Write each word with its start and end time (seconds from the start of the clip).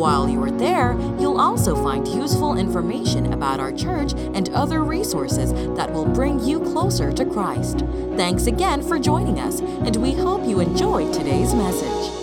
While 0.00 0.30
you 0.30 0.42
are 0.42 0.50
there, 0.50 0.98
you'll 1.20 1.38
also 1.38 1.76
find 1.84 2.08
useful 2.08 2.56
information 2.56 3.34
about 3.34 3.60
our 3.60 3.70
church 3.70 4.14
and 4.14 4.48
other 4.48 4.82
resources 4.82 5.52
that 5.76 5.92
will 5.92 6.06
bring 6.06 6.42
you 6.42 6.60
closer 6.60 7.12
to 7.12 7.26
Christ. 7.26 7.80
Thanks 8.16 8.46
again 8.46 8.80
for 8.80 8.98
joining 8.98 9.38
us, 9.38 9.60
and 9.60 9.94
we 9.96 10.14
hope 10.14 10.46
you 10.46 10.60
enjoyed 10.60 11.12
today's 11.12 11.52
message. 11.52 12.14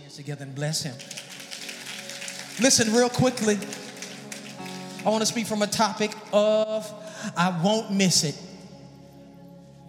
Hands 0.00 0.16
together 0.16 0.44
and 0.44 0.54
bless 0.54 0.84
him. 0.84 0.94
Listen, 2.62 2.90
real 2.94 3.10
quickly, 3.10 3.58
I 5.04 5.10
want 5.10 5.20
to 5.20 5.26
speak 5.26 5.46
from 5.46 5.60
a 5.60 5.66
topic 5.66 6.14
of 6.32 6.90
I 7.36 7.60
won't 7.62 7.92
miss 7.92 8.24
it. 8.24 8.40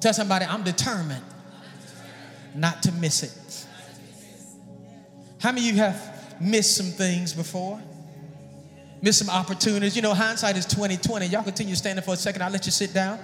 Tell 0.01 0.13
somebody, 0.13 0.43
I'm 0.43 0.63
determined 0.63 1.23
not 2.53 2.83
to 2.83 2.91
miss 2.91 3.23
it. 3.23 3.65
How 5.39 5.53
many 5.53 5.69
of 5.69 5.75
you 5.75 5.81
have 5.81 6.12
missed 6.43 6.75
some 6.75 6.87
things 6.87 7.33
before? 7.33 7.81
Missed 9.01 9.19
some 9.19 9.29
opportunities. 9.29 9.95
You 9.95 10.01
know, 10.01 10.13
hindsight 10.13 10.57
is 10.57 10.65
2020. 10.65 11.25
Y'all 11.27 11.43
continue 11.43 11.75
standing 11.75 12.03
for 12.03 12.13
a 12.13 12.17
second. 12.17 12.41
I'll 12.41 12.51
let 12.51 12.65
you 12.65 12.71
sit 12.71 12.93
down. 12.93 13.19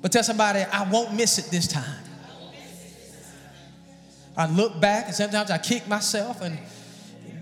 But 0.00 0.12
tell 0.12 0.22
somebody, 0.22 0.60
I 0.60 0.88
won't 0.88 1.14
miss 1.14 1.38
it 1.38 1.50
this 1.50 1.66
time. 1.66 2.04
I 4.36 4.46
look 4.46 4.80
back 4.80 5.06
and 5.06 5.14
sometimes 5.14 5.50
I 5.50 5.58
kick 5.58 5.88
myself, 5.88 6.42
and, 6.42 6.56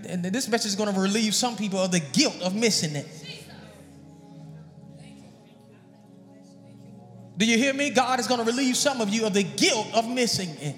and 0.07 0.25
this 0.25 0.47
message 0.47 0.69
is 0.69 0.75
going 0.75 0.91
to 0.91 0.99
relieve 0.99 1.35
some 1.35 1.55
people 1.55 1.79
of 1.79 1.91
the 1.91 1.99
guilt 1.99 2.41
of 2.41 2.55
missing 2.55 2.95
it. 2.95 3.07
Do 7.37 7.45
you 7.45 7.55
hear 7.55 7.73
me? 7.73 7.91
God 7.91 8.19
is 8.19 8.25
going 8.25 8.39
to 8.39 8.45
relieve 8.45 8.75
some 8.75 8.99
of 8.99 9.09
you 9.09 9.27
of 9.27 9.33
the 9.33 9.43
guilt 9.43 9.87
of 9.93 10.09
missing 10.09 10.49
it. 10.59 10.75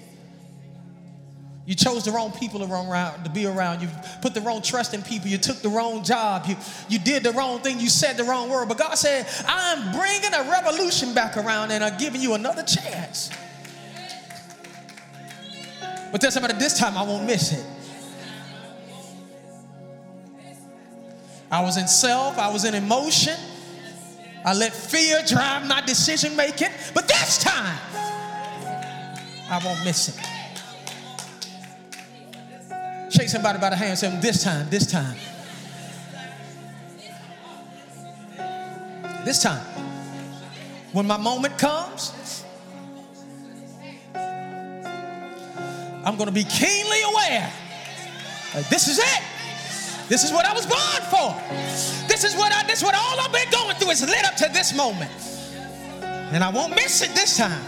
You 1.70 1.76
chose 1.76 2.04
the 2.04 2.10
wrong 2.10 2.32
people 2.32 2.64
around 2.64 3.22
to 3.22 3.30
be 3.30 3.46
around. 3.46 3.80
You 3.80 3.88
put 4.22 4.34
the 4.34 4.40
wrong 4.40 4.60
trust 4.60 4.92
in 4.92 5.02
people. 5.02 5.28
You 5.28 5.38
took 5.38 5.58
the 5.58 5.68
wrong 5.68 6.02
job. 6.02 6.46
You, 6.48 6.56
you 6.88 6.98
did 6.98 7.22
the 7.22 7.30
wrong 7.30 7.60
thing. 7.60 7.78
You 7.78 7.88
said 7.88 8.16
the 8.16 8.24
wrong 8.24 8.50
word. 8.50 8.68
But 8.68 8.76
God 8.76 8.94
said, 8.94 9.24
I'm 9.46 9.96
bringing 9.96 10.34
a 10.34 10.50
revolution 10.50 11.14
back 11.14 11.36
around 11.36 11.70
and 11.70 11.84
I'm 11.84 11.96
giving 11.96 12.20
you 12.20 12.34
another 12.34 12.64
chance. 12.64 13.30
But 16.10 16.20
tell 16.20 16.32
somebody 16.32 16.54
this 16.54 16.76
time 16.76 16.98
I 16.98 17.04
won't 17.04 17.24
miss 17.24 17.52
it. 17.52 17.64
I 21.52 21.62
was 21.62 21.76
in 21.76 21.86
self, 21.86 22.36
I 22.36 22.52
was 22.52 22.64
in 22.64 22.74
emotion. 22.74 23.36
I 24.44 24.54
let 24.54 24.72
fear 24.72 25.22
drive 25.24 25.68
my 25.68 25.82
decision 25.82 26.34
making. 26.34 26.70
But 26.94 27.06
this 27.06 27.38
time, 27.38 27.78
I 29.48 29.60
won't 29.64 29.84
miss 29.84 30.08
it. 30.08 30.39
Shake 33.20 33.28
somebody 33.28 33.58
by 33.58 33.68
the 33.68 33.76
hand 33.76 33.90
and 33.90 33.98
say, 33.98 34.18
This 34.18 34.42
time, 34.42 34.70
this 34.70 34.90
time. 34.90 35.14
This 39.26 39.42
time. 39.42 39.62
When 40.94 41.06
my 41.06 41.18
moment 41.18 41.58
comes, 41.58 42.14
I'm 46.02 46.16
going 46.16 46.28
to 46.28 46.32
be 46.32 46.44
keenly 46.44 47.02
aware. 47.12 47.52
this 48.70 48.88
is 48.88 48.98
it. 48.98 49.22
This 50.08 50.24
is 50.24 50.32
what 50.32 50.46
I 50.46 50.54
was 50.54 50.64
born 50.64 51.02
for. 51.10 51.38
This 52.08 52.24
is 52.24 52.34
what 52.34 52.54
I 52.54 52.66
this 52.66 52.78
is 52.78 52.84
what 52.84 52.94
all 52.94 53.20
I've 53.20 53.30
been 53.30 53.50
going 53.50 53.76
through 53.76 53.90
is 53.90 54.00
led 54.00 54.24
up 54.24 54.36
to 54.36 54.48
this 54.50 54.74
moment. 54.74 55.10
And 56.02 56.42
I 56.42 56.48
won't 56.48 56.74
miss 56.74 57.02
it 57.02 57.14
this 57.14 57.36
time. 57.36 57.62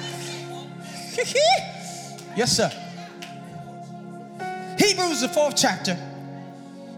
yes, 2.36 2.56
sir. 2.56 2.72
Hebrews, 4.82 5.20
the 5.20 5.28
fourth 5.28 5.54
chapter, 5.56 5.96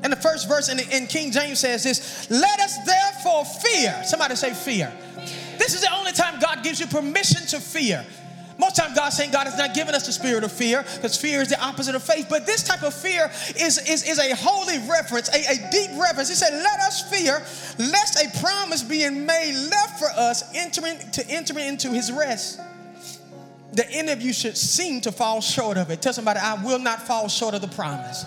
and 0.02 0.12
the 0.12 0.16
first 0.16 0.48
verse 0.48 0.68
in, 0.70 0.78
in 0.90 1.06
King 1.06 1.30
James 1.30 1.60
says 1.60 1.84
this 1.84 2.30
Let 2.30 2.58
us 2.60 2.78
therefore 2.86 3.44
fear. 3.44 4.02
Somebody 4.04 4.36
say 4.36 4.54
fear. 4.54 4.92
This 5.58 5.74
is 5.74 5.82
the 5.82 5.92
only 5.94 6.12
time 6.12 6.40
God 6.40 6.62
gives 6.64 6.80
you 6.80 6.86
permission 6.86 7.46
to 7.48 7.60
fear. 7.60 8.04
Most 8.56 8.76
times 8.76 8.94
God's 8.94 9.16
saying 9.16 9.32
God 9.32 9.46
has 9.46 9.58
not 9.58 9.74
given 9.74 9.94
us 9.94 10.06
the 10.06 10.12
spirit 10.12 10.44
of 10.44 10.52
fear 10.52 10.84
because 10.94 11.16
fear 11.16 11.42
is 11.42 11.48
the 11.48 11.60
opposite 11.60 11.94
of 11.94 12.02
faith. 12.04 12.26
But 12.30 12.46
this 12.46 12.62
type 12.62 12.82
of 12.82 12.94
fear 12.94 13.30
is, 13.58 13.78
is, 13.88 14.08
is 14.08 14.18
a 14.18 14.34
holy 14.36 14.78
reference, 14.88 15.28
a, 15.28 15.40
a 15.40 15.70
deep 15.70 15.90
reference. 16.00 16.28
He 16.28 16.36
said, 16.36 16.52
Let 16.52 16.80
us 16.80 17.02
fear, 17.10 17.42
lest 17.78 18.24
a 18.24 18.40
promise 18.40 18.82
being 18.82 19.26
made 19.26 19.68
left 19.70 19.98
for 19.98 20.08
us 20.16 20.54
entering 20.54 20.98
to 21.12 21.28
enter 21.28 21.58
into 21.58 21.90
his 21.90 22.12
rest. 22.12 22.60
The 23.74 23.90
any 23.90 24.12
of 24.12 24.22
you 24.22 24.32
should 24.32 24.56
seem 24.56 25.00
to 25.02 25.12
fall 25.12 25.40
short 25.40 25.76
of 25.76 25.90
it. 25.90 26.00
Tell 26.00 26.12
somebody, 26.12 26.38
I 26.40 26.62
will 26.62 26.78
not 26.78 27.02
fall 27.02 27.28
short 27.28 27.54
of 27.54 27.60
the 27.60 27.68
promise. 27.68 28.24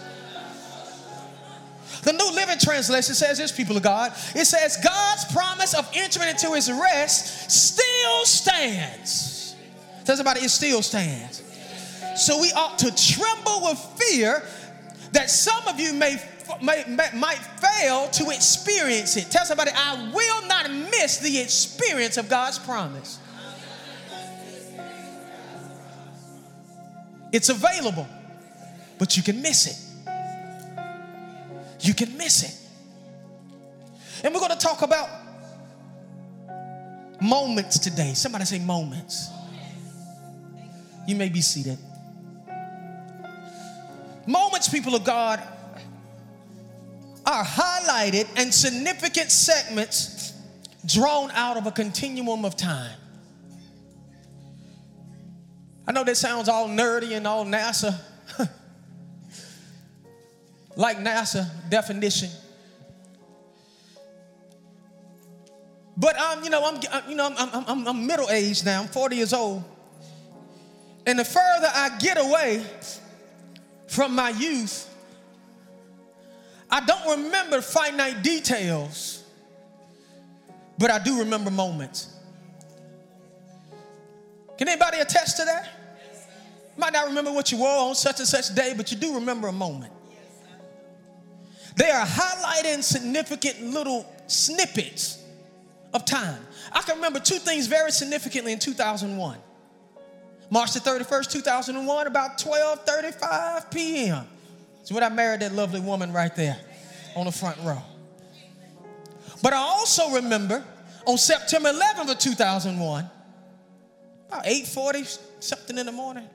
The 2.03 2.13
New 2.13 2.31
Living 2.33 2.57
Translation 2.59 3.15
says 3.15 3.37
this, 3.37 3.51
people 3.51 3.75
of 3.77 3.83
God. 3.83 4.11
It 4.35 4.45
says, 4.45 4.77
God's 4.83 5.25
promise 5.33 5.73
of 5.73 5.89
entering 5.93 6.29
into 6.29 6.53
his 6.53 6.71
rest 6.71 7.49
still 7.49 8.25
stands. 8.25 9.55
Tell 10.05 10.15
somebody 10.15 10.41
it 10.41 10.49
still 10.49 10.81
stands. 10.81 11.43
So 12.15 12.39
we 12.41 12.51
ought 12.53 12.79
to 12.79 12.95
tremble 12.95 13.61
with 13.63 13.79
fear 13.99 14.43
that 15.11 15.29
some 15.29 15.67
of 15.67 15.79
you 15.79 15.93
may, 15.93 16.21
may, 16.61 16.83
may, 16.87 17.09
might 17.13 17.39
fail 17.59 18.07
to 18.09 18.29
experience 18.31 19.17
it. 19.17 19.29
Tell 19.29 19.45
somebody, 19.45 19.71
I 19.73 20.11
will 20.13 20.47
not 20.47 20.71
miss 20.71 21.17
the 21.17 21.39
experience 21.39 22.17
of 22.17 22.29
God's 22.29 22.59
promise. 22.59 23.19
It's 27.31 27.49
available, 27.49 28.07
but 28.97 29.17
you 29.17 29.23
can 29.23 29.41
miss 29.41 29.67
it. 29.67 29.77
You 31.81 31.93
can 31.93 32.17
miss 32.17 32.43
it. 32.43 32.67
And 34.23 34.33
we're 34.33 34.39
going 34.39 34.57
to 34.57 34.57
talk 34.57 34.81
about 34.81 35.09
moments 37.21 37.79
today. 37.79 38.13
Somebody 38.13 38.45
say 38.45 38.59
moments. 38.59 39.29
You 41.07 41.15
may 41.15 41.29
be 41.29 41.41
seated. 41.41 41.77
Moments, 44.25 44.67
people 44.67 44.95
of 44.95 45.03
God, 45.03 45.41
are 47.25 47.43
highlighted 47.43 48.27
and 48.35 48.53
significant 48.53 49.31
segments 49.31 50.33
drawn 50.85 51.31
out 51.31 51.57
of 51.57 51.65
a 51.65 51.71
continuum 51.71 52.43
of 52.45 52.55
time. 52.55 52.95
I 55.87 55.93
know 55.93 56.03
that 56.03 56.17
sounds 56.17 56.49
all 56.49 56.67
nerdy 56.67 57.15
and 57.15 57.25
all 57.25 57.45
NASA, 57.45 57.97
like 60.75 60.97
NASA 60.97 61.49
definition. 61.69 62.29
But 65.95 66.15
I'm, 66.19 66.43
you 66.43 66.49
know, 66.49 66.63
I'm, 66.63 67.09
you 67.09 67.15
know, 67.15 67.33
I'm, 67.35 67.63
I'm, 67.67 67.87
I'm 67.87 68.05
middle 68.05 68.29
aged 68.29 68.65
now. 68.65 68.81
I'm 68.81 68.87
40 68.87 69.15
years 69.15 69.33
old. 69.33 69.63
And 71.07 71.17
the 71.17 71.25
further 71.25 71.69
I 71.73 71.97
get 71.99 72.17
away 72.17 72.63
from 73.87 74.13
my 74.13 74.29
youth, 74.31 74.93
I 76.69 76.85
don't 76.85 77.23
remember 77.23 77.61
finite 77.61 78.21
details, 78.23 79.23
but 80.77 80.91
I 80.91 80.99
do 80.99 81.19
remember 81.19 81.49
moments. 81.49 82.13
Can 84.57 84.67
anybody 84.67 84.99
attest 84.99 85.37
to 85.37 85.45
that? 85.45 85.76
Might 86.77 86.93
not 86.93 87.07
remember 87.07 87.31
what 87.31 87.51
you 87.51 87.57
wore 87.57 87.89
on 87.89 87.95
such 87.95 88.19
and 88.19 88.27
such 88.27 88.53
day, 88.53 88.73
but 88.77 88.91
you 88.91 88.97
do 88.97 89.15
remember 89.15 89.47
a 89.47 89.51
moment. 89.51 89.91
They 91.75 91.89
are 91.89 92.05
highlighting 92.05 92.83
significant 92.83 93.61
little 93.61 94.05
snippets 94.27 95.23
of 95.93 96.05
time. 96.05 96.39
I 96.71 96.81
can 96.81 96.95
remember 96.95 97.19
two 97.19 97.39
things 97.39 97.67
very 97.67 97.91
significantly 97.91 98.51
in 98.51 98.59
2001. 98.59 99.37
March 100.49 100.73
the 100.73 100.79
31st, 100.79 101.31
2001, 101.31 102.07
about 102.07 102.37
12:35 102.37 103.71
p.m. 103.71 104.27
It's 104.81 104.91
when 104.91 105.03
I 105.03 105.09
married 105.09 105.41
that 105.41 105.53
lovely 105.53 105.79
woman 105.79 106.13
right 106.13 106.33
there 106.35 106.57
on 107.15 107.25
the 107.25 107.31
front 107.31 107.57
row. 107.63 107.81
But 109.43 109.53
I 109.53 109.57
also 109.57 110.11
remember 110.11 110.63
on 111.05 111.17
September 111.17 111.71
11th 111.71 112.11
of 112.11 112.19
2001, 112.19 113.09
about 114.29 114.45
8:40 114.45 115.19
something 115.39 115.77
in 115.77 115.85
the 115.85 115.91
morning. 115.91 116.27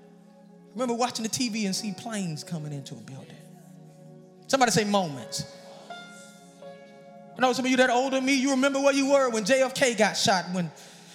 Remember 0.74 0.94
watching 0.94 1.22
the 1.22 1.28
TV 1.28 1.66
and 1.66 1.76
see 1.76 1.92
planes 1.92 2.42
coming 2.42 2.72
into 2.72 2.94
a 2.94 2.98
building. 2.98 3.36
Somebody 4.46 4.72
say 4.72 4.84
moments. 4.84 5.44
I 7.36 7.40
know 7.40 7.52
some 7.52 7.64
of 7.64 7.70
you 7.70 7.76
that 7.78 7.90
are 7.90 7.96
older 7.96 8.16
than 8.16 8.26
me, 8.26 8.34
you 8.34 8.50
remember 8.50 8.80
where 8.80 8.92
you 8.92 9.10
were 9.10 9.30
when 9.30 9.44
JFK 9.44 9.96
got 9.96 10.14
shot, 10.16 10.44
when, 10.52 10.70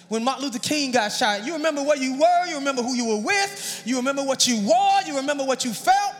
when 0.08 0.24
Martin 0.24 0.44
Luther 0.44 0.58
King 0.58 0.92
got 0.92 1.10
shot. 1.10 1.44
You 1.44 1.54
remember 1.54 1.82
where 1.82 1.96
you 1.96 2.18
were, 2.18 2.46
you 2.46 2.56
remember 2.56 2.82
who 2.82 2.94
you 2.94 3.06
were 3.06 3.20
with, 3.20 3.82
you 3.84 3.96
remember 3.96 4.22
what 4.24 4.46
you 4.46 4.60
wore, 4.66 5.00
you 5.06 5.16
remember 5.16 5.44
what 5.44 5.64
you 5.64 5.72
felt. 5.72 6.14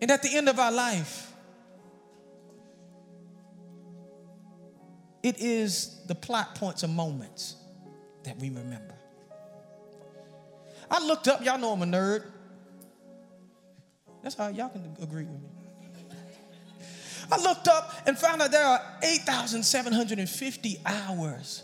And 0.00 0.10
at 0.10 0.22
the 0.22 0.34
end 0.34 0.48
of 0.48 0.58
our 0.58 0.72
life, 0.72 1.32
it 5.22 5.38
is 5.38 6.00
the 6.06 6.14
plot 6.14 6.56
points 6.56 6.82
of 6.82 6.90
moments 6.90 7.56
that 8.24 8.38
we 8.38 8.50
remember. 8.50 8.94
I 10.92 11.04
looked 11.04 11.26
up, 11.26 11.42
y'all 11.42 11.58
know 11.58 11.72
I'm 11.72 11.82
a 11.82 11.86
nerd. 11.86 12.22
That's 14.22 14.34
how 14.34 14.48
y'all 14.48 14.68
can 14.68 14.94
agree 15.00 15.24
with 15.24 15.40
me. 15.40 15.48
I 17.30 17.40
looked 17.42 17.66
up 17.66 17.94
and 18.06 18.18
found 18.18 18.42
out 18.42 18.50
there 18.50 18.62
are 18.62 18.80
8,750 19.02 20.80
hours 20.84 21.62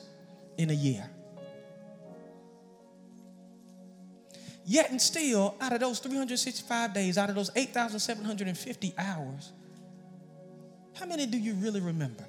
in 0.56 0.70
a 0.70 0.74
year. 0.74 1.08
Yet 4.64 4.90
and 4.90 5.00
still, 5.00 5.54
out 5.60 5.74
of 5.74 5.80
those 5.80 5.98
365 5.98 6.94
days, 6.94 7.18
out 7.18 7.28
of 7.28 7.34
those 7.34 7.50
8,750 7.54 8.94
hours, 8.96 9.52
how 10.98 11.04
many 11.04 11.26
do 11.26 11.38
you 11.38 11.54
really 11.54 11.80
remember? 11.80 12.24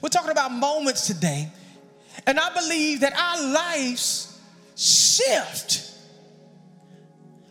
We're 0.00 0.08
talking 0.10 0.30
about 0.30 0.52
moments 0.52 1.08
today, 1.08 1.50
and 2.26 2.38
I 2.38 2.52
believe 2.52 3.00
that 3.00 3.18
our 3.18 3.52
lives 3.52 4.38
shift, 4.76 5.90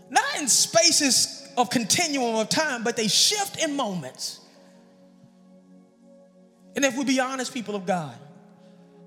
not 0.10 0.40
in 0.40 0.48
spaces 0.48 1.48
of 1.58 1.70
continuum 1.70 2.36
of 2.36 2.50
time, 2.50 2.84
but 2.84 2.96
they 2.96 3.08
shift 3.08 3.62
in 3.62 3.76
moments. 3.76 4.40
And 6.76 6.86
if 6.86 6.96
we 6.96 7.04
be 7.04 7.20
honest, 7.20 7.54
people 7.54 7.76
of 7.76 7.86
God, 7.86 8.16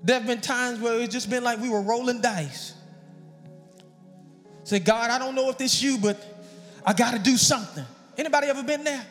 there 0.03 0.17
have 0.17 0.27
been 0.27 0.41
times 0.41 0.79
where 0.79 0.99
it's 0.99 1.13
just 1.13 1.29
been 1.29 1.43
like 1.43 1.59
we 1.59 1.69
were 1.69 1.81
rolling 1.81 2.21
dice. 2.21 2.73
Say, 4.63 4.79
God, 4.79 5.09
I 5.09 5.17
don't 5.17 5.35
know 5.35 5.49
if 5.49 5.57
this 5.57 5.81
you, 5.81 5.97
but 5.97 6.21
I 6.85 6.93
got 6.93 7.13
to 7.13 7.19
do 7.19 7.37
something. 7.37 7.85
Anybody 8.17 8.47
ever 8.47 8.63
been 8.63 8.83
there? 8.83 9.05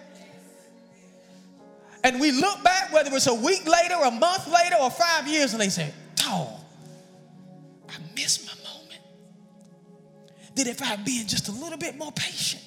And 2.02 2.20
we 2.20 2.32
look 2.32 2.62
back, 2.62 2.92
whether 2.92 3.14
it's 3.14 3.26
a 3.26 3.34
week 3.34 3.66
later, 3.66 3.94
a 4.02 4.10
month 4.10 4.46
later, 4.46 4.76
or 4.80 4.90
five 4.90 5.28
years, 5.28 5.52
and 5.52 5.60
they 5.60 5.68
say, 5.68 5.92
Oh, 6.32 6.60
I 7.88 7.94
missed 8.14 8.46
my 8.46 8.52
moment. 8.62 9.00
That 10.54 10.68
if 10.68 10.80
I 10.80 10.86
had 10.86 11.04
been 11.04 11.26
just 11.26 11.48
a 11.48 11.52
little 11.52 11.78
bit 11.78 11.96
more 11.98 12.12
patient, 12.12 12.62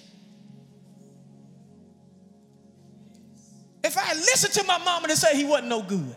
if 3.84 3.98
I 3.98 4.02
had 4.02 4.18
listened 4.18 4.54
to 4.54 4.64
my 4.64 4.78
mama 4.80 5.08
to 5.08 5.16
say 5.16 5.38
he 5.38 5.46
wasn't 5.46 5.70
no 5.70 5.82
good. 5.82 6.16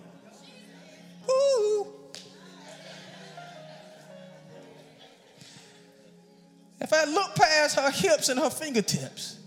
If 6.80 6.92
I 6.92 7.04
look 7.04 7.34
past 7.34 7.76
her 7.78 7.90
hips 7.90 8.28
and 8.28 8.38
her 8.38 8.50
fingertips, 8.50 9.38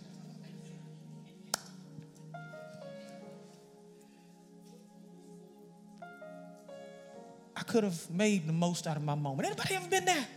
could 7.70 7.84
have 7.84 8.10
made 8.10 8.48
the 8.48 8.54
most 8.54 8.88
out 8.88 8.98
of 8.98 9.04
my 9.04 9.16
moment. 9.16 9.48
Anybody 9.48 9.76
ever 9.76 9.88
been 9.88 10.04
there? 10.04 10.28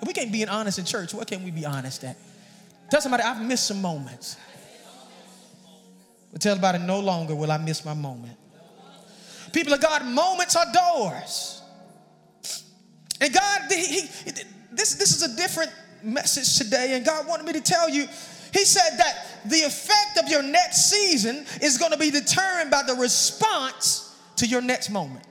If 0.00 0.08
we 0.08 0.14
can't 0.14 0.32
be 0.32 0.46
honest 0.46 0.78
in 0.78 0.86
church, 0.86 1.12
what 1.12 1.28
can 1.28 1.44
we 1.44 1.50
be 1.50 1.66
honest 1.66 2.02
at? 2.04 2.16
Tell 2.90 3.02
somebody 3.02 3.22
I've 3.22 3.46
missed 3.46 3.66
some 3.66 3.82
moments. 3.82 4.36
But 6.32 6.40
tell 6.40 6.56
about 6.56 6.74
it 6.74 6.80
no 6.80 7.00
longer 7.00 7.34
will 7.34 7.52
I 7.52 7.58
miss 7.58 7.84
my 7.84 7.92
moment. 7.92 8.36
People 9.52 9.74
of 9.74 9.80
God, 9.82 10.06
moments 10.06 10.56
are 10.56 10.64
doors. 10.72 11.62
And 13.20 13.32
God, 13.32 13.60
he, 13.68 13.84
he, 13.84 14.00
this, 14.72 14.94
this 14.94 15.14
is 15.14 15.22
a 15.22 15.36
different 15.36 15.70
message 16.02 16.56
today, 16.56 16.94
and 16.94 17.04
God 17.04 17.26
wanted 17.28 17.44
me 17.44 17.52
to 17.52 17.60
tell 17.60 17.90
you. 17.90 18.06
He 18.54 18.64
said 18.64 18.96
that 18.96 19.26
the 19.44 19.62
effect 19.62 20.18
of 20.22 20.30
your 20.30 20.42
next 20.42 20.90
season 20.90 21.44
is 21.60 21.76
going 21.76 21.92
to 21.92 21.98
be 21.98 22.10
determined 22.10 22.70
by 22.70 22.82
the 22.84 22.94
response 22.94 24.16
to 24.36 24.46
your 24.46 24.62
next 24.62 24.88
moment. 24.88 25.26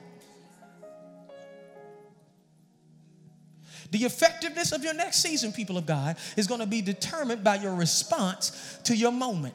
The 3.90 4.04
effectiveness 4.04 4.72
of 4.72 4.84
your 4.84 4.94
next 4.94 5.22
season, 5.22 5.52
people 5.52 5.76
of 5.76 5.86
God, 5.86 6.16
is 6.36 6.46
going 6.46 6.60
to 6.60 6.66
be 6.66 6.80
determined 6.80 7.42
by 7.42 7.56
your 7.56 7.74
response 7.74 8.78
to 8.84 8.96
your 8.96 9.12
moment. 9.12 9.54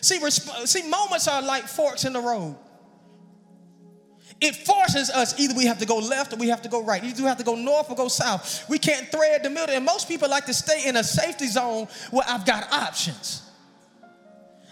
See, 0.00 0.18
resp- 0.18 0.66
see, 0.66 0.88
moments 0.88 1.28
are 1.28 1.42
like 1.42 1.64
forks 1.64 2.04
in 2.04 2.12
the 2.12 2.20
road 2.20 2.56
it 4.42 4.56
forces 4.56 5.08
us 5.08 5.38
either 5.38 5.54
we 5.54 5.66
have 5.66 5.78
to 5.78 5.86
go 5.86 5.98
left 5.98 6.32
or 6.32 6.36
we 6.36 6.48
have 6.48 6.62
to 6.62 6.68
go 6.68 6.82
right. 6.82 7.02
Either 7.02 7.22
we 7.22 7.28
have 7.28 7.38
to 7.38 7.44
go 7.44 7.54
north 7.54 7.88
or 7.88 7.94
go 7.94 8.08
south. 8.08 8.68
We 8.68 8.76
can't 8.76 9.08
thread 9.08 9.44
the 9.44 9.50
middle. 9.50 9.74
And 9.74 9.84
most 9.84 10.08
people 10.08 10.28
like 10.28 10.46
to 10.46 10.54
stay 10.54 10.88
in 10.88 10.96
a 10.96 11.04
safety 11.04 11.46
zone 11.46 11.86
where 12.10 12.24
I've 12.28 12.44
got 12.44 12.70
options. 12.72 13.42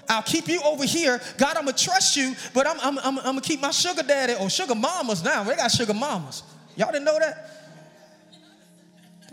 I'll 0.08 0.22
keep 0.22 0.48
you 0.48 0.60
over 0.62 0.84
here. 0.84 1.20
God, 1.38 1.56
I'm 1.56 1.66
gonna 1.66 1.76
trust 1.76 2.16
you, 2.16 2.34
but 2.52 2.66
I'm, 2.66 2.80
I'm, 2.80 2.98
I'm, 2.98 3.18
I'm 3.18 3.24
gonna 3.24 3.40
keep 3.42 3.60
my 3.60 3.70
sugar 3.70 4.02
daddy 4.02 4.34
or 4.34 4.50
sugar 4.50 4.74
mamas 4.74 5.22
now. 5.22 5.44
They 5.44 5.54
got 5.54 5.70
sugar 5.70 5.94
mamas. 5.94 6.42
Y'all 6.74 6.90
didn't 6.90 7.04
know 7.04 7.20
that? 7.20 7.59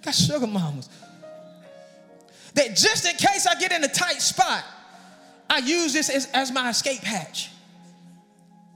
Got 0.08 0.16
sugar 0.16 0.48
mamas. 0.48 0.88
That 2.54 2.78
just 2.78 3.06
in 3.06 3.18
case 3.18 3.46
I 3.46 3.60
get 3.60 3.74
in 3.74 3.84
a 3.84 3.90
tight 3.90 4.22
spot, 4.22 4.64
I 5.50 5.58
use 5.58 5.92
this 5.92 6.10
as, 6.10 6.28
as 6.28 6.50
my 6.50 6.70
escape 6.70 7.02
hatch. 7.02 7.50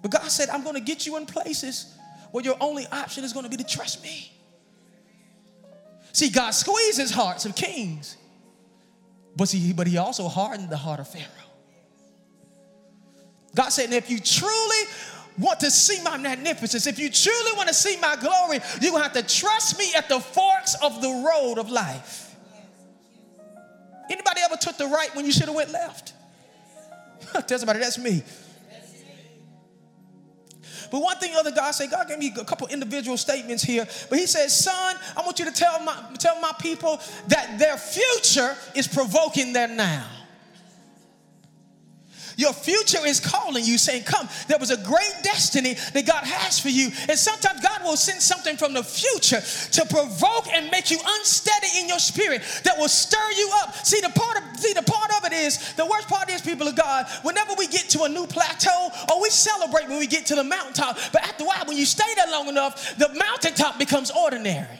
But 0.01 0.11
God 0.11 0.29
said, 0.29 0.49
I'm 0.49 0.61
going 0.61 0.75
to 0.75 0.81
get 0.81 1.05
you 1.05 1.15
in 1.15 1.25
places 1.25 1.95
where 2.31 2.43
your 2.43 2.57
only 2.59 2.85
option 2.87 3.23
is 3.23 3.31
going 3.31 3.45
to 3.45 3.49
be 3.49 3.55
to 3.55 3.63
trust 3.63 4.03
me. 4.03 4.29
See, 6.11 6.29
God 6.29 6.51
squeezes 6.51 7.11
hearts 7.11 7.45
of 7.45 7.55
kings, 7.55 8.17
but, 9.37 9.47
see, 9.47 9.71
but 9.71 9.87
he 9.87 9.97
also 9.97 10.27
hardened 10.27 10.69
the 10.69 10.75
heart 10.75 10.99
of 10.99 11.07
Pharaoh. 11.07 11.27
God 13.55 13.69
said, 13.69 13.93
if 13.93 14.09
you 14.09 14.19
truly 14.19 14.85
want 15.37 15.59
to 15.61 15.71
see 15.71 16.01
my 16.03 16.17
magnificence, 16.17 16.87
if 16.87 16.99
you 16.99 17.09
truly 17.09 17.51
want 17.55 17.67
to 17.67 17.73
see 17.73 17.97
my 17.99 18.15
glory, 18.15 18.59
you're 18.81 18.91
going 18.91 19.03
to 19.03 19.09
have 19.09 19.27
to 19.27 19.35
trust 19.35 19.77
me 19.77 19.91
at 19.95 20.09
the 20.09 20.19
forks 20.19 20.75
of 20.81 21.01
the 21.01 21.09
road 21.09 21.57
of 21.57 21.69
life. 21.69 22.35
Anybody 24.09 24.41
ever 24.43 24.57
took 24.57 24.77
the 24.77 24.87
right 24.87 25.13
when 25.15 25.25
you 25.25 25.31
should 25.31 25.45
have 25.45 25.55
went 25.55 25.71
left? 25.71 26.13
Tell 27.47 27.57
somebody, 27.57 27.79
that's 27.79 27.97
me. 27.97 28.23
But 30.91 31.01
one 31.01 31.17
thing 31.17 31.33
other 31.35 31.51
God 31.51 31.71
said, 31.71 31.89
God 31.89 32.09
gave 32.09 32.19
me 32.19 32.33
a 32.37 32.43
couple 32.43 32.67
individual 32.67 33.15
statements 33.15 33.63
here. 33.63 33.87
But 34.09 34.19
he 34.19 34.25
said, 34.25 34.51
son, 34.51 34.95
I 35.15 35.21
want 35.21 35.39
you 35.39 35.45
to 35.45 35.51
tell 35.51 35.81
my, 35.83 35.95
tell 36.19 36.39
my 36.41 36.51
people 36.59 36.99
that 37.27 37.57
their 37.57 37.77
future 37.77 38.55
is 38.75 38.89
provoking 38.89 39.53
their 39.53 39.69
now. 39.69 40.05
Your 42.41 42.53
future 42.53 43.05
is 43.05 43.19
calling 43.19 43.63
you, 43.63 43.77
saying, 43.77 44.01
Come, 44.03 44.27
there 44.47 44.57
was 44.57 44.71
a 44.71 44.77
great 44.77 45.13
destiny 45.21 45.75
that 45.93 46.07
God 46.07 46.23
has 46.23 46.59
for 46.59 46.69
you. 46.69 46.89
And 47.07 47.17
sometimes 47.17 47.61
God 47.61 47.83
will 47.83 47.95
send 47.95 48.19
something 48.19 48.57
from 48.57 48.73
the 48.73 48.83
future 48.83 49.41
to 49.41 49.85
provoke 49.85 50.47
and 50.51 50.71
make 50.71 50.89
you 50.89 50.97
unsteady 51.05 51.67
in 51.79 51.87
your 51.87 51.99
spirit 51.99 52.41
that 52.63 52.79
will 52.79 52.89
stir 52.89 53.29
you 53.37 53.47
up. 53.61 53.75
See, 53.85 54.01
the 54.01 54.09
part 54.09 54.37
of 54.37 54.59
see, 54.59 54.73
the 54.73 54.81
part 54.81 55.11
of 55.17 55.31
it 55.31 55.33
is 55.33 55.73
the 55.73 55.85
worst 55.85 56.07
part 56.07 56.31
is, 56.31 56.41
people 56.41 56.67
of 56.67 56.75
God, 56.75 57.05
whenever 57.21 57.53
we 57.59 57.67
get 57.67 57.89
to 57.89 58.03
a 58.03 58.09
new 58.09 58.25
plateau, 58.25 58.89
or 59.13 59.21
we 59.21 59.29
celebrate 59.29 59.87
when 59.87 59.99
we 59.99 60.07
get 60.07 60.25
to 60.27 60.35
the 60.35 60.43
mountaintop, 60.43 60.97
but 61.13 61.21
after 61.21 61.43
a 61.43 61.47
while, 61.47 61.63
when 61.67 61.77
you 61.77 61.85
stay 61.85 62.11
there 62.15 62.31
long 62.31 62.47
enough, 62.47 62.97
the 62.97 63.09
mountaintop 63.13 63.77
becomes 63.77 64.09
ordinary. 64.09 64.79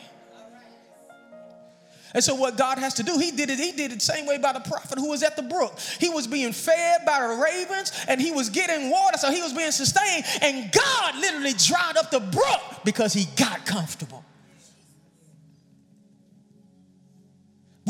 And 2.13 2.24
so 2.24 2.36
what 2.36 2.58
God 2.58 2.77
has 2.77 2.94
to 2.96 3.03
do, 3.03 3.18
he 3.18 3.32
did 3.32 3.50
it, 3.50 3.60
he 3.60 3.72
did 3.72 3.91
it 3.91 4.01
same 4.01 4.25
way 4.25 4.38
by 4.38 4.53
the 4.53 4.60
prophet 4.60 4.98
who 4.98 5.10
was 5.10 5.24
at 5.24 5.36
the 5.36 5.41
brook. 5.41 5.80
He 6.00 6.10
was 6.10 6.27
being 6.27 6.51
fed 6.51 7.06
by 7.06 7.20
the 7.27 7.41
ravens 7.41 7.91
and 8.08 8.20
he 8.20 8.32
was 8.32 8.50
getting 8.50 8.89
water, 8.89 9.18
so 9.18 9.32
he 9.32 9.41
was 9.41 9.53
being 9.53 9.72
sustained. 9.72 10.25
And 10.41 10.72
God 10.72 11.15
literally 11.15 11.53
dried 11.53 11.98
up 11.98 12.12
the 12.12 12.20
brook 12.20 12.62
because 12.84 13.13
he 13.13 13.25
got 13.36 13.65
comfortable. 13.65 14.24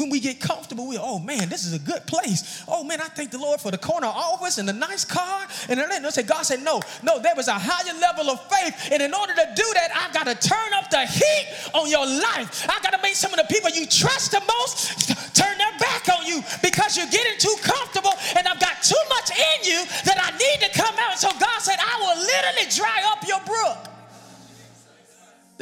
When 0.01 0.09
we 0.09 0.19
get 0.19 0.39
comfortable, 0.39 0.87
we, 0.87 0.97
oh 0.97 1.19
man, 1.19 1.47
this 1.47 1.63
is 1.63 1.73
a 1.73 1.79
good 1.79 2.07
place. 2.07 2.63
Oh 2.67 2.83
man, 2.83 2.99
I 2.99 3.05
thank 3.05 3.29
the 3.29 3.37
Lord 3.37 3.61
for 3.61 3.69
the 3.69 3.77
corner 3.77 4.07
office 4.07 4.57
and 4.57 4.67
the 4.67 4.73
nice 4.73 5.05
car. 5.05 5.47
And 5.69 5.79
then 5.79 6.09
say, 6.11 6.23
God 6.23 6.41
said, 6.41 6.63
no, 6.63 6.81
no, 7.03 7.19
there 7.19 7.35
was 7.37 7.47
a 7.47 7.53
higher 7.53 7.93
level 7.99 8.31
of 8.31 8.41
faith. 8.49 8.89
And 8.91 9.01
in 9.01 9.13
order 9.13 9.33
to 9.33 9.45
do 9.55 9.67
that, 9.75 9.89
I 9.93 10.11
got 10.11 10.25
to 10.25 10.33
turn 10.33 10.73
up 10.73 10.89
the 10.89 11.05
heat 11.05 11.45
on 11.75 11.87
your 11.87 12.05
life. 12.05 12.65
I 12.67 12.81
got 12.81 12.97
to 12.97 13.01
make 13.03 13.13
some 13.13 13.31
of 13.31 13.37
the 13.37 13.45
people 13.45 13.69
you 13.69 13.85
trust 13.85 14.31
the 14.31 14.41
most 14.47 15.11
turn 15.35 15.57
their 15.57 15.77
back 15.79 16.07
on 16.09 16.25
you 16.25 16.43
because 16.61 16.97
you're 16.97 17.09
getting 17.09 17.37
too 17.37 17.55
comfortable. 17.61 18.13
And 18.37 18.47
I've 18.47 18.59
got 18.59 18.81
too 18.83 19.03
much 19.09 19.31
in 19.31 19.59
you 19.69 19.79
that 20.05 20.17
I 20.17 20.33
need 20.37 20.59
to 20.65 20.69
come 20.73 20.95
out. 20.97 21.19
So 21.19 21.29
God 21.37 21.59
said, 21.59 21.77
I 21.79 21.95
will 22.01 22.17
literally 22.19 22.67
dry 22.71 22.99
up. 23.10 23.10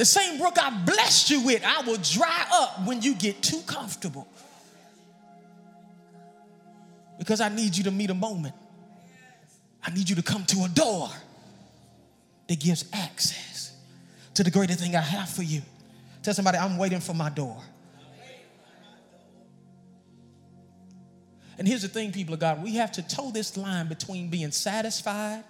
The 0.00 0.06
same 0.06 0.38
brook 0.38 0.56
I 0.58 0.70
blessed 0.86 1.28
you 1.28 1.42
with, 1.42 1.62
I 1.62 1.82
will 1.82 1.98
dry 1.98 2.46
up 2.54 2.86
when 2.86 3.02
you 3.02 3.14
get 3.14 3.42
too 3.42 3.60
comfortable. 3.66 4.26
because 7.18 7.42
I 7.42 7.50
need 7.50 7.76
you 7.76 7.84
to 7.84 7.90
meet 7.90 8.08
a 8.08 8.14
moment. 8.14 8.54
I 9.84 9.90
need 9.90 10.08
you 10.08 10.16
to 10.16 10.22
come 10.22 10.46
to 10.46 10.64
a 10.64 10.68
door 10.70 11.10
that 12.48 12.58
gives 12.58 12.86
access 12.94 13.76
to 14.32 14.42
the 14.42 14.50
greater 14.50 14.72
thing 14.72 14.96
I 14.96 15.02
have 15.02 15.28
for 15.28 15.42
you. 15.42 15.60
Tell 16.22 16.32
somebody, 16.32 16.56
I'm 16.56 16.78
waiting 16.78 17.00
for 17.00 17.12
my 17.12 17.28
door. 17.28 17.60
And 21.58 21.68
here's 21.68 21.82
the 21.82 21.88
thing, 21.88 22.10
people 22.10 22.32
of 22.32 22.40
God, 22.40 22.62
we 22.62 22.76
have 22.76 22.92
to 22.92 23.06
toe 23.06 23.32
this 23.32 23.54
line 23.54 23.86
between 23.86 24.30
being 24.30 24.50
satisfied 24.50 25.44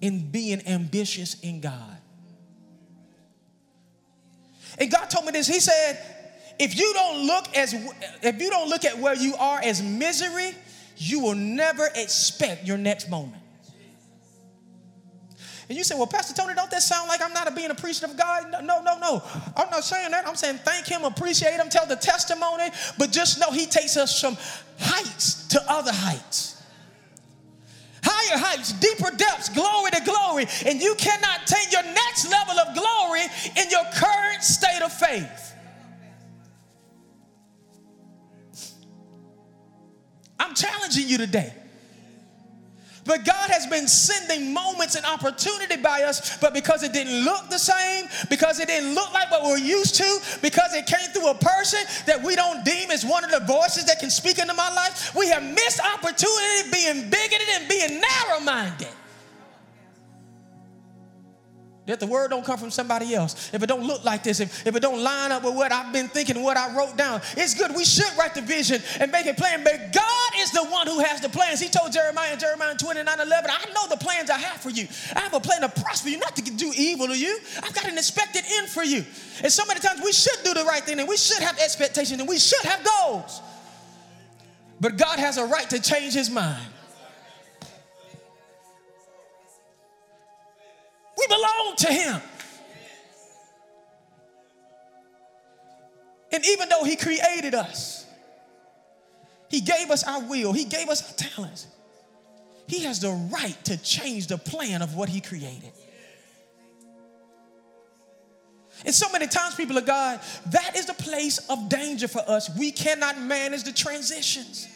and 0.00 0.32
being 0.32 0.66
ambitious 0.66 1.38
in 1.40 1.60
God. 1.60 1.98
And 4.78 4.90
God 4.90 5.06
told 5.10 5.26
me 5.26 5.32
this. 5.32 5.46
He 5.46 5.60
said, 5.60 5.98
if 6.58 6.78
you 6.78 6.92
don't 6.94 7.26
look 7.26 7.56
as 7.56 7.74
if 8.22 8.40
you 8.40 8.50
don't 8.50 8.68
look 8.68 8.84
at 8.84 8.98
where 8.98 9.14
you 9.14 9.34
are 9.36 9.60
as 9.62 9.82
misery, 9.82 10.54
you 10.96 11.20
will 11.20 11.34
never 11.34 11.88
expect 11.94 12.66
your 12.66 12.78
next 12.78 13.08
moment. 13.08 13.42
And 15.68 15.76
you 15.76 15.84
say, 15.84 15.94
well, 15.94 16.06
Pastor 16.06 16.34
Tony, 16.34 16.54
don't 16.54 16.70
that 16.70 16.82
sound 16.82 17.08
like 17.08 17.20
I'm 17.22 17.32
not 17.34 17.54
being 17.54 17.70
appreciative 17.70 18.12
of 18.12 18.16
God? 18.16 18.64
No, 18.64 18.80
no, 18.80 18.98
no. 18.98 19.22
I'm 19.54 19.68
not 19.70 19.84
saying 19.84 20.10
that. 20.12 20.26
I'm 20.26 20.34
saying 20.34 20.60
thank 20.64 20.86
Him, 20.86 21.04
appreciate 21.04 21.54
Him, 21.54 21.68
tell 21.68 21.86
the 21.86 21.96
testimony, 21.96 22.70
but 22.96 23.12
just 23.12 23.38
know 23.38 23.50
He 23.50 23.66
takes 23.66 23.96
us 23.96 24.18
from 24.18 24.36
heights 24.78 25.46
to 25.48 25.62
other 25.70 25.92
heights. 25.92 26.57
Higher 28.02 28.38
heights, 28.38 28.72
deeper 28.72 29.10
depths, 29.16 29.48
glory 29.48 29.90
to 29.90 30.00
glory. 30.04 30.46
And 30.66 30.80
you 30.80 30.94
cannot 30.96 31.46
take 31.46 31.72
your 31.72 31.82
next 31.82 32.30
level 32.30 32.58
of 32.58 32.74
glory 32.74 33.22
in 33.56 33.70
your 33.70 33.84
current 33.94 34.42
state 34.42 34.82
of 34.82 34.92
faith. 34.92 35.54
I'm 40.38 40.54
challenging 40.54 41.08
you 41.08 41.18
today. 41.18 41.52
But 43.08 43.24
God 43.24 43.48
has 43.48 43.66
been 43.66 43.88
sending 43.88 44.52
moments 44.52 44.94
and 44.94 45.04
opportunity 45.06 45.76
by 45.76 46.02
us, 46.02 46.36
but 46.36 46.52
because 46.52 46.82
it 46.82 46.92
didn't 46.92 47.24
look 47.24 47.48
the 47.48 47.58
same, 47.58 48.04
because 48.28 48.60
it 48.60 48.68
didn't 48.68 48.94
look 48.94 49.14
like 49.14 49.30
what 49.30 49.44
we're 49.44 49.56
used 49.56 49.94
to, 49.94 50.20
because 50.42 50.74
it 50.74 50.84
came 50.86 51.08
through 51.12 51.28
a 51.28 51.34
person 51.34 51.80
that 52.04 52.22
we 52.22 52.36
don't 52.36 52.66
deem 52.66 52.90
as 52.90 53.06
one 53.06 53.24
of 53.24 53.30
the 53.30 53.40
voices 53.40 53.86
that 53.86 53.98
can 53.98 54.10
speak 54.10 54.38
into 54.38 54.52
my 54.52 54.70
life, 54.74 55.14
we 55.16 55.26
have 55.28 55.42
missed 55.42 55.80
opportunity 55.94 56.70
being 56.70 57.08
bigoted 57.08 57.48
and 57.54 57.66
being 57.66 57.98
narrow 57.98 58.40
minded. 58.40 58.97
That 61.88 62.00
the 62.00 62.06
word 62.06 62.28
don't 62.28 62.44
come 62.44 62.58
from 62.58 62.70
somebody 62.70 63.14
else. 63.14 63.50
If 63.54 63.62
it 63.62 63.66
don't 63.66 63.86
look 63.86 64.04
like 64.04 64.22
this, 64.22 64.40
if, 64.40 64.66
if 64.66 64.76
it 64.76 64.80
don't 64.80 65.02
line 65.02 65.32
up 65.32 65.42
with 65.42 65.54
what 65.54 65.72
I've 65.72 65.90
been 65.90 66.08
thinking 66.08 66.42
what 66.42 66.58
I 66.58 66.76
wrote 66.76 66.98
down, 66.98 67.22
it's 67.34 67.54
good. 67.54 67.74
We 67.74 67.86
should 67.86 68.14
write 68.18 68.34
the 68.34 68.42
vision 68.42 68.82
and 69.00 69.10
make 69.10 69.24
it 69.24 69.38
plain. 69.38 69.64
But 69.64 69.90
God 69.94 70.30
is 70.36 70.52
the 70.52 70.64
one 70.64 70.86
who 70.86 70.98
has 70.98 71.22
the 71.22 71.30
plans. 71.30 71.60
He 71.60 71.68
told 71.70 71.90
Jeremiah 71.90 72.34
in 72.34 72.38
Jeremiah 72.38 72.74
29 72.74 73.20
11, 73.20 73.50
I 73.50 73.72
know 73.72 73.88
the 73.88 73.96
plans 73.96 74.28
I 74.28 74.36
have 74.36 74.60
for 74.60 74.68
you. 74.68 74.86
I 75.16 75.20
have 75.20 75.32
a 75.32 75.40
plan 75.40 75.62
to 75.62 75.70
prosper 75.70 76.10
you, 76.10 76.18
not 76.18 76.36
to 76.36 76.42
do 76.42 76.74
evil 76.76 77.06
to 77.06 77.16
you. 77.16 77.38
I've 77.62 77.74
got 77.74 77.86
an 77.88 77.96
expected 77.96 78.44
end 78.46 78.68
for 78.68 78.84
you. 78.84 79.02
And 79.42 79.50
so 79.50 79.64
many 79.64 79.80
times 79.80 80.02
we 80.04 80.12
should 80.12 80.44
do 80.44 80.52
the 80.52 80.64
right 80.64 80.84
thing 80.84 80.98
and 80.98 81.08
we 81.08 81.16
should 81.16 81.42
have 81.42 81.58
expectations 81.58 82.20
and 82.20 82.28
we 82.28 82.38
should 82.38 82.66
have 82.66 82.84
goals. 82.84 83.40
But 84.78 84.98
God 84.98 85.18
has 85.18 85.38
a 85.38 85.46
right 85.46 85.70
to 85.70 85.80
change 85.80 86.12
his 86.12 86.28
mind. 86.28 86.68
Belong 91.38 91.76
to 91.76 91.88
Him. 91.88 92.22
And 96.32 96.44
even 96.46 96.68
though 96.68 96.84
He 96.84 96.96
created 96.96 97.54
us, 97.54 98.06
He 99.48 99.60
gave 99.60 99.90
us 99.90 100.04
our 100.04 100.22
will, 100.22 100.52
He 100.52 100.64
gave 100.64 100.88
us 100.88 101.08
our 101.08 101.16
talents, 101.16 101.66
He 102.66 102.84
has 102.84 103.00
the 103.00 103.10
right 103.32 103.56
to 103.64 103.76
change 103.82 104.26
the 104.26 104.38
plan 104.38 104.82
of 104.82 104.94
what 104.94 105.08
He 105.08 105.20
created. 105.20 105.72
And 108.84 108.94
so 108.94 109.10
many 109.10 109.26
times, 109.26 109.56
people 109.56 109.76
of 109.76 109.86
God, 109.86 110.20
that 110.50 110.76
is 110.76 110.86
the 110.86 110.94
place 110.94 111.38
of 111.50 111.68
danger 111.68 112.06
for 112.06 112.22
us. 112.28 112.56
We 112.56 112.70
cannot 112.70 113.20
manage 113.20 113.64
the 113.64 113.72
transitions. 113.72 114.68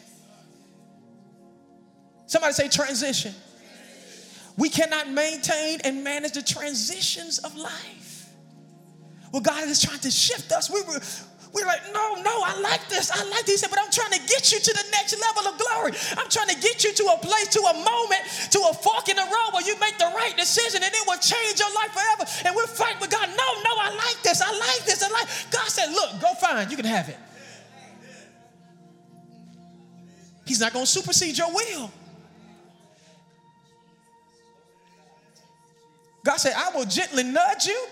Somebody 2.25 2.53
say 2.53 2.67
transition. 2.67 3.33
We 4.57 4.69
cannot 4.69 5.09
maintain 5.09 5.79
and 5.83 6.03
manage 6.03 6.33
the 6.33 6.43
transitions 6.43 7.39
of 7.39 7.55
life. 7.55 8.29
Well, 9.31 9.41
God 9.41 9.67
is 9.67 9.81
trying 9.81 9.99
to 9.99 10.11
shift 10.11 10.51
us. 10.51 10.69
We 10.69 10.81
were, 10.83 11.01
we 11.53 11.61
are 11.63 11.65
like, 11.65 11.81
no, 11.93 12.21
no, 12.21 12.41
I 12.45 12.59
like 12.61 12.87
this. 12.87 13.09
I 13.09 13.23
like 13.29 13.45
this. 13.45 13.49
He 13.49 13.57
said, 13.57 13.69
But 13.71 13.79
I'm 13.81 13.89
trying 13.89 14.13
to 14.13 14.21
get 14.27 14.51
you 14.51 14.59
to 14.59 14.73
the 14.73 14.85
next 14.91 15.17
level 15.19 15.51
of 15.51 15.57
glory. 15.57 15.93
I'm 16.17 16.29
trying 16.29 16.49
to 16.49 16.59
get 16.61 16.83
you 16.83 16.93
to 16.93 17.03
a 17.13 17.17
place, 17.17 17.47
to 17.49 17.61
a 17.61 17.73
moment, 17.73 18.21
to 18.51 18.59
a 18.69 18.73
fork 18.73 19.09
in 19.09 19.15
the 19.15 19.25
road 19.25 19.49
where 19.53 19.65
you 19.65 19.73
make 19.79 19.97
the 19.97 20.11
right 20.13 20.37
decision 20.37 20.81
and 20.83 20.93
it 20.93 21.03
will 21.07 21.17
change 21.17 21.57
your 21.57 21.73
life 21.73 21.93
forever. 21.93 22.29
And 22.45 22.55
we're 22.55 22.69
fighting 22.69 23.01
with 23.01 23.09
God. 23.09 23.29
No, 23.29 23.49
no, 23.65 23.73
I 23.73 23.89
like 23.89 24.21
this. 24.21 24.41
I 24.41 24.51
like 24.53 24.85
this. 24.85 25.01
I 25.01 25.09
like. 25.09 25.27
God 25.49 25.67
said, 25.69 25.89
look, 25.89 26.21
go 26.21 26.33
find. 26.35 26.69
You 26.69 26.77
can 26.77 26.85
have 26.85 27.09
it. 27.09 27.17
He's 30.45 30.59
not 30.59 30.73
going 30.73 30.85
to 30.85 30.91
supersede 30.91 31.37
your 31.37 31.53
will. 31.53 31.91
God 36.23 36.37
said, 36.37 36.53
I 36.55 36.75
will 36.75 36.85
gently 36.85 37.23
nudge 37.23 37.65
you. 37.65 37.87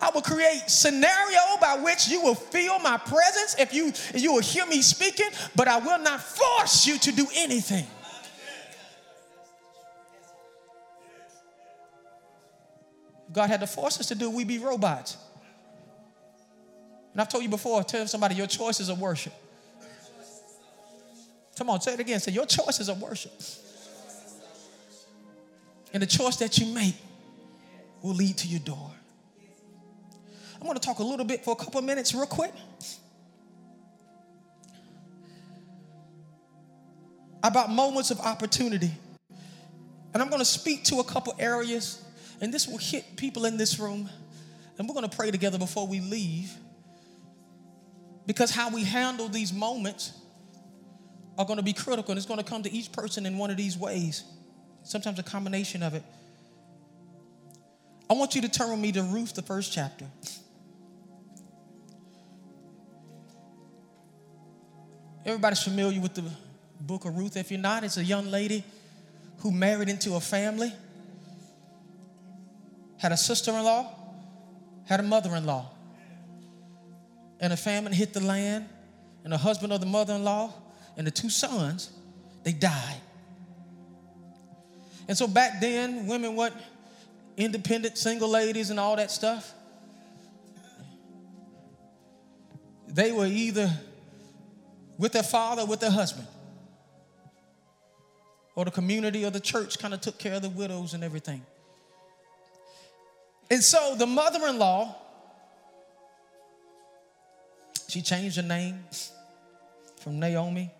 I 0.00 0.10
will 0.10 0.22
create 0.22 0.62
scenario 0.68 1.40
by 1.60 1.78
which 1.82 2.08
you 2.08 2.20
will 2.20 2.34
feel 2.34 2.78
my 2.78 2.98
presence 2.98 3.56
if 3.58 3.74
you 3.74 3.92
you 4.14 4.32
will 4.32 4.42
hear 4.42 4.64
me 4.66 4.80
speaking, 4.80 5.26
but 5.56 5.66
I 5.66 5.78
will 5.78 5.98
not 5.98 6.20
force 6.20 6.86
you 6.86 6.98
to 6.98 7.12
do 7.12 7.26
anything. 7.36 7.86
God 13.32 13.50
had 13.50 13.60
to 13.60 13.66
force 13.66 14.00
us 14.00 14.06
to 14.06 14.14
do, 14.14 14.30
we'd 14.30 14.48
be 14.48 14.58
robots. 14.58 15.16
And 17.12 17.20
I've 17.20 17.28
told 17.28 17.42
you 17.42 17.50
before, 17.50 17.82
tell 17.82 18.06
somebody 18.06 18.36
your 18.36 18.46
choices 18.46 18.88
of 18.88 19.00
worship. 19.00 19.34
Come 21.56 21.70
on, 21.70 21.80
say 21.80 21.94
it 21.94 22.00
again. 22.00 22.20
Say 22.20 22.32
your 22.32 22.46
choices 22.46 22.88
of 22.88 23.02
worship. 23.02 23.32
And 25.92 26.02
the 26.02 26.06
choice 26.06 26.36
that 26.36 26.56
you 26.58 26.72
make 26.72 26.94
will 28.02 28.14
lead 28.14 28.36
to 28.38 28.48
your 28.48 28.60
door. 28.60 28.90
I'm 30.54 30.66
going 30.66 30.74
to 30.74 30.80
talk 30.80 30.98
a 30.98 31.04
little 31.04 31.24
bit 31.24 31.44
for 31.44 31.52
a 31.52 31.56
couple 31.56 31.80
minutes, 31.82 32.14
real 32.14 32.26
quick. 32.26 32.52
About 37.42 37.70
moments 37.70 38.10
of 38.10 38.18
opportunity. 38.20 38.90
And 40.12 40.22
I'm 40.22 40.28
going 40.28 40.40
to 40.40 40.44
speak 40.44 40.84
to 40.84 40.96
a 40.96 41.04
couple 41.04 41.34
areas, 41.38 42.02
and 42.40 42.52
this 42.52 42.66
will 42.66 42.78
hit 42.78 43.16
people 43.16 43.44
in 43.44 43.56
this 43.56 43.78
room. 43.78 44.08
And 44.76 44.88
we're 44.88 44.94
going 44.94 45.08
to 45.08 45.16
pray 45.16 45.30
together 45.30 45.58
before 45.58 45.86
we 45.86 46.00
leave. 46.00 46.52
Because 48.26 48.50
how 48.50 48.70
we 48.70 48.84
handle 48.84 49.28
these 49.28 49.52
moments 49.52 50.12
are 51.38 51.44
going 51.44 51.58
to 51.58 51.62
be 51.62 51.72
critical, 51.72 52.10
and 52.10 52.18
it's 52.18 52.26
going 52.26 52.38
to 52.38 52.44
come 52.44 52.64
to 52.64 52.72
each 52.72 52.90
person 52.90 53.26
in 53.26 53.38
one 53.38 53.50
of 53.50 53.56
these 53.56 53.78
ways. 53.78 54.24
Sometimes 54.82 55.18
a 55.18 55.22
combination 55.22 55.82
of 55.82 55.94
it. 55.94 56.02
I 58.10 58.14
want 58.14 58.34
you 58.34 58.42
to 58.42 58.48
turn 58.48 58.70
with 58.70 58.80
me 58.80 58.92
to 58.92 59.02
Ruth, 59.02 59.34
the 59.34 59.42
first 59.42 59.72
chapter. 59.72 60.06
Everybody's 65.26 65.62
familiar 65.62 66.00
with 66.00 66.14
the 66.14 66.24
book 66.80 67.04
of 67.04 67.16
Ruth. 67.16 67.36
If 67.36 67.50
you're 67.50 67.60
not, 67.60 67.84
it's 67.84 67.98
a 67.98 68.04
young 68.04 68.30
lady 68.30 68.64
who 69.38 69.50
married 69.50 69.88
into 69.90 70.14
a 70.14 70.20
family, 70.20 70.72
had 72.96 73.12
a 73.12 73.16
sister 73.16 73.50
in 73.50 73.62
law, 73.62 73.94
had 74.86 75.00
a 75.00 75.02
mother 75.02 75.36
in 75.36 75.44
law. 75.44 75.70
And 77.40 77.52
a 77.52 77.56
famine 77.56 77.92
hit 77.92 78.14
the 78.14 78.20
land, 78.20 78.68
and 79.22 79.32
the 79.32 79.38
husband 79.38 79.72
of 79.72 79.80
the 79.80 79.86
mother 79.86 80.14
in 80.14 80.24
law 80.24 80.52
and 80.96 81.06
the 81.06 81.10
two 81.10 81.28
sons, 81.28 81.90
they 82.42 82.52
died. 82.52 83.00
And 85.06 85.16
so 85.16 85.26
back 85.26 85.60
then, 85.60 86.06
women 86.06 86.34
what 86.34 86.52
independent 87.38 87.96
single 87.96 88.28
ladies 88.28 88.70
and 88.70 88.78
all 88.78 88.96
that 88.96 89.10
stuff, 89.10 89.54
they 92.88 93.12
were 93.12 93.26
either 93.26 93.70
with 94.98 95.12
their 95.12 95.22
father 95.22 95.64
with 95.64 95.78
their 95.80 95.90
husband. 95.90 96.26
Or 98.56 98.64
the 98.64 98.72
community 98.72 99.24
or 99.24 99.30
the 99.30 99.40
church 99.40 99.78
kind 99.78 99.94
of 99.94 100.00
took 100.00 100.18
care 100.18 100.34
of 100.34 100.42
the 100.42 100.48
widows 100.48 100.92
and 100.92 101.04
everything. 101.04 101.46
And 103.50 103.62
so 103.62 103.94
the 103.96 104.06
mother 104.06 104.46
in 104.48 104.58
law, 104.58 104.96
she 107.88 108.02
changed 108.02 108.36
her 108.36 108.42
name 108.42 108.84
from 110.00 110.18
Naomi 110.18 110.72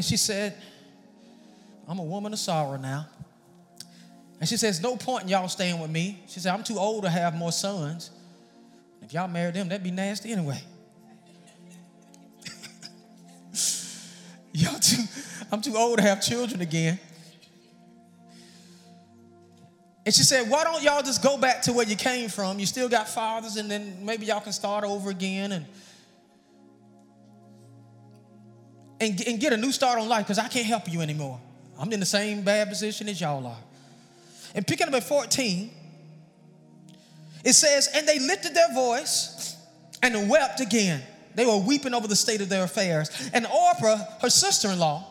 And 0.00 0.04
she 0.06 0.16
said, 0.16 0.56
I'm 1.86 1.98
a 1.98 2.02
woman 2.02 2.32
of 2.32 2.38
sorrow 2.38 2.78
now. 2.78 3.06
And 4.40 4.48
she 4.48 4.56
says, 4.56 4.80
No 4.80 4.96
point 4.96 5.24
in 5.24 5.28
y'all 5.28 5.46
staying 5.46 5.78
with 5.78 5.90
me. 5.90 6.22
She 6.26 6.40
said, 6.40 6.54
I'm 6.54 6.62
too 6.62 6.78
old 6.78 7.04
to 7.04 7.10
have 7.10 7.34
more 7.34 7.52
sons. 7.52 8.10
If 9.02 9.12
y'all 9.12 9.28
married 9.28 9.56
them, 9.56 9.68
that'd 9.68 9.84
be 9.84 9.90
nasty 9.90 10.32
anyway. 10.32 10.58
y'all 14.54 14.78
too, 14.78 15.02
I'm 15.52 15.60
too 15.60 15.76
old 15.76 15.98
to 15.98 16.02
have 16.02 16.22
children 16.22 16.62
again. 16.62 16.98
And 20.06 20.14
she 20.14 20.22
said, 20.22 20.48
Why 20.48 20.64
don't 20.64 20.82
y'all 20.82 21.02
just 21.02 21.22
go 21.22 21.36
back 21.36 21.60
to 21.64 21.74
where 21.74 21.84
you 21.84 21.96
came 21.96 22.30
from? 22.30 22.58
You 22.58 22.64
still 22.64 22.88
got 22.88 23.06
fathers, 23.06 23.56
and 23.56 23.70
then 23.70 23.98
maybe 24.02 24.24
y'all 24.24 24.40
can 24.40 24.54
start 24.54 24.82
over 24.82 25.10
again 25.10 25.52
and, 25.52 25.66
and, 29.00 29.20
and 29.26 29.40
get 29.40 29.52
a 29.52 29.56
new 29.56 29.72
start 29.72 29.98
on 29.98 30.08
life 30.08 30.26
because 30.26 30.38
I 30.38 30.48
can't 30.48 30.66
help 30.66 30.90
you 30.92 31.00
anymore. 31.00 31.40
I'm 31.78 31.90
in 31.92 32.00
the 32.00 32.06
same 32.06 32.42
bad 32.42 32.68
position 32.68 33.08
as 33.08 33.20
y'all 33.20 33.46
are. 33.46 33.56
And 34.54 34.66
picking 34.66 34.86
up 34.86 34.94
at 34.94 35.04
14, 35.04 35.70
it 37.44 37.54
says, 37.54 37.88
And 37.94 38.06
they 38.06 38.18
lifted 38.18 38.54
their 38.54 38.72
voice 38.74 39.56
and 40.02 40.28
wept 40.28 40.60
again. 40.60 41.02
They 41.34 41.46
were 41.46 41.56
weeping 41.56 41.94
over 41.94 42.06
the 42.06 42.16
state 42.16 42.40
of 42.40 42.48
their 42.48 42.64
affairs. 42.64 43.30
And 43.32 43.46
Orpah, 43.46 43.98
her 44.20 44.30
sister 44.30 44.68
in 44.68 44.78
law, 44.78 45.06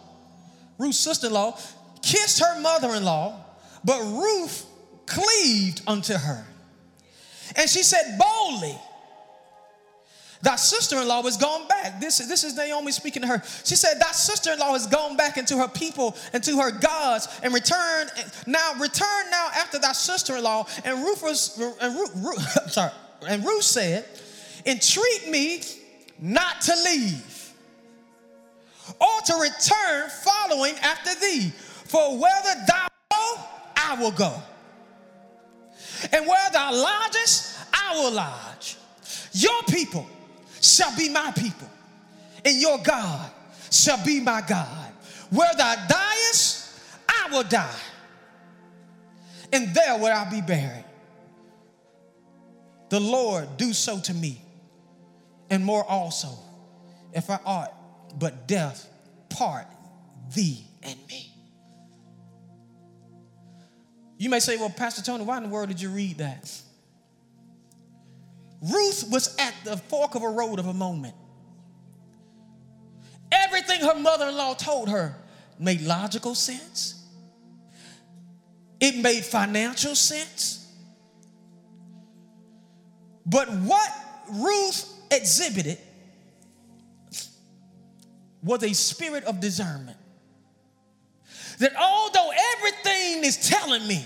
Ruth's 0.77 0.99
sister 0.99 1.27
in 1.27 1.33
law, 1.33 1.57
kissed 2.01 2.39
her 2.39 2.59
mother 2.61 2.93
in 2.93 3.03
law, 3.03 3.43
but 3.83 3.99
Ruth 4.01 4.65
cleaved 5.05 5.81
unto 5.87 6.13
her. 6.13 6.45
And 7.55 7.69
she 7.69 7.81
said 7.81 8.19
boldly, 8.19 8.77
Thy 10.41 10.55
sister 10.55 10.97
in 10.97 11.07
law 11.07 11.21
has 11.23 11.35
gone 11.35 11.67
back. 11.67 11.99
This, 11.99 12.19
this 12.19 12.45
is 12.45 12.55
Naomi 12.55 12.93
speaking 12.93 13.23
to 13.23 13.27
her. 13.27 13.43
She 13.65 13.75
said, 13.75 13.99
Thy 13.99 14.11
sister 14.11 14.53
in 14.53 14.59
law 14.59 14.71
has 14.71 14.87
gone 14.87 15.17
back 15.17 15.37
into 15.37 15.57
her 15.57 15.67
people 15.67 16.15
and 16.31 16.41
to 16.43 16.57
her 16.59 16.71
gods 16.71 17.27
and 17.43 17.53
return 17.53 18.07
now, 18.47 18.73
return 18.79 19.29
now 19.31 19.49
after 19.53 19.79
thy 19.79 19.91
sister 19.91 20.37
in 20.37 20.43
law. 20.43 20.65
And 20.85 20.99
Ruth 20.99 21.21
was, 21.21 21.59
and 21.81 21.93
Ruth, 21.93 22.11
Ruth, 22.15 22.41
sorry, 22.71 22.91
and 23.27 23.43
Ruth 23.43 23.63
said, 23.63 24.05
Entreat 24.65 25.29
me 25.29 25.61
not 26.19 26.61
to 26.61 26.73
leave 26.85 27.53
or 28.99 29.21
to 29.25 29.33
return 29.35 30.09
following 30.23 30.75
after 30.75 31.19
thee. 31.19 31.49
For 31.49 32.17
whether 32.17 32.65
thou 32.65 32.87
go, 33.11 33.35
I 33.75 33.97
will 33.99 34.11
go. 34.11 34.33
And 36.13 36.25
where 36.25 36.49
thou 36.51 36.71
lodgest, 36.71 37.57
I 37.73 37.95
will 37.95 38.11
lodge. 38.11 38.77
Your 39.33 39.63
people 39.63 40.07
shall 40.79 40.95
be 40.95 41.09
my 41.09 41.31
people, 41.31 41.69
and 42.45 42.61
your 42.61 42.77
God 42.79 43.29
shall 43.69 44.03
be 44.05 44.21
my 44.21 44.41
God. 44.47 44.93
Where 45.29 45.51
thou 45.57 45.75
diest, 45.87 46.79
I 47.07 47.29
will 47.31 47.43
die, 47.43 47.79
and 49.51 49.73
there 49.73 49.97
will 49.97 50.13
I 50.13 50.29
be 50.29 50.41
buried. 50.41 50.85
The 52.89 52.99
Lord 52.99 53.57
do 53.57 53.73
so 53.73 53.99
to 53.99 54.13
me, 54.13 54.41
and 55.49 55.63
more 55.65 55.83
also, 55.83 56.29
if 57.13 57.29
I 57.29 57.39
ought 57.45 57.73
but 58.17 58.47
death 58.47 58.87
part 59.29 59.67
thee 60.33 60.63
and 60.81 60.97
me. 61.07 61.31
You 64.17 64.29
may 64.29 64.39
say, 64.39 64.57
well, 64.57 64.69
Pastor 64.69 65.01
Tony, 65.01 65.23
why 65.23 65.37
in 65.37 65.43
the 65.43 65.49
world 65.49 65.67
did 65.67 65.81
you 65.81 65.89
read 65.89 66.17
that? 66.17 66.51
Ruth 68.61 69.09
was 69.09 69.35
at 69.37 69.53
the 69.63 69.77
fork 69.77 70.15
of 70.15 70.23
a 70.23 70.29
road 70.29 70.59
of 70.59 70.67
a 70.67 70.73
moment. 70.73 71.15
Everything 73.31 73.81
her 73.81 73.95
mother 73.95 74.27
in 74.27 74.35
law 74.35 74.53
told 74.53 74.89
her 74.89 75.15
made 75.59 75.81
logical 75.81 76.35
sense, 76.35 77.03
it 78.79 78.95
made 78.97 79.23
financial 79.23 79.95
sense. 79.95 80.67
But 83.25 83.49
what 83.49 83.91
Ruth 84.31 84.91
exhibited 85.11 85.77
was 88.41 88.63
a 88.63 88.73
spirit 88.73 89.23
of 89.25 89.39
discernment 89.39 89.97
that 91.59 91.75
although 91.75 92.31
everything 92.55 93.23
is 93.23 93.49
telling 93.49 93.85
me, 93.85 94.05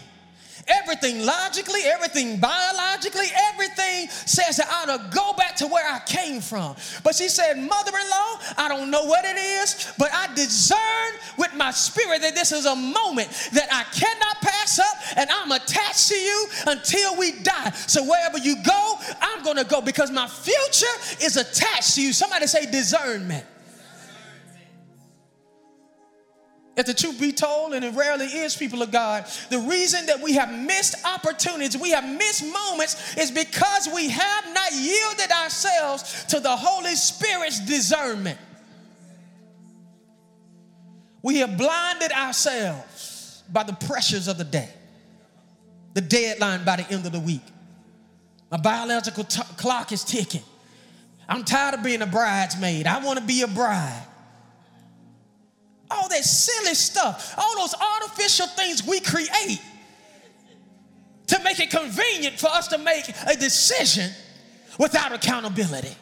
everything 0.68 1.26
logically, 1.26 1.82
everything 1.86 2.39
biologically, 2.39 3.28
everything 3.52 4.10
says 4.10 4.58
that 4.58 4.68
I 4.70 4.84
ought 4.84 4.98
to 4.98 5.16
go 5.16 5.34
back 5.34 5.56
to 5.58 5.68
where 5.68 5.88
I 5.88 6.00
came 6.00 6.42
from. 6.42 6.76
But 7.04 7.16
she 7.16 7.30
said, 7.30 7.56
Mother 7.58 7.92
in 7.98 8.10
law, 8.10 8.39
I 8.58 8.68
don't 8.70 8.92
know 8.92 9.06
what 9.06 9.26
it 9.26 9.38
is, 9.38 9.94
but 9.98 10.10
I 10.13 10.34
discern 10.34 11.13
with 11.38 11.54
my 11.56 11.72
spirit 11.72 12.22
that 12.22 12.36
this 12.36 12.52
is 12.52 12.66
a 12.66 12.76
moment 12.76 13.30
that 13.54 13.68
I 13.72 13.84
cannot 13.96 14.42
pass 14.42 14.80
up 14.80 15.18
and 15.18 15.30
I'm 15.30 15.52
attached 15.52 16.10
to 16.10 16.16
you 16.16 16.48
until 16.68 17.18
we 17.18 17.39
die. 17.44 17.72
So 17.88 18.04
wherever 18.04 18.38
you 18.38 18.56
go, 18.63 18.96
I'm 19.22 19.44
going 19.44 19.58
to 19.58 19.66
go 19.66 19.82
because 19.82 20.12
my 20.12 20.28
future 20.28 21.26
is 21.26 21.38
attached 21.38 21.96
to 21.96 22.02
you. 22.02 22.13
Somebody 22.13 22.48
say 22.48 22.70
discernment. 22.70 23.46
If 26.76 26.88
the 26.88 26.94
truth 26.94 27.20
be 27.20 27.32
told, 27.32 27.74
and 27.74 27.86
it 27.86 27.94
rarely 27.94 28.26
is, 28.26 28.56
people 28.56 28.82
of 28.82 28.92
God, 28.92 29.26
the 29.52 29.60
reason 29.60 30.08
that 30.08 30.22
we 30.22 30.34
have 30.34 30.52
missed 30.52 30.96
opportunities, 31.06 31.80
we 31.80 31.92
have 31.92 32.08
missed 32.18 32.44
moments, 32.52 33.16
is 33.16 33.30
because 33.30 33.88
we 33.94 34.10
have 34.10 34.54
not 34.54 34.72
yielded 34.74 35.32
ourselves 35.32 36.26
to 36.30 36.40
the 36.40 36.56
Holy 36.56 36.96
Spirit's 36.96 37.60
discernment. 37.60 38.40
We 41.22 41.38
have 41.38 41.58
blinded 41.58 42.12
ourselves 42.12 43.44
by 43.52 43.64
the 43.64 43.74
pressures 43.74 44.28
of 44.28 44.40
the 44.40 44.44
day, 44.44 44.70
the 45.94 46.02
deadline 46.02 46.66
by 46.66 46.78
the 46.78 46.92
end 46.92 47.06
of 47.06 47.12
the 47.12 47.20
week. 47.20 47.46
My 48.50 48.58
biological 48.58 49.26
t- 49.26 49.42
clock 49.58 49.92
is 49.92 50.04
ticking. 50.04 50.44
I'm 51.30 51.44
tired 51.44 51.76
of 51.76 51.84
being 51.84 52.02
a 52.02 52.08
bridesmaid. 52.08 52.88
I 52.88 53.04
want 53.06 53.20
to 53.20 53.26
be 53.26 53.44
a 53.44 53.48
bride 53.48 54.08
all 55.93 56.10
that 56.10 56.23
silly 56.23 56.75
stuff, 56.75 57.36
all 57.38 57.56
those 57.58 57.75
artificial 57.75 58.47
things 58.47 58.86
we 58.86 58.99
create 58.99 59.62
to 61.27 61.43
make 61.43 61.60
it 61.60 61.69
convenient 61.69 62.39
for 62.39 62.47
us 62.47 62.67
to 62.67 62.77
make 62.77 63.08
a 63.27 63.36
decision 63.36 64.12
without 64.79 65.12
accountability. 65.12 65.95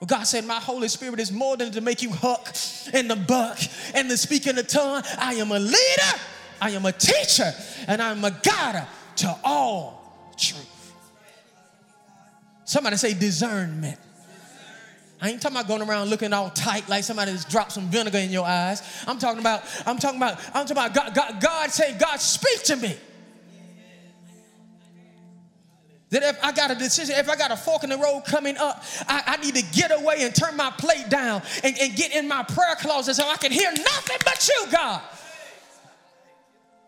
Well, 0.00 0.06
God 0.06 0.24
said, 0.24 0.46
My 0.46 0.54
Holy 0.54 0.88
Spirit 0.88 1.20
is 1.20 1.30
more 1.30 1.56
than 1.56 1.72
to 1.72 1.80
make 1.80 2.02
you 2.02 2.10
huck 2.10 2.54
and 2.92 3.10
the 3.10 3.16
buck 3.16 3.58
and 3.94 4.10
the 4.10 4.16
speak 4.16 4.46
in 4.46 4.56
the 4.56 4.62
tongue. 4.62 5.02
I 5.18 5.34
am 5.34 5.52
a 5.52 5.58
leader, 5.58 6.20
I 6.60 6.70
am 6.70 6.86
a 6.86 6.92
teacher, 6.92 7.52
and 7.86 8.00
I'm 8.00 8.24
a 8.24 8.30
guide 8.30 8.86
to 9.16 9.36
all 9.44 10.32
truth. 10.38 10.94
Somebody 12.64 12.96
say 12.96 13.12
discernment. 13.12 13.98
I 15.20 15.28
ain't 15.28 15.42
talking 15.42 15.56
about 15.56 15.68
going 15.68 15.82
around 15.82 16.08
looking 16.08 16.32
all 16.32 16.48
tight 16.50 16.88
like 16.88 17.04
somebody 17.04 17.32
just 17.32 17.50
dropped 17.50 17.72
some 17.72 17.90
vinegar 17.90 18.18
in 18.18 18.30
your 18.30 18.46
eyes. 18.46 18.82
I'm 19.06 19.18
talking 19.18 19.40
about, 19.40 19.62
I'm 19.86 19.98
talking 19.98 20.18
about, 20.18 20.38
I'm 20.54 20.66
talking 20.66 20.72
about 20.72 20.94
God, 20.94 21.14
God, 21.14 21.40
God 21.42 21.70
say, 21.70 21.96
God, 21.98 22.16
speak 22.20 22.62
to 22.64 22.76
me. 22.76 22.96
That 26.08 26.22
if 26.24 26.42
I 26.42 26.52
got 26.52 26.70
a 26.70 26.74
decision, 26.74 27.14
if 27.16 27.28
I 27.28 27.36
got 27.36 27.52
a 27.52 27.56
fork 27.56 27.84
in 27.84 27.90
the 27.90 27.98
road 27.98 28.22
coming 28.26 28.56
up, 28.56 28.82
I, 29.06 29.22
I 29.26 29.36
need 29.36 29.54
to 29.54 29.62
get 29.72 29.92
away 29.92 30.16
and 30.20 30.34
turn 30.34 30.56
my 30.56 30.70
plate 30.70 31.08
down 31.08 31.42
and, 31.62 31.76
and 31.78 31.94
get 31.94 32.14
in 32.14 32.26
my 32.26 32.42
prayer 32.42 32.74
closet 32.76 33.14
so 33.14 33.28
I 33.28 33.36
can 33.36 33.52
hear 33.52 33.70
nothing 33.70 34.16
but 34.24 34.48
you, 34.48 34.72
God. 34.72 35.02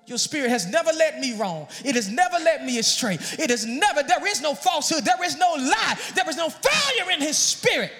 Your 0.07 0.19
spirit 0.19 0.51
has 0.51 0.67
never 0.67 0.91
led 0.91 1.21
me 1.21 1.37
wrong. 1.37 1.69
It 1.85 1.95
has 1.95 2.11
never 2.11 2.37
led 2.39 2.65
me 2.65 2.79
astray. 2.79 3.15
It 3.39 3.51
has 3.51 3.65
never, 3.65 4.03
there 4.03 4.27
is 4.27 4.41
no 4.41 4.55
falsehood, 4.55 5.05
there 5.05 5.23
is 5.23 5.37
no 5.37 5.53
lie, 5.53 5.99
there 6.15 6.29
is 6.29 6.37
no 6.37 6.49
failure 6.49 7.13
in 7.13 7.21
his 7.21 7.39
spirit. 7.39 7.93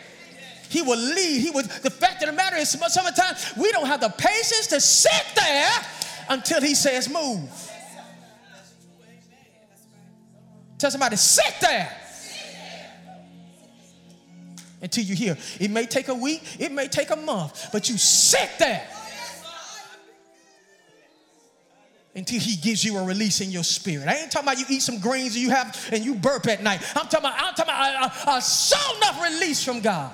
He 0.73 0.81
will 0.81 0.99
lead. 0.99 1.41
He 1.43 1.51
would. 1.51 1.67
The 1.67 1.91
fact 1.91 2.23
of 2.23 2.31
the 2.31 2.33
matter 2.33 2.57
is, 2.57 2.71
sometimes 2.71 3.53
we 3.59 3.71
don't 3.73 3.87
have 3.87 4.01
the 4.01 4.09
patience 4.09 4.69
to 4.69 4.81
sit 4.81 5.25
there 5.37 5.71
until 6.31 6.63
He 6.63 6.75
says 6.75 7.11
move. 7.11 7.51
Tell 10.79 10.91
somebody, 10.91 11.17
sit 11.17 11.55
there. 11.61 11.95
Until 14.81 15.05
you 15.05 15.15
hear. 15.15 15.37
It 15.61 15.71
may 15.71 15.85
take 15.85 16.09
a 16.09 16.15
week, 16.15 16.43
it 16.59 16.73
may 16.73 16.89
take 16.89 17.11
a 17.11 17.17
month, 17.17 17.69
but 17.71 17.89
you 17.89 17.99
sit 17.99 18.51
there 18.59 18.85
until 22.15 22.41
he 22.41 22.57
gives 22.57 22.85
you 22.85 22.99
a 22.99 23.05
release 23.05 23.41
in 23.41 23.51
your 23.51 23.65
spirit. 23.65 24.07
I 24.07 24.17
ain't 24.17 24.31
talking 24.31 24.49
about 24.49 24.59
you 24.59 24.67
eat 24.69 24.83
some 24.83 24.99
greens 24.99 25.35
and 25.35 25.43
you 25.43 25.51
have 25.51 25.89
and 25.93 26.05
you 26.05 26.15
burp 26.15 26.47
at 26.47 26.63
night. 26.63 26.83
I'm 26.97 27.07
talking 27.07 27.21
about 27.21 27.35
I'm 27.37 27.55
talking 27.55 27.73
about 27.73 28.27
a, 28.27 28.31
a, 28.31 28.37
a 28.37 28.43
soul 28.43 28.97
enough 28.97 29.23
release 29.23 29.65
from 29.65 29.81
God. 29.81 30.13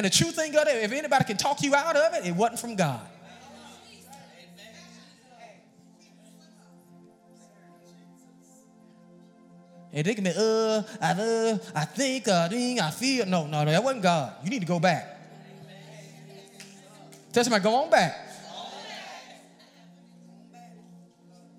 And 0.00 0.06
the 0.06 0.10
true 0.10 0.30
thing 0.30 0.56
of 0.56 0.66
it, 0.66 0.82
if 0.82 0.92
anybody 0.92 1.24
can 1.24 1.36
talk 1.36 1.62
you 1.62 1.74
out 1.74 1.94
of 1.94 2.14
it, 2.14 2.24
it 2.24 2.34
wasn't 2.34 2.58
from 2.58 2.74
God. 2.74 3.06
And 9.92 10.06
they 10.06 10.14
can 10.14 10.24
be, 10.24 10.30
uh, 10.30 10.82
I, 11.02 11.10
uh, 11.10 11.58
I 11.74 11.84
think, 11.84 12.28
uh, 12.28 12.48
ding, 12.48 12.80
I 12.80 12.90
feel. 12.90 13.26
No, 13.26 13.46
no, 13.46 13.62
no, 13.62 13.70
that 13.70 13.84
wasn't 13.84 14.02
God. 14.02 14.32
You 14.42 14.48
need 14.48 14.60
to 14.60 14.66
go 14.66 14.80
back. 14.80 15.20
Tell 17.34 17.44
somebody, 17.44 17.62
go 17.62 17.74
on 17.74 17.90
back. 17.90 18.26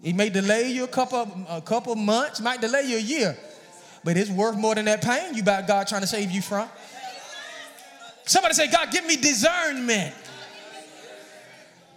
He 0.01 0.13
may 0.13 0.31
delay 0.31 0.71
you 0.71 0.85
a 0.85 0.87
couple, 0.87 1.45
a 1.47 1.61
couple 1.61 1.93
months, 1.95 2.41
might 2.41 2.59
delay 2.59 2.85
you 2.87 2.97
a 2.97 3.01
year, 3.01 3.37
but 4.03 4.17
it's 4.17 4.31
worth 4.31 4.57
more 4.57 4.73
than 4.73 4.85
that 4.85 5.03
pain 5.03 5.35
you 5.35 5.43
about 5.43 5.67
God 5.67 5.85
trying 5.85 6.01
to 6.01 6.07
save 6.07 6.31
you 6.31 6.41
from. 6.41 6.67
Somebody 8.25 8.53
say, 8.53 8.69
God, 8.71 8.91
give 8.91 9.05
me 9.05 9.15
discernment 9.15 10.13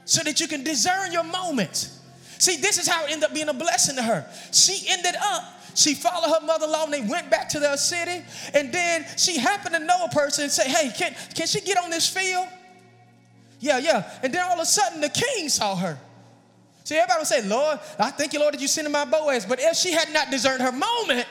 so 0.04 0.22
that 0.22 0.40
you 0.40 0.48
can 0.48 0.64
discern 0.64 1.12
your 1.12 1.24
moments. 1.24 2.00
See, 2.38 2.56
this 2.56 2.78
is 2.78 2.86
how 2.86 3.04
it 3.04 3.12
ended 3.12 3.24
up 3.24 3.34
being 3.34 3.48
a 3.48 3.54
blessing 3.54 3.96
to 3.96 4.02
her. 4.02 4.26
She 4.52 4.86
ended 4.88 5.14
up, 5.20 5.44
she 5.74 5.94
followed 5.94 6.28
her 6.28 6.46
mother-in-law 6.46 6.84
and 6.84 6.92
they 6.92 7.00
went 7.02 7.30
back 7.30 7.48
to 7.50 7.60
their 7.60 7.76
city. 7.76 8.22
And 8.52 8.72
then 8.72 9.06
she 9.16 9.38
happened 9.38 9.74
to 9.74 9.80
know 9.80 10.04
a 10.04 10.08
person 10.08 10.44
and 10.44 10.52
say, 10.52 10.68
hey, 10.68 10.90
can, 10.96 11.14
can 11.34 11.46
she 11.46 11.60
get 11.60 11.78
on 11.78 11.90
this 11.90 12.08
field? 12.08 12.48
Yeah, 13.60 13.78
yeah. 13.78 14.10
And 14.22 14.32
then 14.32 14.44
all 14.44 14.54
of 14.54 14.60
a 14.60 14.66
sudden 14.66 15.00
the 15.00 15.08
king 15.08 15.48
saw 15.48 15.76
her. 15.76 15.98
See, 16.84 16.96
everybody 16.96 17.20
would 17.20 17.26
say, 17.26 17.42
Lord, 17.42 17.80
I 17.98 18.10
thank 18.10 18.34
you, 18.34 18.40
Lord, 18.40 18.52
that 18.52 18.60
you 18.60 18.68
sent 18.68 18.86
in 18.86 18.92
my 18.92 19.06
Boaz. 19.06 19.46
But 19.46 19.58
if 19.58 19.76
she 19.76 19.92
had 19.92 20.12
not 20.12 20.30
discerned 20.30 20.60
her 20.60 20.72
moment, 20.72 21.26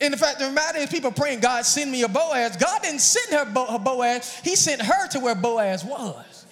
And 0.00 0.12
the 0.12 0.18
fact 0.18 0.40
of 0.40 0.48
the 0.48 0.52
matter 0.52 0.78
is, 0.78 0.90
people 0.90 1.12
praying, 1.12 1.40
God, 1.40 1.64
send 1.64 1.90
me 1.90 2.02
a 2.02 2.08
Boaz. 2.08 2.56
God 2.56 2.82
didn't 2.82 3.00
send 3.00 3.32
her, 3.32 3.50
Bo- 3.50 3.66
her 3.66 3.78
Boaz, 3.78 4.40
He 4.42 4.56
sent 4.56 4.82
her 4.82 5.08
to 5.08 5.20
where 5.20 5.34
Boaz 5.34 5.84
was. 5.84 6.46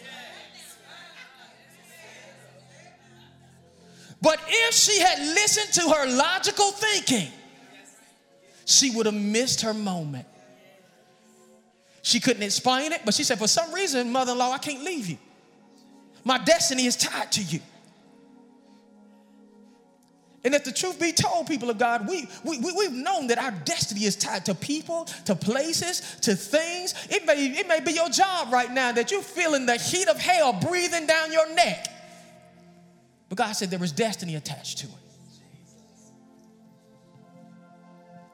But 4.20 4.38
if 4.46 4.74
she 4.74 5.00
had 5.00 5.18
listened 5.18 5.72
to 5.74 5.92
her 5.92 6.16
logical 6.16 6.70
thinking, 6.70 7.28
she 8.64 8.90
would 8.90 9.06
have 9.06 9.14
missed 9.16 9.62
her 9.62 9.74
moment. 9.74 10.26
She 12.02 12.20
couldn't 12.20 12.44
explain 12.44 12.92
it, 12.92 13.02
but 13.04 13.14
she 13.14 13.24
said, 13.24 13.38
For 13.38 13.48
some 13.48 13.72
reason, 13.72 14.12
mother 14.12 14.32
in 14.32 14.38
law, 14.38 14.52
I 14.52 14.58
can't 14.58 14.84
leave 14.84 15.08
you. 15.08 15.18
My 16.24 16.38
destiny 16.38 16.86
is 16.86 16.96
tied 16.96 17.32
to 17.32 17.42
you. 17.42 17.60
And 20.44 20.54
if 20.54 20.64
the 20.64 20.72
truth 20.72 20.98
be 20.98 21.12
told, 21.12 21.46
people 21.46 21.70
of 21.70 21.78
God, 21.78 22.08
we, 22.08 22.28
we, 22.44 22.58
we, 22.58 22.84
have 22.84 22.92
known 22.92 23.28
that 23.28 23.38
our 23.38 23.52
destiny 23.52 24.04
is 24.04 24.16
tied 24.16 24.44
to 24.46 24.54
people, 24.54 25.04
to 25.24 25.36
places, 25.36 26.16
to 26.22 26.34
things. 26.34 26.94
It 27.10 27.24
may, 27.26 27.46
it 27.46 27.68
may 27.68 27.78
be 27.78 27.92
your 27.92 28.08
job 28.08 28.52
right 28.52 28.70
now 28.70 28.90
that 28.90 29.12
you're 29.12 29.22
feeling 29.22 29.66
the 29.66 29.76
heat 29.76 30.08
of 30.08 30.18
hell 30.18 30.52
breathing 30.52 31.06
down 31.06 31.32
your 31.32 31.54
neck. 31.54 31.86
But 33.28 33.38
God 33.38 33.52
said 33.52 33.70
there 33.70 33.82
is 33.84 33.92
destiny 33.92 34.34
attached 34.34 34.78
to 34.78 34.86
it. 34.88 34.92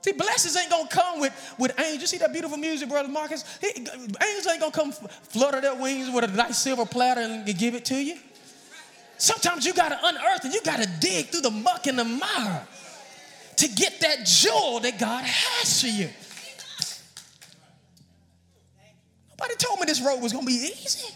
See, 0.01 0.13
blessings 0.13 0.57
ain't 0.57 0.71
gonna 0.71 0.89
come 0.89 1.21
with, 1.21 1.55
with 1.59 1.79
angels. 1.79 2.01
You 2.01 2.07
see 2.07 2.19
that 2.19 2.33
beautiful 2.33 2.57
music, 2.57 2.89
Brother 2.89 3.09
Marcus? 3.09 3.45
He, 3.61 3.69
angels 3.77 4.47
ain't 4.51 4.61
gonna 4.61 4.71
come 4.73 4.93
flutter 4.93 5.61
their 5.61 5.75
wings 5.75 6.09
with 6.09 6.25
a 6.25 6.29
nice 6.29 6.57
silver 6.57 6.87
platter 6.87 7.21
and 7.21 7.45
give 7.59 7.75
it 7.75 7.85
to 7.87 7.97
you. 7.97 8.17
Sometimes 9.19 9.67
you 9.67 9.75
got 9.75 9.89
to 9.91 9.99
unearth 10.03 10.45
and 10.45 10.55
you 10.55 10.63
got 10.63 10.81
to 10.81 10.89
dig 11.01 11.27
through 11.27 11.43
the 11.43 11.51
muck 11.51 11.87
and 11.87 11.99
the 11.99 12.05
mire 12.05 12.67
to 13.57 13.69
get 13.69 14.01
that 14.01 14.25
jewel 14.25 14.81
that 14.81 14.99
God 14.99 15.25
has 15.25 15.81
for 15.81 15.89
you. 15.89 16.09
Nobody 19.31 19.55
told 19.57 19.81
me 19.81 19.87
this 19.87 20.01
road 20.01 20.21
was 20.23 20.33
going 20.33 20.45
to 20.45 20.51
be 20.51 20.73
easy. 20.73 21.13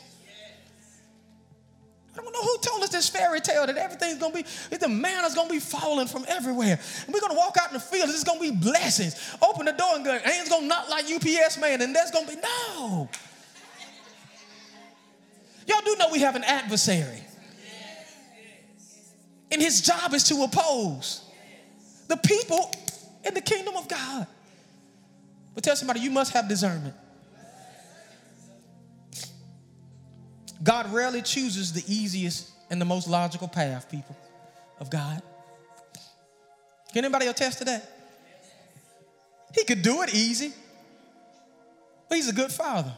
I 2.12 2.20
don't 2.20 2.32
know 2.32 2.42
who 2.42 2.58
told 2.60 2.82
us 2.82 2.90
this 2.90 3.08
fairy 3.08 3.40
tale 3.40 3.66
that 3.66 3.76
everything's 3.78 4.18
gonna 4.18 4.34
be, 4.34 4.44
the 4.76 4.88
man 4.88 5.00
manna's 5.00 5.34
gonna 5.34 5.48
be 5.48 5.58
falling 5.58 6.06
from 6.06 6.26
everywhere. 6.28 6.78
And 7.06 7.14
we're 7.14 7.20
gonna 7.20 7.34
walk 7.34 7.56
out 7.58 7.68
in 7.68 7.74
the 7.74 7.80
field, 7.80 8.10
it's 8.10 8.22
gonna 8.22 8.38
be 8.38 8.50
blessings. 8.50 9.16
Open 9.40 9.64
the 9.64 9.72
door 9.72 9.94
and 9.94 10.04
go, 10.04 10.12
ain't 10.12 10.48
gonna 10.50 10.66
knock 10.66 10.90
like 10.90 11.06
UPS 11.10 11.58
man, 11.58 11.80
and 11.80 11.96
that's 11.96 12.10
gonna 12.10 12.26
be, 12.26 12.36
no. 12.36 13.08
Y'all 15.66 15.80
do 15.84 15.96
know 15.98 16.08
we 16.12 16.20
have 16.20 16.36
an 16.36 16.44
adversary. 16.44 17.22
And 19.52 19.60
his 19.60 19.82
job 19.82 20.14
is 20.14 20.24
to 20.24 20.42
oppose 20.42 21.22
the 22.08 22.16
people 22.16 22.72
in 23.22 23.34
the 23.34 23.40
kingdom 23.42 23.76
of 23.76 23.86
God. 23.86 24.26
But 25.54 25.62
tell 25.62 25.76
somebody, 25.76 26.00
you 26.00 26.10
must 26.10 26.32
have 26.32 26.48
discernment. 26.48 26.94
God 30.62 30.90
rarely 30.92 31.20
chooses 31.20 31.72
the 31.72 31.84
easiest 31.86 32.50
and 32.70 32.80
the 32.80 32.86
most 32.86 33.08
logical 33.08 33.46
path, 33.46 33.90
people 33.90 34.16
of 34.80 34.88
God. 34.88 35.20
Can 36.92 37.04
anybody 37.04 37.26
attest 37.26 37.58
to 37.58 37.64
that? 37.66 37.90
He 39.54 39.64
could 39.64 39.82
do 39.82 40.02
it 40.02 40.14
easy, 40.14 40.52
but 42.08 42.14
he's 42.16 42.28
a 42.28 42.32
good 42.32 42.50
father. 42.50 42.92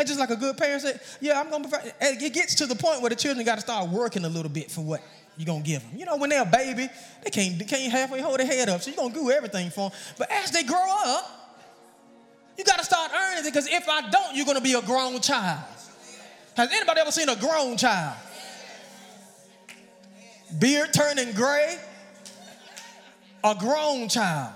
And 0.00 0.06
just 0.08 0.18
like 0.18 0.30
a 0.30 0.36
good 0.36 0.56
parent 0.56 0.80
said, 0.80 0.98
yeah, 1.20 1.38
I'm 1.38 1.50
gonna 1.50 1.68
provide. 1.68 1.92
It 2.00 2.32
gets 2.32 2.54
to 2.54 2.66
the 2.66 2.74
point 2.74 3.02
where 3.02 3.10
the 3.10 3.16
children 3.16 3.44
got 3.44 3.56
to 3.56 3.60
start 3.60 3.90
working 3.90 4.24
a 4.24 4.30
little 4.30 4.50
bit 4.50 4.70
for 4.70 4.80
what 4.80 5.02
you're 5.36 5.44
gonna 5.44 5.62
give 5.62 5.82
them. 5.82 5.90
You 5.94 6.06
know, 6.06 6.16
when 6.16 6.30
they're 6.30 6.40
a 6.40 6.46
baby, 6.46 6.88
they 7.22 7.28
can't, 7.28 7.58
they 7.58 7.66
can't 7.66 7.92
halfway 7.92 8.22
hold 8.22 8.40
their 8.40 8.46
head 8.46 8.70
up, 8.70 8.80
so 8.80 8.90
you're 8.90 8.96
gonna 8.96 9.12
do 9.12 9.30
everything 9.30 9.68
for 9.68 9.90
them. 9.90 9.98
But 10.16 10.30
as 10.30 10.52
they 10.52 10.62
grow 10.62 10.86
up, 11.04 11.60
you 12.56 12.64
got 12.64 12.78
to 12.78 12.84
start 12.86 13.12
earning 13.14 13.44
it 13.44 13.52
because 13.52 13.68
if 13.68 13.86
I 13.90 14.08
don't, 14.08 14.34
you're 14.34 14.46
gonna 14.46 14.62
be 14.62 14.72
a 14.72 14.80
grown 14.80 15.20
child. 15.20 15.60
Has 16.56 16.72
anybody 16.72 17.00
ever 17.02 17.12
seen 17.12 17.28
a 17.28 17.36
grown 17.36 17.76
child? 17.76 18.16
Beard 20.58 20.94
turning 20.94 21.34
gray? 21.34 21.76
A 23.44 23.54
grown 23.54 24.08
child. 24.08 24.54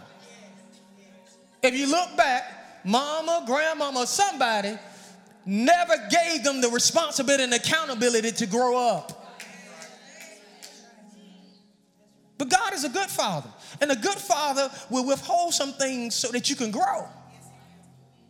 If 1.62 1.74
you 1.74 1.90
look 1.90 2.16
back, 2.16 2.82
mama, 2.82 3.44
grandmama, 3.46 4.06
somebody 4.06 4.78
never 5.46 5.94
gave 6.10 6.44
them 6.44 6.60
the 6.60 6.68
responsibility 6.68 7.44
and 7.44 7.54
accountability 7.54 8.32
to 8.32 8.46
grow 8.46 8.76
up. 8.76 9.20
But 12.36 12.48
God 12.48 12.72
is 12.72 12.84
a 12.84 12.88
good 12.88 13.08
father, 13.08 13.48
and 13.80 13.90
a 13.92 13.96
good 13.96 14.18
father 14.18 14.70
will 14.90 15.06
withhold 15.06 15.54
some 15.54 15.72
things 15.72 16.14
so 16.14 16.28
that 16.32 16.50
you 16.50 16.56
can 16.56 16.70
grow. 16.70 17.08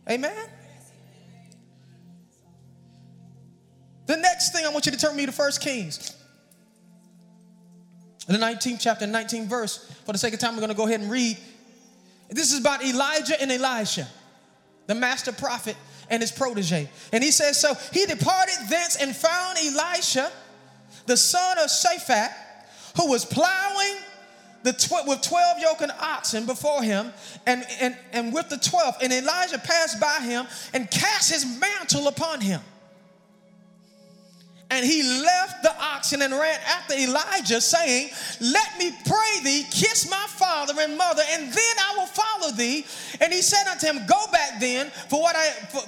Amen. 0.09 0.49
The 4.05 4.17
next 4.17 4.53
thing 4.53 4.65
I 4.65 4.69
want 4.69 4.85
you 4.85 4.91
to 4.91 4.97
turn 4.97 5.15
me 5.15 5.25
to 5.25 5.31
First 5.31 5.61
Kings. 5.61 6.15
In 8.27 8.33
the 8.33 8.39
19th 8.39 8.79
chapter, 8.79 9.05
19th 9.05 9.47
verse. 9.47 9.91
For 10.05 10.11
the 10.11 10.17
sake 10.17 10.33
of 10.33 10.39
time, 10.39 10.53
we're 10.53 10.61
going 10.61 10.69
to 10.69 10.77
go 10.77 10.85
ahead 10.85 11.01
and 11.01 11.11
read. 11.11 11.37
This 12.29 12.51
is 12.51 12.59
about 12.59 12.83
Elijah 12.83 13.39
and 13.39 13.51
Elisha, 13.51 14.07
the 14.87 14.95
master 14.95 15.31
prophet 15.31 15.75
and 16.09 16.21
his 16.21 16.31
protege. 16.31 16.89
And 17.11 17.23
he 17.23 17.31
says, 17.31 17.59
So 17.59 17.73
he 17.91 18.05
departed 18.05 18.55
thence 18.69 18.95
and 18.95 19.15
found 19.15 19.57
Elisha, 19.57 20.31
the 21.05 21.17
son 21.17 21.57
of 21.59 21.65
Shaphat, 21.65 22.31
who 22.97 23.09
was 23.09 23.25
plowing 23.25 23.97
the 24.63 24.73
tw- 24.73 25.07
with 25.07 25.21
12 25.21 25.59
yoke 25.59 25.83
oxen 25.99 26.45
before 26.45 26.81
him, 26.81 27.13
and, 27.45 27.63
and, 27.79 27.95
and 28.11 28.33
with 28.33 28.49
the 28.49 28.57
12. 28.57 28.95
And 29.01 29.13
Elijah 29.13 29.59
passed 29.59 30.01
by 30.01 30.19
him 30.21 30.47
and 30.73 30.89
cast 30.89 31.31
his 31.31 31.45
mantle 31.59 32.07
upon 32.07 32.41
him. 32.41 32.61
And 34.71 34.83
he 34.83 35.03
left 35.03 35.61
the 35.61 35.73
oxen 35.79 36.23
and 36.23 36.33
ran 36.33 36.59
after 36.67 36.95
Elijah, 36.95 37.61
saying, 37.61 38.09
Let 38.41 38.79
me 38.79 38.91
pray 39.05 39.43
thee, 39.43 39.63
kiss 39.69 40.09
my 40.09 40.25
father 40.27 40.73
and 40.79 40.97
mother, 40.97 41.21
and 41.31 41.43
then 41.43 41.75
I 41.79 41.95
will 41.97 42.07
follow 42.07 42.51
thee. 42.51 42.85
And 43.21 43.31
he 43.31 43.41
said 43.41 43.67
unto 43.69 43.85
him, 43.85 44.05
Go 44.07 44.25
back 44.31 44.59
then, 44.59 44.89
for 45.09 45.21
what 45.21 45.35
I 45.35 45.49
for, 45.69 45.81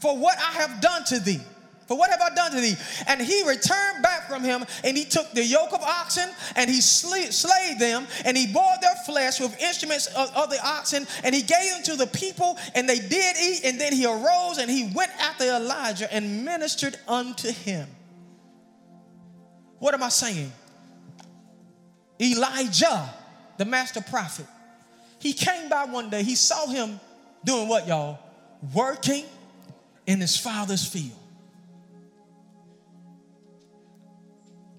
for 0.00 0.18
what 0.18 0.38
I 0.38 0.52
have 0.52 0.80
done 0.80 1.04
to 1.04 1.20
thee. 1.20 1.40
For 1.88 1.98
what 1.98 2.08
have 2.08 2.22
I 2.22 2.34
done 2.34 2.52
to 2.52 2.60
thee? 2.60 2.76
And 3.06 3.20
he 3.20 3.46
returned 3.46 4.02
back 4.02 4.26
from 4.26 4.42
him, 4.42 4.64
and 4.82 4.96
he 4.96 5.04
took 5.04 5.30
the 5.32 5.44
yoke 5.44 5.74
of 5.74 5.82
oxen, 5.82 6.30
and 6.56 6.70
he 6.70 6.80
slayed 6.80 7.78
them, 7.78 8.06
and 8.24 8.34
he 8.34 8.50
bore 8.50 8.74
their 8.80 8.94
flesh 9.04 9.40
with 9.40 9.60
instruments 9.60 10.06
of, 10.06 10.34
of, 10.34 10.48
the 10.48 10.58
oxen, 10.64 11.06
and 11.22 11.34
he 11.34 11.42
gave 11.42 11.70
them 11.74 11.82
to 11.82 11.96
the 11.96 12.06
people, 12.06 12.56
and 12.74 12.88
they 12.88 12.98
did 12.98 13.36
eat. 13.36 13.60
And 13.64 13.78
then 13.78 13.92
he 13.92 14.06
arose, 14.06 14.56
and 14.56 14.70
he 14.70 14.90
went 14.94 15.10
after 15.20 15.44
Elijah 15.44 16.10
and 16.10 16.46
ministered 16.46 16.96
unto 17.06 17.50
him. 17.50 17.88
What 19.82 19.94
am 19.94 20.02
I 20.04 20.10
saying? 20.10 20.52
Elijah, 22.20 23.12
the 23.58 23.64
master 23.64 24.00
prophet, 24.00 24.46
he 25.18 25.32
came 25.32 25.68
by 25.68 25.86
one 25.86 26.08
day, 26.08 26.22
he 26.22 26.36
saw 26.36 26.68
him 26.68 27.00
doing 27.44 27.66
what, 27.66 27.88
y'all? 27.88 28.20
Working 28.72 29.24
in 30.06 30.20
his 30.20 30.36
father's 30.36 30.86
field. 30.86 31.18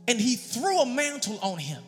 And 0.08 0.22
he 0.22 0.38
threw 0.38 0.80
a 0.80 0.86
mantle 0.86 1.38
on 1.42 1.58
him. 1.58 1.84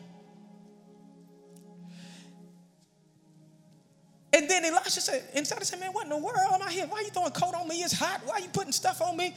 And 4.34 4.46
then 4.46 4.66
Elisha 4.66 5.00
said, 5.00 5.24
inside 5.32 5.64
said, 5.64 5.80
Man, 5.80 5.94
what 5.94 6.04
in 6.04 6.10
the 6.10 6.18
world 6.18 6.36
am 6.52 6.60
I 6.60 6.70
here? 6.70 6.84
Why 6.86 6.98
are 6.98 7.02
you 7.02 7.08
throwing 7.08 7.30
coat 7.30 7.54
on 7.54 7.66
me? 7.66 7.76
It's 7.76 7.94
hot. 7.94 8.20
Why 8.26 8.34
are 8.34 8.40
you 8.40 8.48
putting 8.48 8.72
stuff 8.72 9.00
on 9.00 9.16
me? 9.16 9.34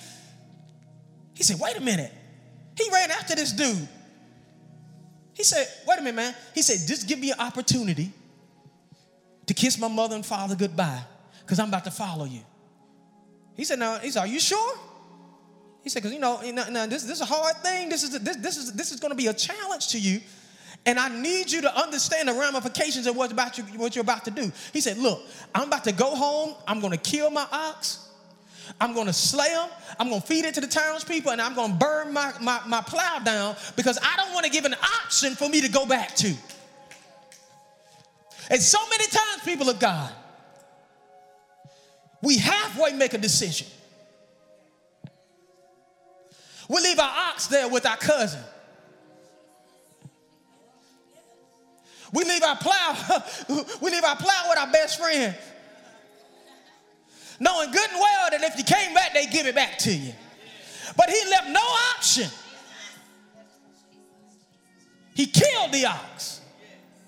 He 1.33 1.43
said, 1.43 1.61
Wait 1.61 1.77
a 1.77 1.81
minute. 1.81 2.11
He 2.79 2.89
ran 2.91 3.11
after 3.11 3.35
this 3.35 3.51
dude. 3.51 3.87
He 5.33 5.43
said, 5.43 5.67
Wait 5.87 5.99
a 5.99 6.01
minute, 6.01 6.15
man. 6.15 6.35
He 6.55 6.61
said, 6.61 6.87
Just 6.87 7.07
give 7.07 7.19
me 7.19 7.31
an 7.31 7.39
opportunity 7.39 8.11
to 9.45 9.53
kiss 9.53 9.77
my 9.77 9.87
mother 9.87 10.15
and 10.15 10.25
father 10.25 10.55
goodbye 10.55 11.01
because 11.41 11.59
I'm 11.59 11.69
about 11.69 11.83
to 11.85 11.91
follow 11.91 12.25
you. 12.25 12.41
He 13.55 13.65
said, 13.65 13.79
Now, 13.79 13.99
he 13.99 14.11
said, 14.11 14.21
Are 14.21 14.27
you 14.27 14.39
sure? 14.39 14.77
He 15.81 15.89
said, 15.89 16.03
because 16.03 16.13
you 16.13 16.19
know, 16.19 16.41
you 16.43 16.53
know, 16.53 16.87
this, 16.87 17.03
this 17.03 17.13
is 17.13 17.21
a 17.21 17.25
hard 17.25 17.55
thing. 17.57 17.89
This 17.89 18.03
is, 18.03 18.19
this, 18.19 18.35
this 18.37 18.57
is, 18.57 18.73
this 18.73 18.91
is 18.91 18.99
going 18.99 19.11
to 19.11 19.17
be 19.17 19.27
a 19.27 19.33
challenge 19.33 19.87
to 19.89 19.99
you. 19.99 20.19
And 20.85 20.99
I 20.99 21.09
need 21.09 21.51
you 21.51 21.61
to 21.61 21.77
understand 21.77 22.27
the 22.27 22.33
ramifications 22.33 23.07
of 23.07 23.15
what's 23.15 23.31
about 23.31 23.57
you, 23.57 23.63
what 23.75 23.95
you're 23.95 24.03
about 24.03 24.25
to 24.25 24.31
do. 24.31 24.51
He 24.73 24.81
said, 24.81 24.97
look, 24.97 25.21
I'm 25.53 25.67
about 25.67 25.83
to 25.85 25.91
go 25.91 26.15
home. 26.15 26.55
I'm 26.67 26.79
going 26.79 26.91
to 26.91 26.97
kill 26.97 27.31
my 27.31 27.45
ox. 27.51 28.08
I'm 28.79 28.93
going 28.93 29.07
to 29.07 29.13
slay 29.13 29.49
them. 29.49 29.69
I'm 29.99 30.09
going 30.09 30.21
to 30.21 30.27
feed 30.27 30.45
it 30.45 30.53
to 30.55 30.61
the 30.61 30.67
townspeople, 30.67 31.31
and 31.31 31.41
I'm 31.41 31.55
going 31.55 31.71
to 31.71 31.77
burn 31.77 32.13
my, 32.13 32.33
my, 32.41 32.61
my 32.67 32.81
plow 32.81 33.19
down 33.19 33.55
because 33.75 33.97
I 34.01 34.15
don't 34.17 34.33
want 34.33 34.45
to 34.45 34.51
give 34.51 34.65
an 34.65 34.75
option 35.03 35.35
for 35.35 35.49
me 35.49 35.61
to 35.61 35.69
go 35.69 35.85
back 35.85 36.15
to. 36.17 36.33
And 38.49 38.61
so 38.61 38.79
many 38.89 39.05
times, 39.05 39.43
people 39.45 39.69
of 39.69 39.79
God, 39.79 40.11
we 42.21 42.37
halfway 42.37 42.93
make 42.93 43.13
a 43.13 43.17
decision. 43.17 43.67
We 46.67 46.81
leave 46.81 46.99
our 46.99 47.31
ox 47.31 47.47
there 47.47 47.67
with 47.67 47.85
our 47.85 47.97
cousin. 47.97 48.41
We 52.11 52.23
leave 52.23 52.43
our 52.43 52.55
plow, 52.55 53.23
we 53.81 53.91
leave 53.91 54.03
our 54.03 54.15
plow 54.15 54.45
with 54.49 54.57
our 54.57 54.71
best 54.71 54.99
friend. 54.99 55.37
Knowing 57.39 57.71
good 57.71 57.89
and 57.89 57.99
well 57.99 58.29
that 58.31 58.43
if 58.43 58.57
you 58.57 58.63
came 58.63 58.93
back, 58.93 59.13
they'd 59.13 59.31
give 59.31 59.47
it 59.47 59.55
back 59.55 59.77
to 59.79 59.93
you. 59.93 60.13
But 60.97 61.09
he 61.09 61.29
left 61.29 61.49
no 61.49 61.61
option. 61.95 62.29
He 65.13 65.25
killed 65.25 65.71
the 65.71 65.85
ox. 65.85 66.41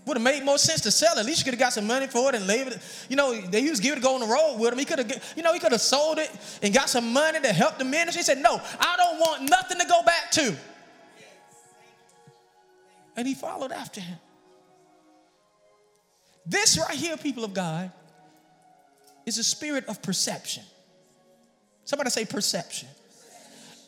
Would 0.05 0.17
have 0.17 0.23
made 0.23 0.43
more 0.43 0.57
sense 0.57 0.81
to 0.81 0.91
sell 0.91 1.15
it. 1.15 1.19
At 1.19 1.25
least 1.25 1.39
you 1.39 1.45
could 1.45 1.53
have 1.53 1.59
got 1.59 1.73
some 1.73 1.85
money 1.85 2.07
for 2.07 2.29
it 2.29 2.35
and 2.35 2.47
leave 2.47 2.67
it. 2.67 2.81
You 3.07 3.15
know, 3.15 3.39
they 3.39 3.69
was 3.69 3.79
give 3.79 3.93
it 3.93 3.95
to 3.97 4.01
go 4.01 4.15
on 4.15 4.21
the 4.21 4.27
road 4.27 4.57
with 4.59 4.73
him. 4.73 4.79
He 4.79 4.85
could 4.85 4.99
have, 4.99 5.33
you 5.37 5.43
know, 5.43 5.53
he 5.53 5.59
could 5.59 5.71
have 5.71 5.81
sold 5.81 6.17
it 6.17 6.31
and 6.63 6.73
got 6.73 6.89
some 6.89 7.13
money 7.13 7.39
to 7.39 7.53
help 7.53 7.77
the 7.77 7.85
ministry. 7.85 8.19
He 8.19 8.23
said, 8.23 8.39
No, 8.39 8.59
I 8.79 8.95
don't 8.97 9.19
want 9.19 9.49
nothing 9.49 9.77
to 9.79 9.85
go 9.85 10.01
back 10.03 10.31
to. 10.31 10.55
And 13.15 13.27
he 13.27 13.35
followed 13.35 13.71
after 13.71 14.01
him. 14.01 14.17
This 16.45 16.77
right 16.77 16.97
here, 16.97 17.15
people 17.17 17.43
of 17.43 17.53
God, 17.53 17.91
is 19.25 19.37
a 19.37 19.43
spirit 19.43 19.85
of 19.85 20.01
perception. 20.01 20.63
Somebody 21.85 22.09
say 22.09 22.25
perception. 22.25 22.87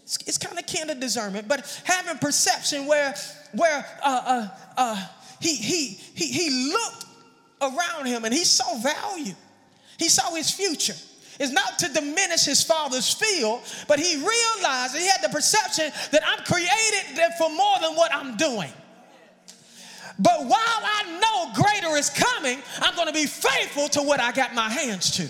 It's, 0.04 0.18
it's 0.28 0.38
kind 0.38 0.60
of 0.60 0.66
kind 0.66 0.90
of 0.90 1.00
discernment, 1.00 1.48
but 1.48 1.82
having 1.86 2.18
perception 2.18 2.86
where 2.86 3.16
where 3.54 3.86
uh, 4.04 4.22
uh, 4.26 4.48
uh, 4.78 5.08
he, 5.40 5.56
he, 5.56 5.88
he, 6.16 6.28
he 6.28 6.72
looked 6.72 7.06
around 7.62 8.06
him 8.06 8.26
and 8.26 8.34
he 8.34 8.44
saw 8.44 8.78
value. 8.80 9.34
He 10.00 10.10
saw 10.10 10.34
his 10.34 10.50
future. 10.50 10.96
It's 11.40 11.52
not 11.52 11.80
to 11.80 11.90
diminish 11.90 12.46
his 12.46 12.64
father's 12.64 13.14
field, 13.14 13.62
but 13.88 14.00
he 14.00 14.16
realized 14.16 14.96
he 14.96 15.08
had 15.08 15.22
the 15.24 15.30
perception 15.30 15.92
that 16.12 16.22
I'm 16.26 16.44
created 16.46 17.34
for 17.38 17.50
more 17.50 17.80
than 17.82 17.96
what 17.96 18.14
I'm 18.14 18.38
doing. 18.38 18.72
But 20.20 20.46
while 20.46 20.52
I 20.58 21.20
know 21.20 21.64
greater 21.64 21.98
is 21.98 22.10
coming, 22.10 22.60
I'm 22.80 22.96
going 22.96 23.08
to 23.08 23.14
be 23.14 23.26
faithful 23.26 23.88
to 23.90 24.02
what 24.02 24.20
I 24.20 24.32
got 24.32 24.54
my 24.54 24.70
hands 24.70 25.12
to. 25.18 25.30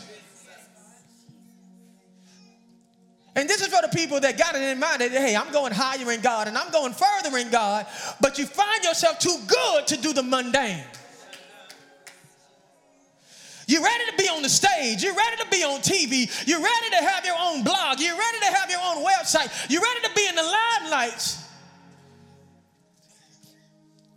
And 3.35 3.49
this 3.49 3.61
is 3.61 3.67
for 3.67 3.81
the 3.81 3.87
people 3.87 4.19
that 4.19 4.37
got 4.37 4.55
it 4.55 4.61
in 4.61 4.79
mind 4.79 5.01
that, 5.01 5.11
hey, 5.11 5.35
I'm 5.35 5.51
going 5.51 5.73
higher 5.73 6.11
in 6.11 6.21
God 6.21 6.47
and 6.47 6.57
I'm 6.57 6.71
going 6.71 6.93
further 6.93 7.37
in 7.37 7.49
God, 7.49 7.87
but 8.21 8.37
you 8.37 8.45
find 8.45 8.83
yourself 8.83 9.17
too 9.17 9.35
good 9.47 9.87
to 9.87 9.97
do 9.97 10.13
the 10.13 10.21
mundane. 10.21 10.83
You're 13.65 13.81
ready 13.81 14.11
to 14.11 14.17
be 14.17 14.29
on 14.29 14.41
the 14.41 14.49
stage. 14.49 15.01
You're 15.01 15.15
ready 15.15 15.37
to 15.37 15.47
be 15.49 15.63
on 15.63 15.79
TV. 15.79 16.29
You're 16.45 16.61
ready 16.61 16.89
to 16.91 16.97
have 16.97 17.25
your 17.25 17.37
own 17.39 17.63
blog. 17.63 17.99
You're 17.99 18.17
ready 18.17 18.39
to 18.39 18.53
have 18.53 18.69
your 18.69 18.81
own 18.83 19.03
website. 19.05 19.69
You're 19.69 19.81
ready 19.81 20.01
to 20.01 20.13
be 20.13 20.27
in 20.27 20.35
the 20.35 20.41
limelights. 20.41 21.42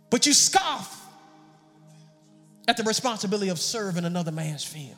But 0.09 0.25
you 0.25 0.33
scoff 0.33 1.05
at 2.67 2.77
the 2.77 2.83
responsibility 2.83 3.49
of 3.49 3.59
serving 3.59 4.05
another 4.05 4.31
man's 4.31 4.63
field. 4.63 4.97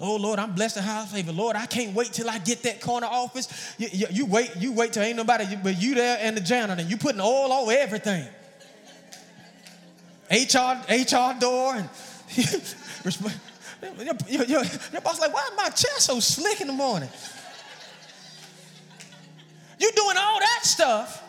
Oh 0.00 0.16
Lord, 0.16 0.38
I'm 0.38 0.54
blessed 0.54 0.76
and 0.78 0.86
highly 0.86 1.06
favored. 1.06 1.34
Lord, 1.36 1.56
I 1.56 1.66
can't 1.66 1.94
wait 1.94 2.12
till 2.12 2.28
I 2.28 2.38
get 2.38 2.62
that 2.64 2.80
corner 2.80 3.06
office. 3.06 3.74
You, 3.78 3.88
you, 3.92 4.06
you 4.10 4.26
wait, 4.26 4.50
you 4.56 4.72
wait 4.72 4.92
till 4.92 5.02
ain't 5.02 5.16
nobody 5.16 5.44
but 5.56 5.80
you 5.80 5.94
there 5.94 6.18
and 6.20 6.36
the 6.36 6.40
janitor. 6.40 6.80
And 6.80 6.90
you 6.90 6.96
putting 6.96 7.20
oil 7.20 7.52
over 7.52 7.72
everything. 7.72 8.26
HR, 10.30 10.82
HR 10.90 11.38
door 11.38 11.76
and 11.76 11.88
your, 13.98 14.16
your, 14.28 14.44
your, 14.44 14.62
your 14.92 15.00
boss 15.02 15.20
like, 15.20 15.32
why 15.32 15.48
is 15.50 15.56
my 15.56 15.68
chest 15.68 16.00
so 16.00 16.18
slick 16.18 16.60
in 16.60 16.66
the 16.66 16.72
morning? 16.72 17.08
You 19.78 19.90
doing 19.92 20.16
all 20.18 20.38
that 20.40 20.60
stuff, 20.62 21.22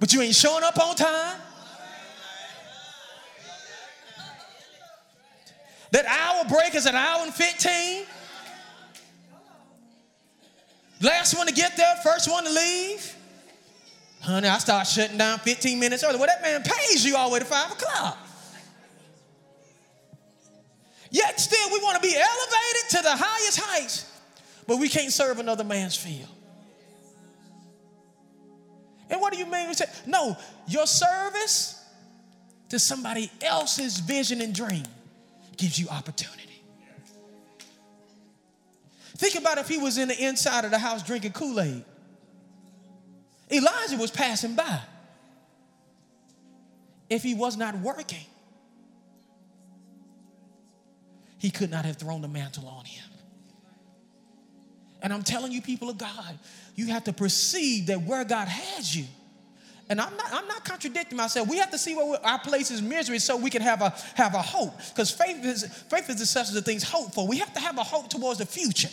but 0.00 0.12
you 0.12 0.20
ain't 0.22 0.34
showing 0.34 0.64
up 0.64 0.78
on 0.78 0.96
time. 0.96 1.40
That 5.92 6.06
hour 6.06 6.44
break 6.48 6.74
is 6.74 6.86
an 6.86 6.94
hour 6.94 7.22
and 7.22 7.34
15. 7.34 8.06
Last 11.02 11.36
one 11.36 11.46
to 11.46 11.52
get 11.52 11.76
there, 11.76 11.96
first 12.02 12.30
one 12.30 12.44
to 12.44 12.50
leave. 12.50 13.16
Honey, 14.20 14.48
I 14.48 14.58
start 14.58 14.86
shutting 14.86 15.18
down 15.18 15.40
15 15.40 15.78
minutes 15.78 16.04
early. 16.04 16.16
Well, 16.16 16.28
that 16.28 16.42
man 16.42 16.62
pays 16.62 17.04
you 17.04 17.16
all 17.16 17.28
the 17.28 17.34
way 17.34 17.38
to 17.40 17.44
5 17.44 17.72
o'clock. 17.72 18.18
Yet 21.10 21.38
still, 21.38 21.70
we 21.70 21.78
want 21.80 22.02
to 22.02 22.08
be 22.08 22.14
elevated 22.16 22.90
to 22.90 23.02
the 23.02 23.14
highest 23.14 23.60
heights, 23.60 24.10
but 24.66 24.78
we 24.78 24.88
can't 24.88 25.12
serve 25.12 25.40
another 25.40 25.64
man's 25.64 25.94
field. 25.94 26.28
And 29.12 29.20
what 29.20 29.32
do 29.32 29.38
you 29.38 29.44
mean? 29.44 29.72
Say, 29.74 29.84
no, 30.06 30.36
your 30.66 30.86
service 30.86 31.84
to 32.70 32.78
somebody 32.78 33.30
else's 33.42 33.98
vision 33.98 34.40
and 34.40 34.54
dream 34.54 34.84
gives 35.58 35.78
you 35.78 35.86
opportunity. 35.88 36.62
Think 39.18 39.34
about 39.34 39.58
if 39.58 39.68
he 39.68 39.76
was 39.76 39.98
in 39.98 40.08
the 40.08 40.18
inside 40.24 40.64
of 40.64 40.70
the 40.70 40.78
house 40.78 41.02
drinking 41.02 41.32
Kool 41.32 41.60
Aid. 41.60 41.84
Elijah 43.50 43.98
was 43.98 44.10
passing 44.10 44.54
by. 44.54 44.80
If 47.10 47.22
he 47.22 47.34
was 47.34 47.58
not 47.58 47.78
working, 47.80 48.24
he 51.36 51.50
could 51.50 51.70
not 51.70 51.84
have 51.84 51.98
thrown 51.98 52.22
the 52.22 52.28
mantle 52.28 52.66
on 52.66 52.86
him. 52.86 53.11
And 55.02 55.12
I'm 55.12 55.22
telling 55.22 55.52
you, 55.52 55.60
people 55.60 55.90
of 55.90 55.98
God, 55.98 56.38
you 56.74 56.86
have 56.86 57.04
to 57.04 57.12
perceive 57.12 57.86
that 57.86 58.02
where 58.02 58.24
God 58.24 58.48
has 58.48 58.94
you, 58.96 59.04
and 59.88 60.00
I'm 60.00 60.16
not, 60.16 60.32
I'm 60.32 60.48
not 60.48 60.64
contradicting 60.64 61.18
myself. 61.18 61.48
We 61.48 61.58
have 61.58 61.70
to 61.72 61.76
see 61.76 61.94
where 61.94 62.24
our 62.24 62.38
place 62.38 62.70
is 62.70 62.80
misery 62.80 63.18
so 63.18 63.36
we 63.36 63.50
can 63.50 63.60
have 63.60 63.82
a, 63.82 63.94
have 64.14 64.34
a 64.34 64.40
hope. 64.40 64.74
Because 64.88 65.10
faith 65.10 65.44
is, 65.44 65.66
faith 65.66 66.08
is 66.08 66.16
the 66.16 66.24
substance 66.24 66.58
of 66.58 66.64
things 66.64 66.82
hoped 66.82 67.14
for. 67.14 67.26
We 67.26 67.38
have 67.38 67.52
to 67.52 67.60
have 67.60 67.76
a 67.76 67.82
hope 67.82 68.08
towards 68.08 68.38
the 68.38 68.46
future. 68.46 68.88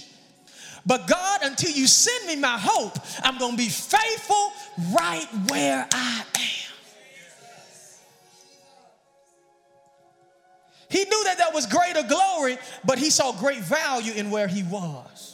But 0.86 1.08
God, 1.08 1.42
until 1.44 1.72
you 1.72 1.88
send 1.88 2.28
me 2.28 2.36
my 2.36 2.58
hope, 2.60 2.98
I'm 3.24 3.38
going 3.38 3.52
to 3.52 3.58
be 3.58 3.70
faithful 3.70 4.52
right 4.94 5.28
where 5.50 5.88
I 5.90 6.24
am. 6.36 6.70
He 10.90 11.06
knew 11.06 11.24
that 11.26 11.38
that 11.38 11.54
was 11.54 11.68
greater 11.68 12.02
glory, 12.04 12.58
but 12.84 12.98
he 12.98 13.12
saw 13.12 13.32
great 13.32 13.60
value 13.60 14.14
in 14.14 14.32
where 14.32 14.48
he 14.48 14.64
was. 14.64 15.29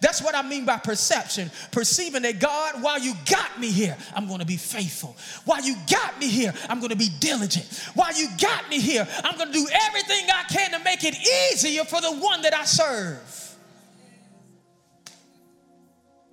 That's 0.00 0.22
what 0.22 0.34
I 0.34 0.42
mean 0.42 0.64
by 0.64 0.76
perception. 0.76 1.50
Perceiving 1.72 2.22
that 2.22 2.38
God, 2.38 2.82
while 2.82 3.00
you 3.00 3.14
got 3.28 3.58
me 3.58 3.70
here, 3.70 3.96
I'm 4.14 4.26
going 4.26 4.40
to 4.40 4.46
be 4.46 4.56
faithful. 4.56 5.16
While 5.44 5.62
you 5.62 5.74
got 5.90 6.18
me 6.20 6.28
here, 6.28 6.54
I'm 6.68 6.78
going 6.78 6.90
to 6.90 6.96
be 6.96 7.08
diligent. 7.18 7.66
While 7.94 8.14
you 8.14 8.28
got 8.40 8.68
me 8.68 8.80
here, 8.80 9.06
I'm 9.24 9.36
going 9.36 9.48
to 9.48 9.58
do 9.58 9.66
everything 9.88 10.26
I 10.32 10.44
can 10.48 10.70
to 10.72 10.78
make 10.84 11.04
it 11.04 11.16
easier 11.52 11.84
for 11.84 12.00
the 12.00 12.12
one 12.12 12.42
that 12.42 12.54
I 12.54 12.64
serve. 12.64 13.56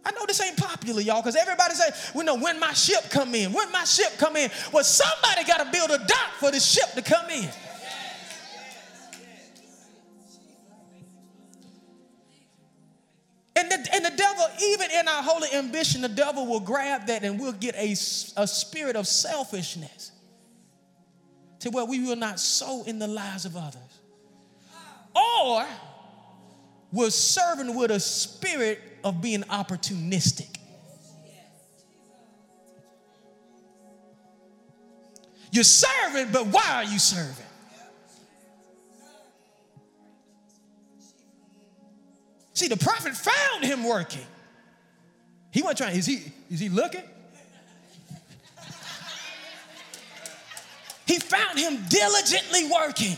I 0.05 0.11
know 0.11 0.25
this 0.27 0.39
ain't 0.39 0.57
popular, 0.57 1.01
y'all, 1.01 1.21
because 1.23 1.35
everybody 1.35 1.73
say, 1.73 1.89
"We 2.13 2.23
know 2.23 2.35
when 2.35 2.59
my 2.59 2.73
ship 2.73 3.09
come 3.09 3.33
in, 3.33 3.51
when 3.51 3.71
my 3.71 3.85
ship 3.85 4.13
come 4.19 4.35
in." 4.35 4.51
Well, 4.71 4.83
somebody 4.83 5.43
got 5.45 5.65
to 5.65 5.71
build 5.71 5.89
a 5.89 5.97
dock 5.97 6.31
for 6.39 6.51
the 6.51 6.59
ship 6.59 6.93
to 6.93 7.01
come 7.01 7.27
in. 7.31 7.49
Our 15.15 15.23
holy 15.23 15.47
ambition, 15.53 16.01
the 16.01 16.09
devil 16.09 16.45
will 16.45 16.59
grab 16.59 17.07
that 17.07 17.23
and 17.23 17.39
we'll 17.39 17.53
get 17.53 17.75
a, 17.75 17.91
a 17.91 18.47
spirit 18.47 18.95
of 18.95 19.07
selfishness 19.07 20.11
to 21.59 21.69
where 21.69 21.85
we 21.85 21.99
will 22.01 22.15
not 22.15 22.39
sow 22.39 22.83
in 22.85 22.99
the 22.99 23.07
lives 23.07 23.45
of 23.45 23.55
others. 23.55 23.81
Or 25.15 25.65
we're 26.91 27.09
serving 27.09 27.75
with 27.75 27.91
a 27.91 27.99
spirit 27.99 28.81
of 29.03 29.21
being 29.21 29.41
opportunistic. 29.43 30.57
You're 35.51 35.63
serving, 35.63 36.31
but 36.33 36.47
why 36.47 36.69
are 36.73 36.83
you 36.83 36.99
serving? 36.99 37.45
See, 42.53 42.67
the 42.67 42.77
prophet 42.77 43.15
found 43.15 43.63
him 43.63 43.83
working. 43.83 44.25
He 45.55 45.61
wasn't 45.61 45.77
trying, 45.77 45.95
is 45.95 46.05
he, 46.05 46.21
is 46.51 46.59
he 46.59 46.67
looking? 46.67 47.01
He 51.07 51.17
found 51.17 51.57
him 51.57 51.79
diligently 51.87 52.69
working. 52.69 53.15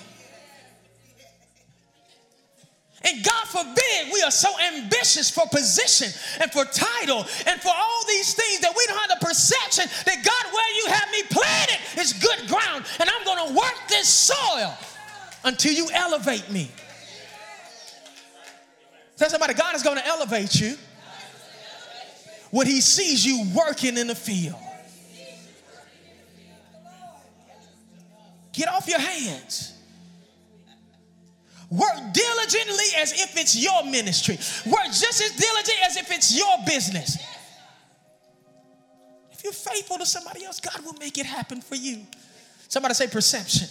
And 3.03 3.25
God 3.25 3.47
forbid 3.47 4.13
we 4.13 4.21
are 4.21 4.29
so 4.29 4.49
ambitious 4.75 5.31
for 5.31 5.47
position 5.47 6.09
and 6.39 6.51
for 6.51 6.63
title 6.65 7.25
and 7.47 7.59
for 7.59 7.71
all 7.75 8.03
these 8.07 8.35
things 8.35 8.59
that 8.59 8.73
we 8.77 8.85
don't 8.85 8.99
have 8.99 9.19
the 9.19 9.25
perception 9.25 9.85
that 10.05 10.23
God, 10.23 10.53
where 10.53 10.75
you 10.75 10.85
have 10.93 11.11
me 11.11 11.23
planted, 11.31 11.99
is 11.99 12.13
good 12.13 12.47
ground. 12.47 12.85
And 12.99 13.09
I'm 13.09 13.25
going 13.25 13.47
to 13.47 13.53
work 13.59 13.79
this 13.89 14.07
soil 14.07 14.77
until 15.43 15.73
you 15.73 15.89
elevate 15.91 16.51
me. 16.51 16.69
Tell 19.15 19.27
somebody, 19.27 19.55
God 19.55 19.73
is 19.73 19.81
going 19.81 19.97
to 19.97 20.05
elevate 20.05 20.61
you 20.61 20.77
when 22.51 22.67
He 22.67 22.81
sees 22.81 23.25
you 23.25 23.47
working 23.55 23.97
in 23.97 24.07
the 24.07 24.15
field. 24.15 24.55
Get 28.53 28.69
off 28.69 28.87
your 28.87 28.99
hands. 28.99 29.73
Work 31.69 32.13
diligently 32.13 32.85
as 32.97 33.11
if 33.13 33.37
it's 33.37 33.61
your 33.61 33.83
ministry. 33.83 34.37
Work 34.71 34.85
just 34.85 35.21
as 35.21 35.31
diligent 35.31 35.77
as 35.85 35.97
if 35.97 36.11
it's 36.11 36.35
your 36.35 36.57
business. 36.65 37.17
If 39.31 39.43
you're 39.43 39.53
faithful 39.53 39.97
to 39.99 40.05
somebody 40.05 40.45
else, 40.45 40.59
God 40.59 40.83
will 40.83 40.95
make 40.99 41.17
it 41.17 41.25
happen 41.25 41.61
for 41.61 41.75
you. 41.75 42.03
Somebody 42.67 42.93
say 42.93 43.07
perception. 43.07 43.67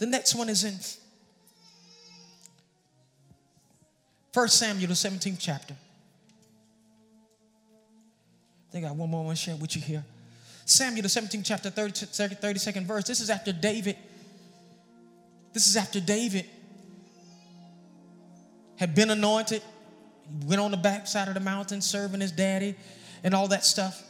The 0.00 0.06
next 0.06 0.34
one 0.34 0.48
is 0.48 0.64
in 0.64 0.74
1 4.32 4.48
Samuel, 4.48 4.88
the 4.88 4.94
17th 4.94 5.36
chapter. 5.38 5.74
I 8.68 8.72
think 8.72 8.86
I 8.86 8.88
got 8.88 8.96
one 8.96 9.10
more 9.10 9.22
I 9.22 9.26
want 9.26 9.36
to 9.36 9.44
share 9.44 9.56
with 9.56 9.76
you 9.76 9.82
here. 9.82 10.02
Samuel, 10.64 11.02
the 11.02 11.08
17th 11.08 11.44
chapter, 11.44 11.68
30, 11.68 11.92
32nd 12.06 12.86
verse. 12.86 13.04
This 13.04 13.20
is 13.20 13.28
after 13.28 13.52
David. 13.52 13.96
This 15.52 15.66
is 15.66 15.76
after 15.76 16.00
David 16.00 16.46
had 18.76 18.94
been 18.94 19.10
anointed. 19.10 19.60
He 20.40 20.46
went 20.46 20.62
on 20.62 20.70
the 20.70 20.78
backside 20.78 21.28
of 21.28 21.34
the 21.34 21.40
mountain 21.40 21.82
serving 21.82 22.22
his 22.22 22.32
daddy 22.32 22.74
and 23.22 23.34
all 23.34 23.48
that 23.48 23.66
stuff. 23.66 24.02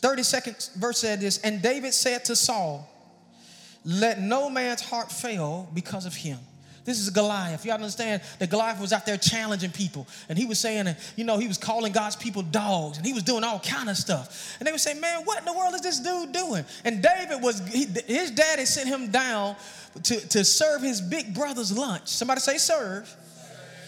32nd 0.00 0.76
verse 0.76 0.98
said 0.98 1.20
this 1.20 1.38
And 1.38 1.60
David 1.60 1.92
said 1.92 2.24
to 2.26 2.36
Saul, 2.36 2.88
Let 3.86 4.20
no 4.20 4.50
man's 4.50 4.82
heart 4.82 5.12
fail 5.12 5.68
because 5.72 6.04
of 6.06 6.14
him. 6.14 6.38
This 6.84 7.00
is 7.00 7.10
Goliath. 7.10 7.64
Y'all 7.64 7.74
understand 7.74 8.22
that 8.38 8.48
Goliath 8.48 8.80
was 8.80 8.92
out 8.92 9.06
there 9.06 9.16
challenging 9.16 9.70
people. 9.70 10.06
And 10.28 10.38
he 10.38 10.44
was 10.44 10.60
saying, 10.60 10.94
you 11.16 11.24
know, 11.24 11.36
he 11.38 11.48
was 11.48 11.58
calling 11.58 11.92
God's 11.92 12.14
people 12.14 12.42
dogs 12.42 12.96
and 12.96 13.06
he 13.06 13.12
was 13.12 13.24
doing 13.24 13.42
all 13.42 13.58
kind 13.58 13.88
of 13.88 13.96
stuff. 13.96 14.56
And 14.60 14.66
they 14.66 14.72
would 14.72 14.80
say, 14.80 14.94
man, 14.94 15.22
what 15.24 15.38
in 15.38 15.44
the 15.44 15.52
world 15.52 15.74
is 15.74 15.80
this 15.80 15.98
dude 15.98 16.32
doing? 16.32 16.64
And 16.84 17.02
David 17.02 17.42
was, 17.42 17.60
he, 17.68 17.86
his 18.06 18.30
daddy 18.30 18.66
sent 18.66 18.88
him 18.88 19.10
down 19.10 19.56
to, 20.04 20.28
to 20.28 20.44
serve 20.44 20.82
his 20.82 21.00
big 21.00 21.34
brother's 21.34 21.76
lunch. 21.76 22.06
Somebody 22.06 22.40
say 22.40 22.56
serve 22.58 23.14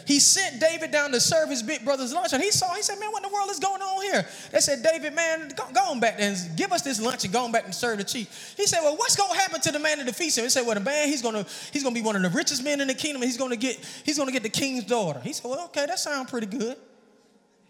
he 0.09 0.21
sent 0.21 0.59
David 0.59 0.91
down 0.91 1.13
to 1.13 1.21
serve 1.21 1.51
his 1.51 1.63
big 1.63 1.85
brother's 1.85 2.15
lunch. 2.15 2.33
And 2.33 2.43
he 2.43 2.51
saw, 2.51 2.73
he 2.73 2.81
said, 2.81 2.99
Man, 2.99 3.13
what 3.13 3.23
in 3.23 3.31
the 3.31 3.35
world 3.35 3.51
is 3.51 3.59
going 3.59 3.83
on 3.83 4.03
here? 4.03 4.27
They 4.51 4.61
said, 4.61 4.83
David, 4.83 5.15
man, 5.15 5.51
go, 5.55 5.65
go 5.71 5.91
on 5.91 6.01
back 6.01 6.15
and 6.19 6.35
give 6.57 6.73
us 6.73 6.81
this 6.81 6.99
lunch 6.99 7.25
and 7.25 7.33
go 7.33 7.45
on 7.45 7.53
back 7.53 7.67
and 7.67 7.75
serve 7.75 7.99
the 7.99 8.05
chief. 8.05 8.55
He 8.57 8.67
said, 8.67 8.81
Well, 8.81 8.97
what's 8.97 9.17
going 9.17 9.31
to 9.31 9.39
happen 9.39 9.61
to 9.61 9.71
the 9.71 9.79
man 9.79 9.99
that 9.99 10.07
defeats 10.07 10.39
him? 10.39 10.45
He 10.45 10.49
said, 10.49 10.65
Well, 10.65 10.77
the 10.77 10.81
man, 10.81 11.09
he's 11.09 11.21
going 11.21 11.35
to 11.35 11.51
he's 11.75 11.83
to 11.83 11.91
be 11.91 12.01
one 12.01 12.17
of 12.17 12.23
the 12.23 12.31
richest 12.31 12.65
men 12.65 12.81
in 12.81 12.89
the 12.89 12.95
kingdom, 12.95 13.21
and 13.21 13.29
he's 13.29 13.37
going 13.37 13.51
to 13.51 13.59
get 13.59 13.77
he's 14.03 14.17
going 14.17 14.29
to 14.29 14.33
get 14.33 14.43
the 14.43 14.49
king's 14.49 14.85
daughter. 14.85 15.21
He 15.23 15.35
said, 15.35 15.45
Well, 15.45 15.67
okay, 15.67 15.85
that 15.85 15.99
sounds 15.99 16.31
pretty 16.31 16.47
good. 16.47 16.79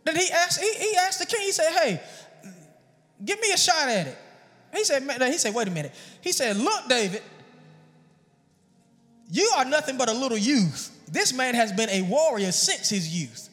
Then 0.05 0.14
he 0.14 0.31
asked, 0.31 0.61
he, 0.61 0.72
he 0.74 0.96
asked 0.96 1.18
the 1.18 1.27
king, 1.27 1.40
he 1.40 1.51
said, 1.51 1.72
Hey, 1.72 2.01
give 3.24 3.40
me 3.40 3.51
a 3.53 3.59
shot 3.59 3.88
at 3.88 4.07
it. 4.07 4.18
He 4.72 4.85
said, 4.85 5.03
he 5.03 5.38
said, 5.38 5.55
wait 5.55 5.66
a 5.66 5.72
minute. 5.72 5.92
He 6.20 6.31
said, 6.31 6.57
Look, 6.57 6.88
David, 6.88 7.22
you 9.29 9.51
are 9.57 9.64
nothing 9.64 9.98
but 9.98 10.09
a 10.09 10.12
little 10.12 10.38
youth. 10.38 10.94
This 11.11 11.33
man 11.33 11.55
has 11.55 11.73
been 11.73 11.88
a 11.90 12.03
warrior 12.03 12.53
since 12.53 12.88
his 12.88 13.09
youth. 13.09 13.49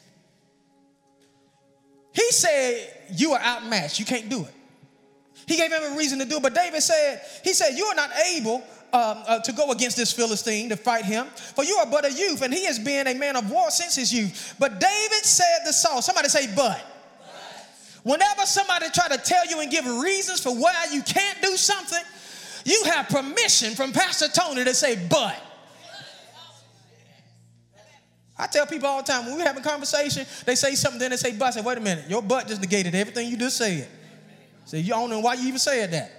He 2.12 2.32
said, 2.32 3.08
You 3.13 3.34
are 3.34 3.41
outmatched. 3.41 4.00
You 4.00 4.06
can't 4.06 4.30
do 4.30 4.41
it. 4.41 4.54
He 5.48 5.58
gave 5.58 5.72
him 5.72 5.94
a 5.94 5.98
reason 5.98 6.20
to 6.20 6.26
do 6.26 6.38
it. 6.38 6.44
But 6.44 6.56
David 6.56 6.82
said, 6.82 7.22
He 7.44 7.54
said, 7.54 7.78
You 7.78 7.86
are 7.86 7.96
not 7.96 8.10
able 8.34 8.63
um, 8.94 9.24
uh, 9.28 9.39
to 9.39 9.52
go 9.52 9.72
against 9.72 9.98
this 9.98 10.13
Philistine 10.13 10.70
to 10.70 10.78
fight 10.78 11.06
him, 11.06 11.28
for 11.28 11.63
you 11.63 11.76
are 11.76 11.86
but 11.86 12.06
a 12.06 12.12
youth, 12.12 12.41
and 12.41 12.54
he 12.54 12.65
has 12.65 12.80
been 12.80 13.08
a 13.08 13.13
man 13.13 13.36
of 13.36 13.52
war 13.52 13.70
since 13.70 13.96
his 13.96 14.13
youth. 14.13 14.56
But 14.58 14.80
David 14.80 15.24
said 15.26 15.65
to 15.65 15.74
Saul, 15.74 16.02
Somebody 16.02 16.30
say, 16.30 16.54
But. 16.56 16.84
Whenever 18.04 18.46
somebody 18.46 18.86
try 18.94 19.08
to 19.08 19.18
tell 19.18 19.48
you 19.48 19.62
and 19.62 19.72
give 19.72 19.86
reasons 19.86 20.39
for 20.39 20.56
why 20.56 20.88
you 20.91 21.02
can't 21.02 21.41
do 21.41 21.58
something, 21.58 22.04
you 22.63 22.84
have 22.86 23.10
permission 23.10 23.74
from 23.74 23.91
Pastor 23.91 24.28
Tony 24.28 24.63
to 24.63 24.74
say, 24.74 25.08
But. 25.10 25.41
I 28.38 28.48
tell 28.48 28.65
people 28.65 28.88
all 28.88 29.02
the 29.02 29.12
time 29.12 29.26
when 29.26 29.38
we're 29.38 29.45
having 29.45 29.63
conversation, 29.63 30.26
they 30.45 30.56
say 30.56 30.76
something, 30.76 31.00
then 31.00 31.12
they 31.12 31.17
say, 31.17 31.38
but 31.38 31.45
I 31.45 31.52
say, 31.52 31.62
wait 31.62 31.78
a 31.78 31.82
minute, 31.82 32.10
your 32.10 32.21
butt 32.21 32.48
just 32.48 32.60
negated 32.60 32.93
everything 32.93 33.30
you 33.30 33.38
just 33.38 33.58
said. 33.58 33.88
So 34.65 34.78
you 34.78 34.89
don't 34.89 35.10
know 35.10 35.19
why 35.19 35.36
you 35.36 35.48
even 35.48 35.60
said 35.60 35.91
that. 35.91 36.12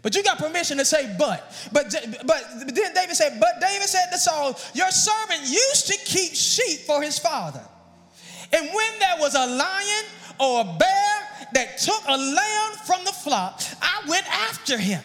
But 0.00 0.14
you 0.14 0.22
got 0.22 0.38
permission 0.38 0.78
to 0.78 0.84
say 0.84 1.14
but. 1.18 1.52
But 1.72 1.92
but 2.24 2.44
then 2.68 2.94
David 2.94 3.16
said, 3.16 3.38
but 3.40 3.60
David 3.60 3.88
said 3.88 4.10
to 4.12 4.18
Saul, 4.18 4.58
your 4.72 4.90
servant 4.90 5.40
used 5.42 5.88
to 5.88 5.98
keep 6.04 6.34
sheep 6.34 6.80
for 6.80 7.02
his 7.02 7.18
father. 7.18 7.62
And 8.52 8.66
when 8.72 8.98
there 9.00 9.16
was 9.18 9.34
a 9.34 9.46
lion 9.46 10.04
or 10.38 10.60
a 10.60 10.78
bear 10.78 11.48
that 11.52 11.78
took 11.78 12.02
a 12.06 12.16
lamb 12.16 12.72
from 12.86 13.04
the 13.04 13.12
flock, 13.12 13.60
I 13.82 14.08
went 14.08 14.26
after 14.28 14.78
him 14.78 15.02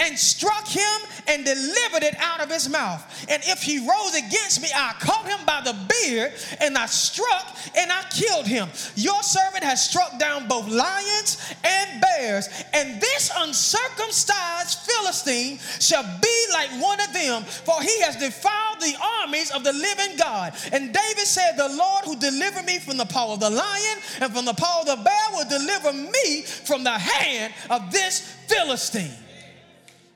and 0.00 0.18
struck 0.18 0.66
him 0.66 1.00
and 1.26 1.44
delivered 1.44 2.02
it 2.02 2.16
out 2.18 2.40
of 2.40 2.50
his 2.50 2.68
mouth. 2.68 3.26
And 3.28 3.42
if 3.44 3.62
he 3.62 3.78
rose 3.78 4.14
against 4.14 4.62
me, 4.62 4.68
I 4.74 4.94
caught 5.00 5.26
him 5.26 5.44
by 5.44 5.60
the 5.64 5.76
beard 5.88 6.32
and 6.60 6.78
I 6.78 6.86
struck 6.86 7.56
and 7.76 7.90
I 7.90 8.02
killed 8.10 8.46
him. 8.46 8.68
Your 8.94 9.22
servant 9.22 9.64
has 9.64 9.84
struck 9.84 10.18
down 10.18 10.48
both 10.48 10.68
lions 10.68 11.54
and 11.64 12.00
bears, 12.00 12.48
and 12.72 13.00
this 13.00 13.30
uncircumcised 13.36 14.78
Philistine 14.80 15.58
shall 15.80 16.04
be 16.20 16.46
like 16.52 16.70
one 16.80 17.00
of 17.00 17.12
them, 17.12 17.42
for 17.42 17.80
he 17.82 18.00
has 18.02 18.16
defiled 18.16 18.80
the 18.80 18.94
armies 19.22 19.50
of 19.50 19.64
the 19.64 19.72
living 19.72 20.16
God. 20.16 20.54
And 20.72 20.92
David 20.92 21.26
said, 21.26 21.56
The 21.56 21.68
Lord 21.68 22.04
who 22.04 22.16
delivered 22.16 22.64
me 22.64 22.78
from 22.78 22.96
the 22.96 23.04
paw 23.04 23.34
of 23.34 23.40
the 23.40 23.50
lion 23.50 23.98
and 24.20 24.32
from 24.32 24.44
the 24.44 24.54
paw 24.54 24.80
of 24.80 24.86
the 24.86 25.02
bear 25.02 25.24
will 25.32 25.48
deliver 25.48 25.92
me 25.92 26.42
from 26.42 26.84
the 26.84 26.98
hand 26.98 27.52
of 27.70 27.90
this 27.90 28.20
Philistine. 28.46 29.27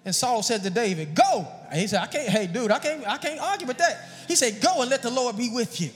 And 0.04 0.14
Saul 0.14 0.42
said 0.42 0.62
to 0.62 0.70
David, 0.70 1.14
Go. 1.14 1.46
And 1.70 1.80
he 1.80 1.86
said, 1.86 2.00
I 2.02 2.06
can't, 2.06 2.28
hey, 2.28 2.46
dude, 2.46 2.70
I 2.70 2.78
can't, 2.78 3.06
I 3.06 3.18
can't 3.18 3.40
argue 3.40 3.66
with 3.66 3.78
that. 3.78 4.08
He 4.28 4.36
said, 4.36 4.60
Go 4.60 4.80
and 4.82 4.90
let 4.90 5.02
the 5.02 5.10
Lord 5.10 5.36
be 5.36 5.50
with 5.50 5.80
you. 5.80 5.90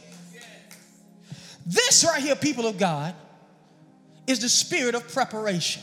This 1.67 2.05
right 2.05 2.23
here, 2.23 2.37
people 2.37 2.67
of 2.67 2.79
God, 2.79 3.15
is 4.27 4.41
the 4.41 4.49
spirit 4.49 4.95
of 4.95 5.13
preparation. 5.13 5.83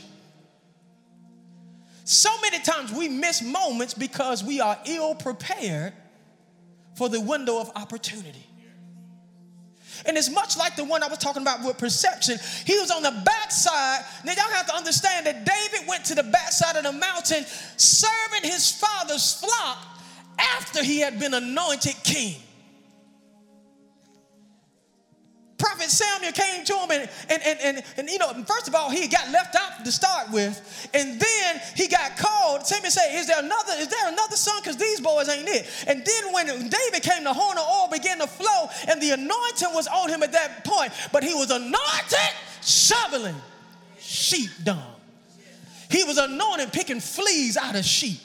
So 2.05 2.29
many 2.41 2.59
times 2.59 2.91
we 2.91 3.09
miss 3.09 3.41
moments 3.41 3.93
because 3.93 4.43
we 4.43 4.59
are 4.59 4.77
ill 4.85 5.15
prepared 5.15 5.93
for 6.95 7.09
the 7.09 7.19
window 7.19 7.59
of 7.59 7.71
opportunity. 7.75 8.45
And 10.05 10.17
it's 10.17 10.29
much 10.29 10.57
like 10.57 10.75
the 10.75 10.83
one 10.83 11.01
I 11.03 11.07
was 11.07 11.19
talking 11.19 11.41
about 11.41 11.63
with 11.63 11.77
perception. 11.77 12.37
He 12.65 12.77
was 12.77 12.91
on 12.91 13.03
the 13.03 13.21
backside. 13.25 14.03
Now, 14.25 14.33
y'all 14.33 14.53
have 14.53 14.67
to 14.67 14.75
understand 14.75 15.25
that 15.25 15.45
David 15.45 15.87
went 15.87 16.05
to 16.05 16.15
the 16.15 16.23
backside 16.23 16.75
of 16.75 16.83
the 16.83 16.91
mountain 16.91 17.45
serving 17.77 18.43
his 18.43 18.71
father's 18.71 19.33
flock 19.35 19.99
after 20.37 20.83
he 20.83 20.99
had 20.99 21.19
been 21.19 21.33
anointed 21.33 21.95
king. 22.03 22.35
Prophet 25.57 25.89
Samuel 25.89 26.31
came 26.31 26.65
to 26.65 26.73
him 26.73 26.91
and, 26.91 27.09
and, 27.29 27.41
and, 27.43 27.59
and, 27.61 27.83
and, 27.97 28.09
you 28.09 28.17
know, 28.17 28.33
first 28.45 28.67
of 28.67 28.75
all, 28.75 28.89
he 28.89 29.07
got 29.07 29.29
left 29.31 29.55
out 29.55 29.85
to 29.85 29.91
start 29.91 30.31
with. 30.31 30.89
And 30.93 31.19
then 31.19 31.61
he 31.75 31.87
got 31.87 32.17
called. 32.17 32.65
Samuel 32.65 32.91
said, 32.91 33.13
Is 33.13 33.27
there 33.27 33.39
another, 33.39 33.73
is 33.77 33.87
there 33.87 34.11
another 34.11 34.35
son? 34.35 34.55
Because 34.61 34.77
these 34.77 34.99
boys 34.99 35.29
ain't 35.29 35.47
it. 35.47 35.69
And 35.87 36.03
then 36.03 36.33
when 36.33 36.47
David 36.47 37.03
came, 37.03 37.23
the 37.23 37.33
horn 37.33 37.57
of 37.57 37.65
oil 37.65 37.87
began 37.91 38.19
to 38.19 38.27
flow, 38.27 38.69
and 38.89 39.01
the 39.01 39.11
anointing 39.11 39.69
was 39.73 39.87
on 39.87 40.09
him 40.09 40.23
at 40.23 40.31
that 40.31 40.65
point. 40.65 40.91
But 41.11 41.23
he 41.23 41.33
was 41.33 41.51
anointed 41.51 42.33
shoveling 42.61 43.35
sheep 43.99 44.49
dung. 44.63 44.81
He 45.89 46.03
was 46.03 46.17
anointed 46.17 46.73
picking 46.73 46.99
fleas 46.99 47.57
out 47.57 47.75
of 47.75 47.85
sheep. 47.85 48.19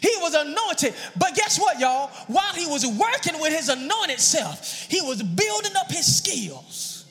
He 0.00 0.10
was 0.20 0.34
anointed. 0.34 0.94
But 1.16 1.34
guess 1.34 1.58
what, 1.58 1.78
y'all? 1.78 2.08
While 2.26 2.54
he 2.54 2.66
was 2.66 2.86
working 2.86 3.40
with 3.40 3.52
his 3.52 3.68
anointed 3.68 4.20
self, 4.20 4.86
he 4.88 5.00
was 5.00 5.22
building 5.22 5.72
up 5.76 5.90
his 5.90 6.16
skills 6.16 7.04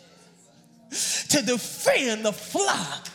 to 1.29 1.41
defend 1.41 2.25
the 2.25 2.31
flock 2.31 3.07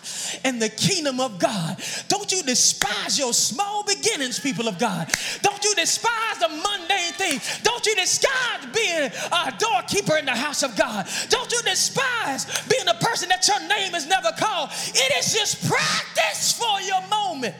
and 0.44 0.60
the 0.60 0.68
kingdom 0.68 1.20
of 1.20 1.38
God. 1.38 1.82
Don't 2.08 2.30
you 2.30 2.42
despise 2.42 3.18
your 3.18 3.32
small 3.32 3.84
beginnings, 3.84 4.38
people 4.38 4.68
of 4.68 4.78
God. 4.78 5.10
Don't 5.42 5.64
you 5.64 5.74
despise 5.74 6.38
the 6.38 6.48
mundane 6.48 7.12
things. 7.14 7.60
Don't 7.62 7.84
you 7.86 7.94
despise 7.96 8.66
being 8.74 9.10
a 9.32 9.54
doorkeeper 9.58 10.16
in 10.18 10.26
the 10.26 10.32
house 10.32 10.62
of 10.62 10.76
God. 10.76 11.08
Don't 11.28 11.50
you 11.50 11.62
despise 11.62 12.46
being 12.68 12.88
a 12.88 12.94
person 12.94 13.28
that 13.30 13.46
your 13.48 13.60
name 13.68 13.94
is 13.94 14.06
never 14.06 14.32
called. 14.38 14.70
It 14.88 15.24
is 15.24 15.32
just 15.32 15.68
practice 15.68 16.52
for 16.52 16.80
your 16.82 17.00
moment. 17.08 17.54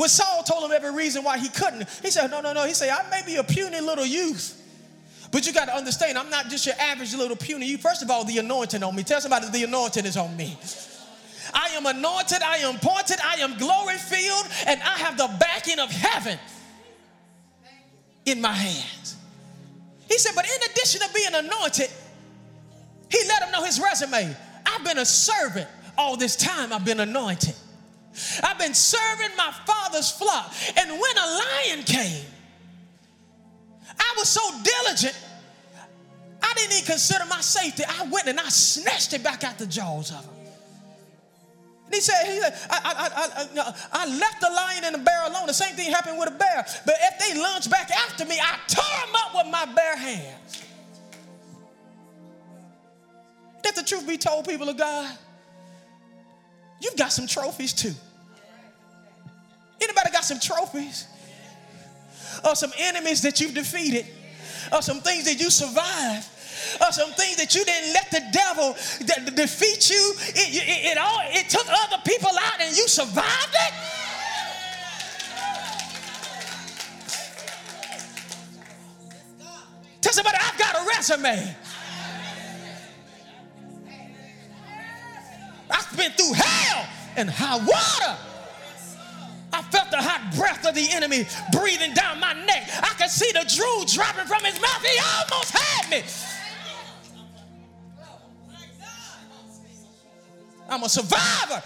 When 0.00 0.08
Saul 0.08 0.42
told 0.44 0.64
him 0.64 0.72
every 0.72 0.94
reason 0.94 1.22
why 1.22 1.36
he 1.36 1.50
couldn't, 1.50 1.86
he 2.00 2.10
said, 2.10 2.30
No, 2.30 2.40
no, 2.40 2.54
no. 2.54 2.64
He 2.64 2.72
said, 2.72 2.88
I 2.88 3.10
may 3.10 3.20
be 3.26 3.36
a 3.36 3.44
puny 3.44 3.82
little 3.82 4.06
youth. 4.06 4.56
But 5.30 5.46
you 5.46 5.52
got 5.52 5.66
to 5.66 5.74
understand, 5.74 6.16
I'm 6.16 6.30
not 6.30 6.48
just 6.48 6.64
your 6.64 6.74
average 6.80 7.14
little 7.14 7.36
puny 7.36 7.66
youth. 7.66 7.82
First 7.82 8.02
of 8.02 8.10
all, 8.10 8.24
the 8.24 8.38
anointing 8.38 8.82
on 8.82 8.96
me. 8.96 9.02
Tell 9.02 9.20
somebody 9.20 9.50
the 9.50 9.64
anointing 9.64 10.06
is 10.06 10.16
on 10.16 10.34
me. 10.38 10.58
I 11.52 11.74
am 11.76 11.84
anointed, 11.84 12.40
I 12.40 12.56
am 12.58 12.76
appointed, 12.76 13.18
I 13.22 13.40
am 13.40 13.58
glory 13.58 13.96
filled, 13.96 14.46
and 14.66 14.80
I 14.80 14.96
have 15.00 15.18
the 15.18 15.28
backing 15.38 15.78
of 15.78 15.90
heaven 15.90 16.38
in 18.24 18.40
my 18.40 18.52
hands. 18.52 19.16
He 20.08 20.16
said, 20.16 20.32
but 20.34 20.46
in 20.46 20.70
addition 20.70 21.02
to 21.02 21.12
being 21.12 21.34
anointed, 21.34 21.90
he 23.10 23.18
let 23.28 23.42
him 23.42 23.52
know 23.52 23.64
his 23.64 23.78
resume. 23.78 24.34
I've 24.64 24.82
been 24.82 24.96
a 24.96 25.04
servant 25.04 25.68
all 25.98 26.16
this 26.16 26.36
time, 26.36 26.72
I've 26.72 26.86
been 26.86 27.00
anointed. 27.00 27.54
I've 28.42 28.58
been 28.58 28.74
serving 28.74 29.36
my 29.36 29.52
father's 29.66 30.10
flock. 30.10 30.52
And 30.76 30.90
when 30.90 31.16
a 31.16 31.26
lion 31.26 31.84
came, 31.84 32.26
I 33.98 34.14
was 34.16 34.28
so 34.28 34.40
diligent, 34.62 35.18
I 36.42 36.52
didn't 36.54 36.72
even 36.72 36.84
consider 36.86 37.24
my 37.26 37.40
safety. 37.40 37.84
I 37.86 38.08
went 38.08 38.26
and 38.26 38.40
I 38.40 38.48
snatched 38.48 39.12
it 39.12 39.22
back 39.22 39.44
out 39.44 39.58
the 39.58 39.66
jaws 39.66 40.10
of 40.10 40.24
him. 40.24 40.34
And 41.86 41.94
he 41.94 42.00
said, 42.00 42.24
he 42.24 42.40
said 42.40 42.54
I, 42.70 42.80
I, 42.84 43.62
I, 43.62 44.04
I, 44.04 44.06
left 44.06 44.40
the 44.40 44.48
lion 44.48 44.84
and 44.84 44.94
the 44.94 44.98
bear 45.00 45.26
alone. 45.26 45.48
The 45.48 45.52
same 45.52 45.74
thing 45.74 45.90
happened 45.90 46.18
with 46.18 46.28
a 46.28 46.36
bear. 46.36 46.64
But 46.86 46.94
if 47.00 47.18
they 47.18 47.40
lunge 47.40 47.68
back 47.68 47.90
after 47.90 48.24
me, 48.24 48.38
I 48.40 48.58
tore 48.68 49.06
them 49.06 49.16
up 49.16 49.34
with 49.34 49.52
my 49.52 49.64
bare 49.74 49.96
hands. 49.96 50.62
Let 53.64 53.74
the 53.74 53.82
truth 53.82 54.06
be 54.06 54.18
told, 54.18 54.46
people 54.46 54.68
of 54.68 54.76
God. 54.76 55.18
You've 56.80 56.96
got 56.96 57.12
some 57.12 57.26
trophies 57.26 57.72
too. 57.72 57.92
Anybody 59.80 60.10
got 60.10 60.24
some 60.24 60.40
trophies? 60.40 61.06
Or 62.44 62.54
some 62.54 62.72
enemies 62.78 63.22
that 63.22 63.40
you've 63.40 63.54
defeated? 63.54 64.06
Or 64.72 64.82
some 64.82 65.00
things 65.00 65.24
that 65.24 65.40
you 65.40 65.50
survived? 65.50 66.26
Or 66.80 66.92
some 66.92 67.10
things 67.12 67.36
that 67.36 67.54
you 67.54 67.64
didn't 67.64 67.94
let 67.94 68.10
the 68.10 68.22
devil 68.32 68.76
de- 69.00 69.30
defeat 69.32 69.90
you? 69.90 70.14
It, 70.28 70.54
it, 70.54 70.92
it, 70.92 70.98
all, 70.98 71.20
it 71.24 71.48
took 71.48 71.66
other 71.68 72.02
people 72.04 72.30
out 72.30 72.60
and 72.60 72.76
you 72.76 72.86
survived 72.88 73.54
it? 73.54 73.74
Tell 80.00 80.12
somebody, 80.12 80.38
I've 80.40 80.58
got 80.58 80.76
a 80.76 80.86
resume. 80.86 81.56
I've 85.70 85.96
been 85.96 86.12
through 86.12 86.32
hell 86.34 86.88
and 87.16 87.30
high 87.30 87.58
water. 87.58 88.18
I 89.52 89.62
felt 89.62 89.90
the 89.90 89.98
hot 89.98 90.34
breath 90.36 90.66
of 90.66 90.74
the 90.74 90.88
enemy 90.92 91.26
breathing 91.52 91.92
down 91.94 92.20
my 92.20 92.32
neck. 92.32 92.68
I 92.82 92.94
could 92.98 93.10
see 93.10 93.30
the 93.32 93.44
drool 93.48 93.84
dropping 93.84 94.26
from 94.26 94.44
his 94.44 94.60
mouth. 94.60 94.84
He 94.84 94.98
almost 94.98 95.50
had 95.52 95.90
me. 95.90 96.02
I'm 100.68 100.82
a 100.84 100.88
survivor. 100.88 101.62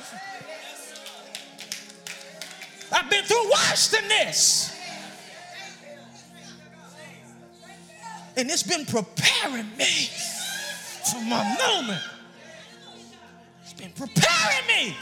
I've 2.90 3.10
been 3.10 3.24
through 3.24 3.50
worse 3.50 3.88
than 3.88 4.08
this. 4.08 4.70
And 8.36 8.50
it's 8.50 8.62
been 8.62 8.86
preparing 8.86 9.68
me 9.76 10.08
for 11.04 11.20
my 11.20 11.56
moment 11.58 12.02
been 13.76 13.92
preparing 13.92 14.66
me 14.66 14.96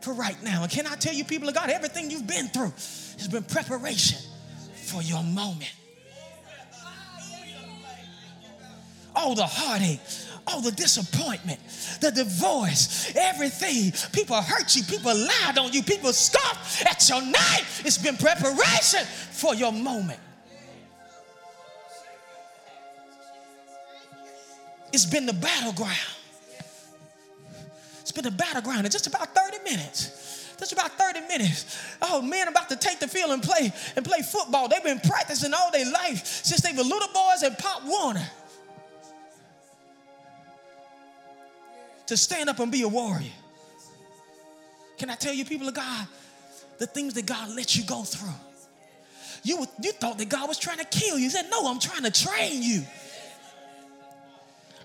for 0.00 0.12
right 0.12 0.40
now. 0.42 0.62
And 0.62 0.70
can 0.70 0.86
I 0.86 0.94
tell 0.96 1.14
you, 1.14 1.24
people 1.24 1.48
of 1.48 1.54
God, 1.54 1.70
everything 1.70 2.10
you've 2.10 2.26
been 2.26 2.48
through 2.48 2.72
has 3.18 3.28
been 3.28 3.42
preparation 3.42 4.18
for 4.74 5.02
your 5.02 5.22
moment. 5.22 5.72
All 9.16 9.34
the 9.34 9.46
heartache, 9.46 10.00
all 10.46 10.60
the 10.60 10.72
disappointment, 10.72 11.60
the 12.00 12.10
divorce, 12.10 13.12
everything. 13.16 13.92
People 14.12 14.36
hurt 14.36 14.74
you, 14.76 14.82
people 14.82 15.14
lied 15.14 15.58
on 15.58 15.72
you, 15.72 15.82
people 15.82 16.12
scoffed 16.12 16.84
at 16.86 17.08
your 17.08 17.22
name. 17.22 17.64
It's 17.84 17.98
been 17.98 18.16
preparation 18.16 19.04
for 19.30 19.54
your 19.54 19.72
moment. 19.72 20.20
It's 24.92 25.06
been 25.06 25.26
the 25.26 25.32
battleground 25.32 25.98
been 28.14 28.26
a 28.26 28.30
battleground 28.30 28.86
in 28.86 28.92
just 28.92 29.06
about 29.06 29.34
30 29.34 29.58
minutes. 29.64 30.54
Just 30.58 30.72
about 30.72 30.92
30 30.92 31.20
minutes. 31.22 31.96
Oh, 32.00 32.22
men 32.22 32.48
about 32.48 32.68
to 32.68 32.76
take 32.76 33.00
the 33.00 33.08
field 33.08 33.30
and 33.30 33.42
play 33.42 33.72
and 33.96 34.04
play 34.04 34.22
football. 34.22 34.68
They've 34.68 34.84
been 34.84 35.00
practicing 35.00 35.52
all 35.52 35.70
their 35.72 35.90
life 35.90 36.24
since 36.24 36.60
they 36.60 36.72
were 36.72 36.84
little 36.84 37.08
boys 37.12 37.42
in 37.42 37.54
Pop 37.56 37.82
Warner. 37.84 38.26
To 42.06 42.16
stand 42.16 42.48
up 42.48 42.60
and 42.60 42.70
be 42.70 42.82
a 42.82 42.88
warrior. 42.88 43.32
Can 44.98 45.10
I 45.10 45.16
tell 45.16 45.34
you, 45.34 45.44
people 45.44 45.68
of 45.68 45.74
God, 45.74 46.06
the 46.78 46.86
things 46.86 47.14
that 47.14 47.26
God 47.26 47.50
let 47.54 47.74
you 47.76 47.84
go 47.84 48.02
through? 48.02 48.28
You, 49.42 49.66
you 49.82 49.92
thought 49.92 50.18
that 50.18 50.28
God 50.28 50.48
was 50.48 50.58
trying 50.58 50.78
to 50.78 50.84
kill 50.84 51.18
you. 51.18 51.24
He 51.24 51.30
said, 51.30 51.46
No, 51.50 51.66
I'm 51.68 51.78
trying 51.78 52.04
to 52.04 52.10
train 52.10 52.62
you. 52.62 52.82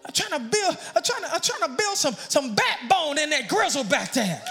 I'm 0.10 0.14
trying 0.14 0.42
to 0.42 0.50
build, 0.50 0.76
I'm 0.96 1.04
trying 1.04 1.22
to, 1.22 1.34
I'm 1.36 1.40
trying 1.40 1.70
to 1.70 1.78
build 1.78 1.96
some, 1.96 2.16
some 2.16 2.56
backbone 2.56 3.20
in 3.20 3.30
that 3.30 3.48
grizzle 3.48 3.84
back 3.84 4.12
there. 4.12 4.42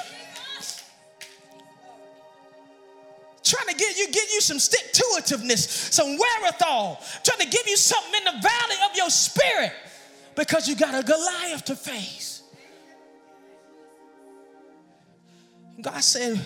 Trying 3.42 3.66
to 3.66 3.74
get 3.74 3.98
you, 3.98 4.06
get 4.06 4.32
you 4.32 4.40
some 4.40 4.60
stick 4.60 4.92
to 4.92 5.02
itiveness, 5.18 5.92
some 5.92 6.16
wherewithal, 6.16 7.02
trying 7.24 7.40
to 7.40 7.48
give 7.48 7.66
you 7.66 7.76
something 7.76 8.14
in 8.18 8.34
the 8.36 8.40
valley 8.40 8.76
of 8.88 8.96
your 8.96 9.10
spirit 9.10 9.72
because 10.36 10.68
you 10.68 10.76
got 10.76 10.94
a 10.94 11.04
Goliath 11.04 11.64
to 11.64 11.74
face. 11.74 12.44
God 15.80 15.98
said, 16.04 16.40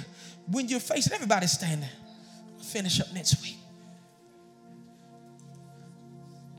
when 0.50 0.68
you're 0.68 0.80
facing, 0.80 1.12
everybody's 1.12 1.52
standing. 1.52 1.90
I'll 2.56 2.64
finish 2.64 2.98
up 2.98 3.12
next 3.12 3.42
week. 3.42 3.58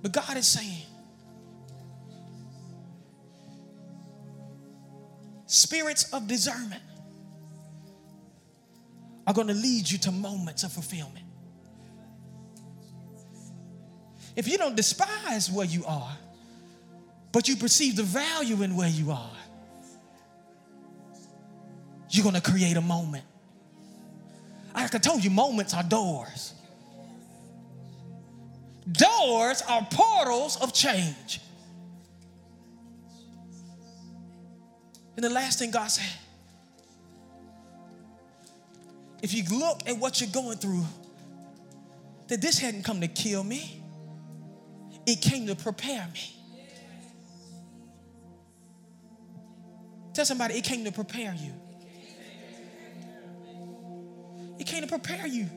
But 0.04 0.12
God 0.12 0.38
is 0.38 0.46
saying, 0.46 0.84
spirits 5.54 6.12
of 6.12 6.28
discernment 6.28 6.82
are 9.28 9.34
going 9.34 9.48
to 9.48 9.54
lead 9.54 9.90
you 9.90 9.98
to 10.00 10.12
moments 10.12 10.64
of 10.64 10.72
fulfillment. 10.72 11.26
If 14.36 14.48
you 14.48 14.58
don't 14.58 14.76
despise 14.76 15.52
where 15.52 15.66
you 15.66 15.86
are, 15.86 16.18
but 17.32 17.48
you 17.48 17.56
perceive 17.56 17.96
the 17.96 18.04
value 18.04 18.64
in 18.64 18.76
where 18.76 18.90
you 18.90 19.12
are, 19.12 19.38
you're 22.10 22.24
going 22.24 22.36
to 22.36 22.42
create 22.42 22.76
a 22.76 22.82
moment. 22.82 23.24
Like 24.74 24.96
I 24.96 24.98
told 24.98 25.24
you, 25.24 25.30
moments 25.30 25.74
are 25.76 25.84
doors. 25.84 26.54
Doors 28.92 29.62
are 29.70 29.88
portals 29.90 30.58
of 30.62 30.74
change. 30.74 31.40
And 35.24 35.32
the 35.32 35.36
last 35.36 35.58
thing 35.58 35.72
God 35.72 35.88
said, 35.88 36.12
if 39.22 39.34
you 39.34 39.46
look 39.58 39.80
at 39.88 39.98
what 39.98 40.20
you're 40.20 40.30
going 40.30 40.58
through, 40.58 40.84
that 42.28 42.42
this 42.42 42.60
hadn't 42.60 42.84
come 42.84 43.00
to 43.00 43.08
kill 43.08 43.42
me, 43.42 43.82
it 45.08 45.22
came 45.22 45.48
to 45.48 45.56
prepare 45.56 46.06
me. 46.14 46.36
Tell 50.14 50.26
somebody, 50.26 50.56
it 50.56 50.66
came 50.66 50.84
to 50.84 50.92
prepare 50.92 51.34
you. 51.40 51.54
It 54.60 54.68
came 54.68 54.82
to 54.82 54.90
prepare 54.90 55.26
you 55.26 55.50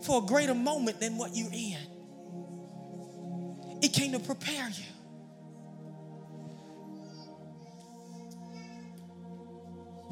for 0.00 0.22
a 0.22 0.26
greater 0.26 0.54
moment 0.54 1.00
than 1.00 1.18
what 1.18 1.36
you're 1.36 1.52
in. 1.52 1.76
It 3.82 3.92
came 3.92 4.12
to 4.12 4.20
prepare 4.20 4.70
you. 4.70 4.91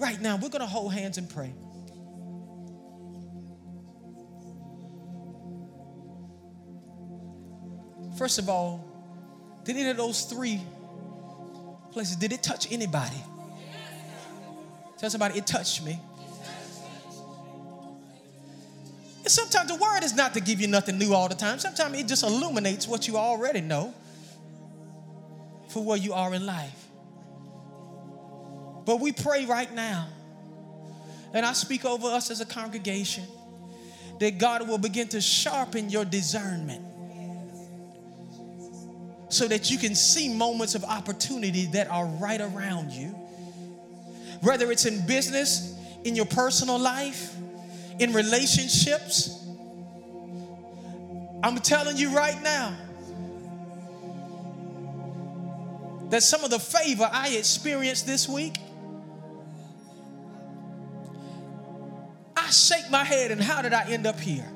Right 0.01 0.21
now, 0.21 0.37
we're 0.37 0.49
going 0.49 0.61
to 0.61 0.67
hold 0.67 0.93
hands 0.93 1.19
and 1.19 1.29
pray. 1.29 1.53
First 8.19 8.39
of 8.39 8.49
all, 8.49 8.91
Did 9.65 9.77
any 9.77 9.91
of 9.91 9.97
those 9.97 10.23
three 10.23 10.61
places, 11.93 12.17
did 12.17 12.33
it 12.33 12.43
touch 12.43 12.73
anybody? 12.73 13.23
Tell 14.99 15.11
somebody, 15.11 15.39
it 15.39 15.47
touched 15.47 15.85
me. 15.85 15.99
And 19.23 19.31
sometimes 19.31 19.69
the 19.71 19.77
word 19.77 20.03
is 20.03 20.15
not 20.15 20.35
to 20.35 20.41
give 20.41 20.61
you 20.61 20.67
nothing 20.67 20.99
new 20.99 21.15
all 21.15 21.29
the 21.29 21.35
time. 21.35 21.59
Sometimes 21.59 21.99
it 21.99 22.07
just 22.07 22.23
illuminates 22.23 22.89
what 22.89 23.07
you 23.07 23.17
already 23.17 23.61
know 23.61 23.95
for 25.69 25.85
where 25.85 25.99
you 25.99 26.13
are 26.15 26.35
in 26.35 26.45
life. 26.45 26.90
But 28.91 28.99
we 28.99 29.13
pray 29.13 29.47
right 29.47 29.73
now, 29.73 30.09
and 31.33 31.47
I 31.47 31.53
speak 31.53 31.85
over 31.85 32.09
us 32.09 32.29
as 32.33 32.41
a 32.41 32.45
congregation, 32.45 33.23
that 34.19 34.39
God 34.39 34.67
will 34.67 34.79
begin 34.79 35.07
to 35.11 35.21
sharpen 35.21 35.91
your 35.91 36.05
discernment 36.05 36.85
so 39.29 39.47
that 39.47 39.71
you 39.71 39.79
can 39.79 39.95
see 39.95 40.29
moments 40.29 40.75
of 40.75 40.83
opportunity 40.83 41.67
that 41.67 41.89
are 41.89 42.05
right 42.05 42.41
around 42.41 42.91
you. 42.91 43.11
Whether 44.41 44.73
it's 44.73 44.87
in 44.87 45.07
business, 45.07 45.79
in 46.03 46.17
your 46.17 46.27
personal 46.27 46.77
life, 46.77 47.33
in 48.01 48.13
relationships. 48.13 49.41
I'm 51.45 51.59
telling 51.59 51.97
you 51.97 52.13
right 52.13 52.43
now 52.43 52.77
that 56.09 56.25
some 56.25 56.43
of 56.43 56.51
the 56.51 56.59
favor 56.59 57.09
I 57.09 57.29
experienced 57.37 58.05
this 58.05 58.29
week, 58.29 58.57
I 62.51 62.53
shake 62.53 62.91
my 62.91 63.05
head 63.05 63.31
and 63.31 63.41
how 63.41 63.63
did 63.63 63.73
I 63.73 63.89
end 63.89 64.09
up 64.09 64.19
here? 64.19 64.51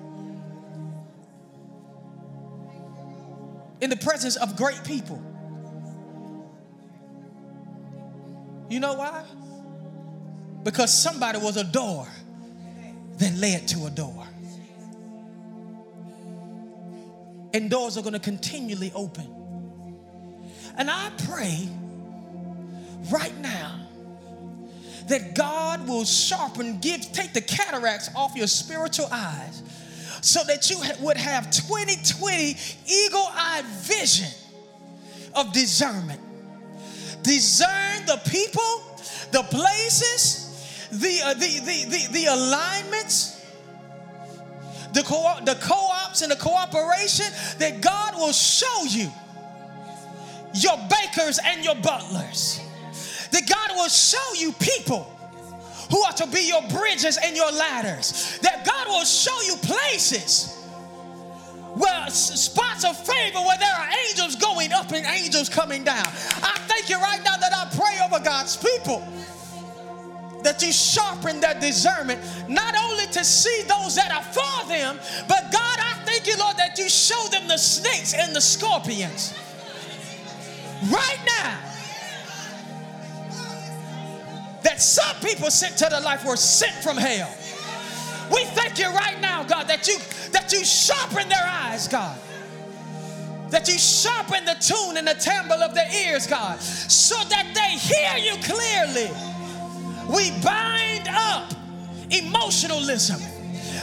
In 3.80 3.88
the 3.88 3.96
presence 3.96 4.34
of 4.34 4.56
great 4.56 4.82
people. 4.82 5.22
You 8.68 8.80
know 8.80 8.94
why? 8.94 9.22
Because 10.64 10.92
somebody 10.92 11.38
was 11.38 11.56
a 11.56 11.62
door 11.62 12.08
that 13.18 13.32
led 13.36 13.68
to 13.68 13.86
a 13.86 13.90
door. 13.90 14.26
And 17.52 17.70
doors 17.70 17.96
are 17.96 18.02
going 18.02 18.14
to 18.14 18.18
continually 18.18 18.90
open. 18.92 19.94
And 20.76 20.90
I 20.90 21.12
pray 21.28 21.68
right 23.12 23.38
now 23.38 23.83
that 25.08 25.34
God 25.34 25.86
will 25.86 26.04
sharpen, 26.04 26.78
give, 26.80 27.00
take 27.12 27.32
the 27.32 27.40
cataracts 27.40 28.10
off 28.14 28.34
your 28.34 28.46
spiritual 28.46 29.08
eyes 29.10 29.62
so 30.22 30.42
that 30.44 30.70
you 30.70 30.80
would 31.00 31.16
have 31.16 31.50
2020 31.50 32.56
eagle 32.86 33.28
eyed 33.34 33.64
vision 33.64 34.30
of 35.34 35.52
discernment. 35.52 36.20
Discern 37.22 38.06
the 38.06 38.20
people, 38.30 38.98
the 39.32 39.42
places, 39.50 40.88
the, 40.90 41.20
uh, 41.24 41.34
the, 41.34 41.60
the, 41.60 41.84
the, 41.90 42.12
the 42.12 42.24
alignments, 42.26 43.44
the, 44.94 45.02
co- 45.02 45.40
the 45.44 45.56
co-ops 45.60 46.22
and 46.22 46.30
the 46.30 46.36
cooperation 46.36 47.26
that 47.58 47.80
God 47.80 48.14
will 48.16 48.32
show 48.32 48.84
you 48.84 49.10
your 50.54 50.78
bakers 50.88 51.38
and 51.44 51.64
your 51.64 51.74
butlers. 51.74 52.63
That 53.34 53.48
God 53.48 53.70
will 53.74 53.88
show 53.88 54.34
you 54.38 54.52
people 54.52 55.10
who 55.90 56.00
are 56.04 56.12
to 56.12 56.26
be 56.28 56.46
your 56.46 56.62
bridges 56.68 57.18
and 57.20 57.34
your 57.34 57.50
ladders. 57.50 58.38
That 58.42 58.64
God 58.64 58.86
will 58.86 59.04
show 59.04 59.36
you 59.42 59.56
places 59.56 60.62
where 61.74 62.08
spots 62.10 62.84
of 62.84 62.96
favor 62.96 63.40
where 63.40 63.58
there 63.58 63.74
are 63.74 63.88
angels 64.08 64.36
going 64.36 64.72
up 64.72 64.92
and 64.92 65.04
angels 65.04 65.48
coming 65.48 65.82
down. 65.82 66.06
I 66.06 66.60
thank 66.68 66.88
you 66.88 66.96
right 67.00 67.18
now 67.24 67.36
that 67.36 67.52
I 67.52 67.68
pray 67.74 67.98
over 68.06 68.24
God's 68.24 68.56
people 68.56 69.02
that 70.44 70.62
you 70.62 70.70
sharpen 70.70 71.40
their 71.40 71.58
discernment, 71.58 72.20
not 72.48 72.76
only 72.76 73.06
to 73.06 73.24
see 73.24 73.62
those 73.62 73.96
that 73.96 74.12
are 74.12 74.22
for 74.22 74.68
them, 74.68 74.96
but 75.26 75.50
God, 75.50 75.78
I 75.80 75.94
thank 76.04 76.28
you, 76.28 76.38
Lord, 76.38 76.56
that 76.58 76.78
you 76.78 76.88
show 76.88 77.26
them 77.32 77.48
the 77.48 77.56
snakes 77.56 78.14
and 78.14 78.36
the 78.36 78.40
scorpions. 78.40 79.34
Right 80.88 81.18
now, 81.42 81.73
that 84.74 84.82
some 84.82 85.14
people 85.20 85.52
sent 85.52 85.78
to 85.78 85.86
the 85.88 86.00
life 86.00 86.24
were 86.24 86.34
sent 86.34 86.74
from 86.82 86.96
hell. 86.96 87.32
We 88.32 88.44
thank 88.56 88.76
you 88.76 88.86
right 88.86 89.20
now, 89.20 89.44
God, 89.44 89.68
that 89.68 89.86
you 89.86 89.98
that 90.32 90.50
you 90.52 90.64
sharpen 90.64 91.28
their 91.28 91.46
eyes, 91.46 91.86
God. 91.86 92.18
That 93.50 93.68
you 93.68 93.78
sharpen 93.78 94.44
the 94.44 94.56
tune 94.58 94.96
and 94.96 95.06
the 95.06 95.14
timbre 95.14 95.54
of 95.62 95.76
their 95.76 95.88
ears, 95.94 96.26
God, 96.26 96.60
so 96.60 97.14
that 97.28 97.54
they 97.54 97.78
hear 97.78 98.16
you 98.18 98.36
clearly 98.42 99.10
we 100.08 100.32
bind 100.42 101.06
up 101.08 101.52
emotionalism. 102.10 103.20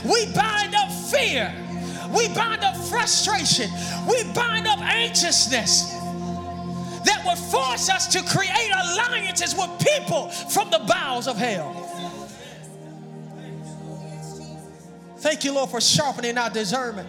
We 0.03 0.25
bind 0.33 0.75
up 0.75 0.91
fear. 0.91 1.53
We 2.13 2.27
bind 2.35 2.65
up 2.65 2.75
frustration. 2.75 3.69
We 4.09 4.25
bind 4.33 4.67
up 4.67 4.79
anxiousness 4.79 6.00
that 7.21 7.29
would 7.29 7.37
force 7.37 7.89
us 7.89 8.07
to 8.07 8.23
create 8.23 8.71
alliances 8.71 9.55
with 9.55 9.69
people 9.79 10.29
from 10.29 10.69
the 10.69 10.79
bowels 10.79 11.27
of 11.27 11.37
hell. 11.37 11.73
Thank 15.17 15.43
you, 15.43 15.53
Lord, 15.53 15.69
for 15.69 15.79
sharpening 15.79 16.37
our 16.37 16.49
discernment. 16.49 17.07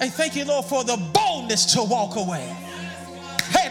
And 0.00 0.12
thank 0.12 0.36
you, 0.36 0.44
Lord, 0.44 0.64
for 0.64 0.84
the 0.84 0.96
boldness 1.14 1.74
to 1.74 1.82
walk 1.82 2.16
away. 2.16 2.44
Hey, 3.50 3.68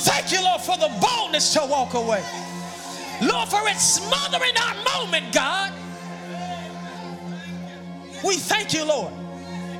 Thank 0.00 0.32
you, 0.32 0.42
Lord, 0.42 0.60
for 0.60 0.76
the 0.76 0.90
boldness 1.00 1.52
to 1.54 1.60
walk 1.64 1.94
away. 1.94 2.24
Lord, 3.22 3.48
for 3.48 3.60
it's 3.68 3.82
smothering 3.82 4.56
our 4.56 4.74
moment, 4.84 5.32
God. 5.32 5.72
We 8.24 8.36
thank 8.36 8.74
you, 8.74 8.84
Lord, 8.84 9.12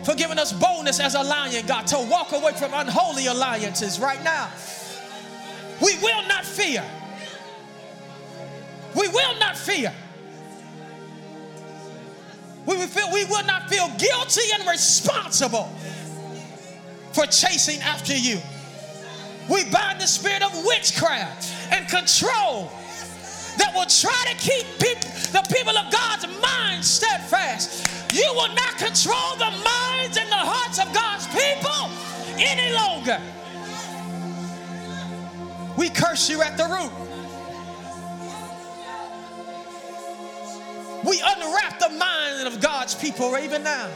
for 0.08 0.14
giving 0.14 0.38
us 0.38 0.54
boldness 0.54 1.00
as 1.00 1.14
a 1.14 1.22
lion, 1.22 1.66
God, 1.66 1.86
to 1.88 1.98
walk 2.10 2.32
away 2.32 2.52
from 2.54 2.72
unholy 2.72 3.26
alliances 3.26 4.00
right 4.00 4.24
now. 4.24 4.48
We 5.82 5.98
will 5.98 6.26
not 6.26 6.46
fear. 6.46 6.82
We 8.96 9.06
will 9.08 9.38
not 9.38 9.54
fear. 9.54 9.92
We 12.64 12.78
will, 12.78 12.86
feel, 12.86 13.12
we 13.12 13.26
will 13.26 13.44
not 13.44 13.68
feel 13.68 13.86
guilty 13.98 14.50
and 14.54 14.66
responsible 14.66 15.70
for 17.12 17.26
chasing 17.26 17.82
after 17.82 18.16
you. 18.16 18.40
We 19.50 19.64
bind 19.70 20.00
the 20.00 20.06
spirit 20.06 20.42
of 20.42 20.52
witchcraft 20.64 21.52
and 21.70 21.86
control 21.86 22.72
that 23.58 23.72
will 23.74 23.84
try 23.84 24.24
to 24.32 24.36
keep 24.38 24.64
people, 24.78 25.10
the 25.32 25.46
people 25.54 25.76
of 25.76 25.92
God's 25.92 26.26
mind 26.40 26.82
steadfast. 26.82 27.97
You 28.12 28.32
will 28.34 28.54
not 28.54 28.78
control 28.78 29.36
the 29.36 29.50
minds 29.50 30.16
and 30.16 30.30
the 30.30 30.36
hearts 30.36 30.78
of 30.78 30.92
God's 30.92 31.26
people 31.28 31.90
any 32.38 32.72
longer. 32.74 33.20
We 35.76 35.90
curse 35.90 36.28
you 36.28 36.42
at 36.42 36.56
the 36.56 36.64
root. 36.64 36.92
We 41.04 41.22
unwrap 41.24 41.78
the 41.78 41.90
mind 41.90 42.46
of 42.48 42.60
God's 42.60 42.94
people 42.94 43.36
even 43.38 43.62
now. 43.62 43.88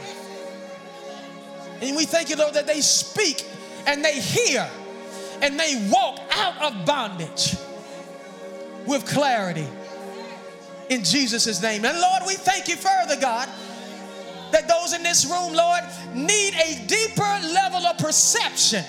And 1.81 1.97
we 1.97 2.05
thank 2.05 2.29
you, 2.29 2.37
Lord, 2.37 2.53
that 2.53 2.65
they 2.65 2.81
speak 2.81 3.45
and 3.85 4.03
they 4.03 4.19
hear 4.19 4.69
and 5.41 5.59
they 5.59 5.89
walk 5.91 6.19
out 6.31 6.61
of 6.61 6.85
bondage 6.85 7.57
with 8.85 9.05
clarity 9.05 9.67
in 10.89 11.03
Jesus' 11.03 11.61
name. 11.61 11.83
And 11.83 11.99
Lord, 11.99 12.23
we 12.25 12.35
thank 12.35 12.67
you 12.67 12.75
further, 12.75 13.19
God, 13.19 13.49
that 14.53 14.67
those 14.67 14.93
in 14.93 15.03
this 15.03 15.25
room, 15.25 15.53
Lord, 15.53 15.81
need 16.13 16.53
a 16.53 16.85
deeper 16.85 17.33
level 17.53 17.85
of 17.85 17.97
perception 17.97 18.83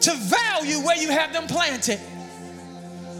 to 0.00 0.14
value 0.14 0.78
where 0.78 0.96
you 0.96 1.10
have 1.10 1.32
them 1.32 1.46
planted. 1.46 2.00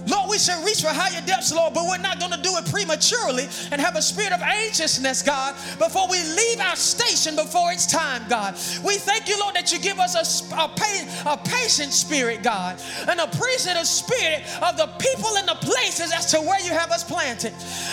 Lord, 0.08 0.30
we 0.30 0.38
should 0.38 0.58
reach 0.64 0.82
for 0.82 0.88
higher 0.88 1.24
depths, 1.26 1.54
Lord, 1.54 1.74
but 1.74 1.84
we're 1.88 1.98
not 1.98 2.18
going 2.18 2.32
to 2.32 2.42
do 2.42 2.56
it 2.56 2.66
prematurely 2.66 3.48
and 3.70 3.80
have 3.80 3.96
a 3.96 4.02
spirit 4.02 4.32
of 4.32 4.42
anxiousness, 4.42 5.22
God, 5.22 5.54
before 5.78 6.08
we 6.08 6.22
leave 6.22 6.60
our 6.60 6.76
station 6.76 7.36
before 7.36 7.70
it's 7.72 7.86
time, 7.86 8.22
God. 8.28 8.54
We 8.84 8.98
thank 8.98 9.28
you, 9.28 9.38
Lord, 9.38 9.54
that 9.54 9.72
you 9.72 9.78
give 9.78 9.98
us 9.98 10.14
a, 10.14 10.54
a, 10.54 11.34
a 11.34 11.36
patient 11.36 11.92
spirit, 11.92 12.42
God, 12.42 12.80
and 13.08 13.20
a 13.20 13.28
appreciative 13.28 13.86
spirit 13.86 14.42
of 14.62 14.76
the 14.76 14.86
people 14.98 15.36
and 15.36 15.48
the 15.48 15.58
places 15.60 16.12
as 16.12 16.30
to 16.32 16.40
where 16.40 16.60
you 16.60 16.72
have 16.72 16.90
us 16.90 17.04
planted. 17.04 17.52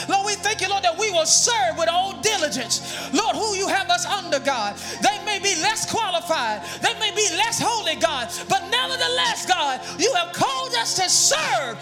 Lord, 0.10 0.26
we 0.26 0.36
thank 0.36 0.62
you, 0.62 0.70
Lord, 0.70 0.84
that 0.84 0.98
we 0.98 1.12
will 1.12 1.26
serve 1.26 1.78
with 1.78 1.90
all 1.90 2.20
diligence. 2.22 2.82
Lord, 3.14 3.36
who 3.36 3.56
you 3.56 3.68
have 3.68 3.90
us 3.90 4.06
under, 4.06 4.40
God. 4.40 4.76
They 5.02 5.25
may 5.40 5.56
be 5.56 5.62
less 5.62 5.90
qualified, 5.90 6.64
they 6.82 6.94
may 7.00 7.12
be 7.12 7.28
less 7.36 7.60
holy, 7.62 7.96
God, 7.96 8.30
but 8.50 8.70
nevertheless, 8.70 9.46
God, 9.46 9.82
you 10.00 10.14
have 10.14 10.34
called 10.34 10.74
us 10.76 10.96
to 10.96 11.10
serve 11.10 11.78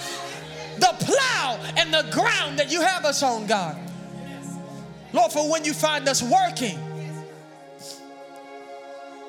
the 0.80 0.94
plow 1.06 1.60
and 1.78 1.94
the 1.94 2.08
ground 2.12 2.60
that 2.60 2.72
you 2.72 2.82
have 2.82 3.06
us 3.06 3.22
on, 3.22 3.46
God. 3.46 3.78
Lord, 5.12 5.32
for 5.32 5.50
when 5.50 5.64
you 5.64 5.74
find 5.74 6.08
us 6.08 6.24
working, 6.24 6.80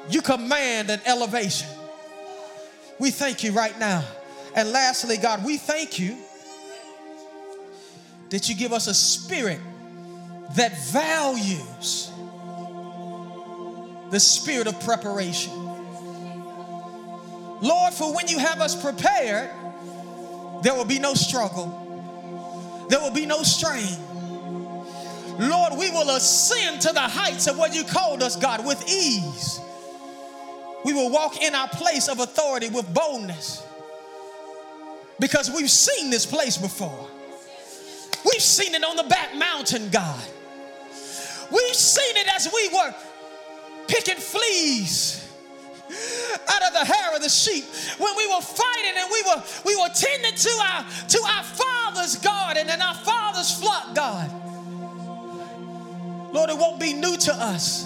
you 0.08 0.22
command 0.22 0.90
an 0.90 1.00
elevation. 1.04 1.68
We 2.98 3.10
thank 3.10 3.44
you 3.44 3.52
right 3.52 3.78
now. 3.78 4.04
And 4.54 4.70
lastly, 4.70 5.16
God, 5.16 5.44
we 5.44 5.58
thank 5.58 5.98
you 5.98 6.16
that 8.30 8.48
you 8.48 8.54
give 8.54 8.72
us 8.72 8.86
a 8.86 8.94
spirit 8.94 9.58
that 10.54 10.78
values 10.90 12.10
the 14.14 14.20
spirit 14.20 14.68
of 14.68 14.78
preparation. 14.78 15.52
Lord, 17.60 17.92
for 17.92 18.14
when 18.14 18.28
you 18.28 18.38
have 18.38 18.60
us 18.60 18.80
prepared, 18.80 19.50
there 20.62 20.72
will 20.72 20.84
be 20.84 21.00
no 21.00 21.14
struggle, 21.14 22.86
there 22.88 23.00
will 23.00 23.10
be 23.10 23.26
no 23.26 23.42
strain. 23.42 23.98
Lord, 25.36 25.72
we 25.76 25.90
will 25.90 26.10
ascend 26.10 26.82
to 26.82 26.92
the 26.92 27.00
heights 27.00 27.48
of 27.48 27.58
what 27.58 27.74
you 27.74 27.82
called 27.82 28.22
us, 28.22 28.36
God, 28.36 28.64
with 28.64 28.88
ease. 28.88 29.60
We 30.84 30.92
will 30.92 31.10
walk 31.10 31.42
in 31.42 31.52
our 31.52 31.66
place 31.66 32.06
of 32.06 32.20
authority 32.20 32.68
with 32.68 32.94
boldness 32.94 33.66
because 35.18 35.50
we've 35.50 35.70
seen 35.70 36.10
this 36.10 36.24
place 36.24 36.56
before. 36.56 37.08
We've 38.24 38.40
seen 38.40 38.76
it 38.76 38.84
on 38.84 38.94
the 38.94 39.02
back 39.02 39.34
mountain, 39.34 39.90
God. 39.90 40.24
We've 41.50 41.74
seen 41.74 42.16
it 42.16 42.28
as 42.32 42.48
we 42.54 42.68
were 42.68 42.94
picking 43.94 44.20
fleas 44.20 45.20
out 46.48 46.62
of 46.66 46.72
the 46.72 46.84
hair 46.84 47.14
of 47.14 47.22
the 47.22 47.28
sheep. 47.28 47.64
When 47.98 48.16
we 48.16 48.26
were 48.26 48.40
fighting 48.40 48.94
and 48.96 49.08
we 49.12 49.22
were 49.22 49.42
we 49.64 49.76
were 49.76 49.88
tending 49.94 50.34
to 50.34 50.50
our 50.50 50.84
to 51.08 51.20
our 51.22 51.44
father's 51.44 52.16
garden 52.16 52.68
and 52.68 52.82
our 52.82 52.94
father's 52.94 53.52
flock 53.52 53.94
god. 53.94 54.30
Lord 56.34 56.50
it 56.50 56.58
won't 56.58 56.80
be 56.80 56.92
new 56.92 57.16
to 57.16 57.34
us. 57.34 57.84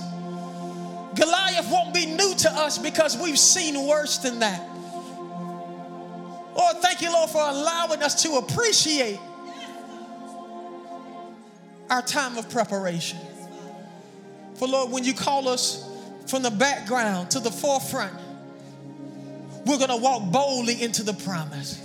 Goliath 1.14 1.70
won't 1.70 1.92
be 1.92 2.06
new 2.06 2.34
to 2.36 2.50
us 2.50 2.78
because 2.78 3.18
we've 3.18 3.38
seen 3.38 3.86
worse 3.86 4.18
than 4.18 4.38
that. 4.38 4.66
Lord 6.56 6.76
thank 6.78 7.02
you 7.02 7.12
lord 7.12 7.28
for 7.30 7.42
allowing 7.42 8.02
us 8.02 8.22
to 8.22 8.36
appreciate 8.36 9.20
our 11.90 12.02
time 12.02 12.38
of 12.38 12.48
preparation. 12.48 13.18
For 14.54 14.66
Lord, 14.66 14.90
when 14.90 15.04
you 15.04 15.14
call 15.14 15.48
us 15.48 15.87
from 16.28 16.42
the 16.42 16.50
background 16.50 17.30
to 17.32 17.40
the 17.40 17.50
forefront, 17.50 18.12
we're 19.64 19.78
going 19.78 19.90
to 19.90 19.96
walk 19.96 20.30
boldly 20.30 20.80
into 20.80 21.02
the 21.02 21.14
promise. 21.14 21.82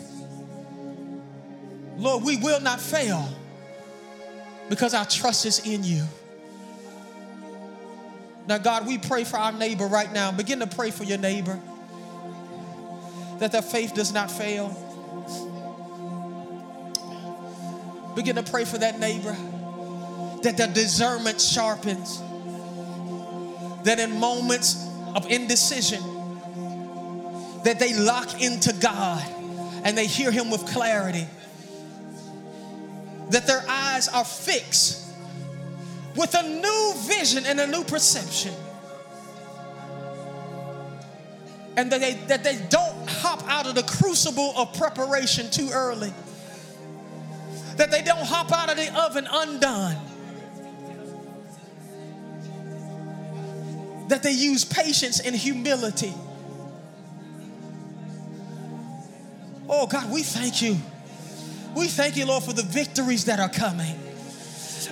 Lord, 1.97 2.23
we 2.23 2.37
will 2.37 2.59
not 2.59 2.81
fail 2.81 3.27
because 4.69 4.93
our 4.93 5.05
trust 5.05 5.45
is 5.45 5.65
in 5.65 5.83
you. 5.83 6.03
Now, 8.47 8.57
God, 8.57 8.85
we 8.85 8.97
pray 8.97 9.23
for 9.23 9.37
our 9.37 9.53
neighbor 9.53 9.87
right 9.87 10.11
now. 10.11 10.31
Begin 10.31 10.59
to 10.59 10.67
pray 10.67 10.91
for 10.91 11.05
your 11.05 11.17
neighbor 11.17 11.57
that 13.39 13.53
their 13.53 13.61
faith 13.61 13.93
does 13.93 14.13
not 14.13 14.29
fail. 14.29 14.69
Begin 18.15 18.35
to 18.35 18.43
pray 18.43 18.65
for 18.65 18.77
that 18.77 18.99
neighbor 18.99 19.35
that 20.43 20.57
their 20.57 20.67
discernment 20.67 21.39
sharpens 21.39 22.21
that 23.83 23.99
in 23.99 24.19
moments 24.19 24.87
of 25.15 25.29
indecision 25.29 26.01
that 27.63 27.79
they 27.79 27.93
lock 27.93 28.41
into 28.41 28.73
God 28.73 29.23
and 29.83 29.97
they 29.97 30.07
hear 30.07 30.31
him 30.31 30.49
with 30.49 30.65
clarity 30.67 31.27
that 33.29 33.47
their 33.47 33.63
eyes 33.67 34.07
are 34.07 34.25
fixed 34.25 35.11
with 36.15 36.35
a 36.35 36.43
new 36.43 36.93
vision 37.07 37.45
and 37.45 37.59
a 37.59 37.67
new 37.67 37.83
perception 37.83 38.53
and 41.75 41.91
that 41.91 42.01
they, 42.01 42.13
that 42.27 42.43
they 42.43 42.59
don't 42.69 43.09
hop 43.09 43.43
out 43.47 43.65
of 43.65 43.75
the 43.75 43.83
crucible 43.83 44.53
of 44.55 44.77
preparation 44.77 45.49
too 45.49 45.69
early 45.73 46.13
that 47.77 47.89
they 47.89 48.03
don't 48.03 48.25
hop 48.25 48.51
out 48.51 48.69
of 48.69 48.77
the 48.77 49.01
oven 49.01 49.27
undone 49.31 49.97
that 54.07 54.23
they 54.23 54.31
use 54.31 54.65
patience 54.65 55.19
and 55.19 55.35
humility. 55.35 56.13
Oh 59.69 59.87
God, 59.87 60.11
we 60.11 60.23
thank 60.23 60.61
you. 60.61 60.77
We 61.75 61.87
thank 61.87 62.17
you, 62.17 62.25
Lord, 62.25 62.43
for 62.43 62.53
the 62.53 62.63
victories 62.63 63.25
that 63.25 63.39
are 63.39 63.49
coming. 63.49 63.95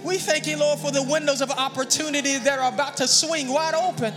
We 0.03 0.17
thank 0.17 0.47
you, 0.47 0.57
Lord, 0.57 0.79
for 0.79 0.91
the 0.91 1.03
windows 1.03 1.41
of 1.41 1.51
opportunity 1.51 2.37
that 2.37 2.57
are 2.59 2.73
about 2.73 2.97
to 2.97 3.07
swing 3.07 3.49
wide 3.49 3.75
open. 3.75 4.13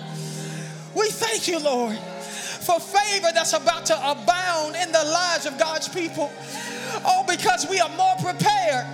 We 0.95 1.11
thank 1.11 1.49
you, 1.49 1.59
Lord, 1.59 1.97
for 1.99 2.79
favor 2.81 3.29
that's 3.35 3.53
about 3.53 3.87
to 3.87 3.95
abound 3.95 4.77
in 4.77 4.93
the 4.93 5.05
lives 5.05 5.45
of 5.47 5.59
God's 5.59 5.89
people. 5.89 6.33
Oh, 7.05 7.25
because 7.29 7.67
we 7.69 7.81
are 7.81 7.95
more 7.97 8.15
prepared, 8.23 8.87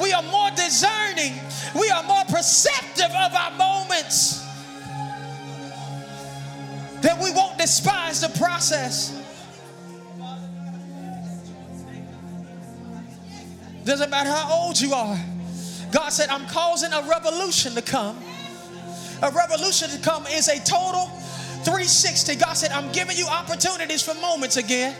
we 0.00 0.12
are 0.12 0.22
more 0.22 0.50
discerning, 0.50 1.34
we 1.78 1.90
are 1.90 2.04
more 2.04 2.24
perceptive 2.28 3.10
of 3.10 3.34
our 3.34 3.50
moments 3.58 4.47
we 7.22 7.30
won't 7.32 7.58
despise 7.58 8.20
the 8.20 8.28
process. 8.38 9.14
Doesn't 13.84 14.10
matter 14.10 14.30
how 14.30 14.52
old 14.52 14.80
you 14.80 14.92
are. 14.92 15.18
God 15.90 16.10
said, 16.10 16.28
I'm 16.28 16.46
causing 16.46 16.92
a 16.92 17.02
revolution 17.08 17.74
to 17.74 17.82
come. 17.82 18.18
A 19.22 19.30
revolution 19.30 19.88
to 19.88 19.98
come 20.00 20.26
is 20.26 20.48
a 20.48 20.58
total 20.58 21.06
360. 21.64 22.36
God 22.36 22.52
said, 22.52 22.70
I'm 22.70 22.92
giving 22.92 23.16
you 23.16 23.26
opportunities 23.26 24.02
for 24.02 24.14
moments 24.20 24.56
again. 24.56 24.94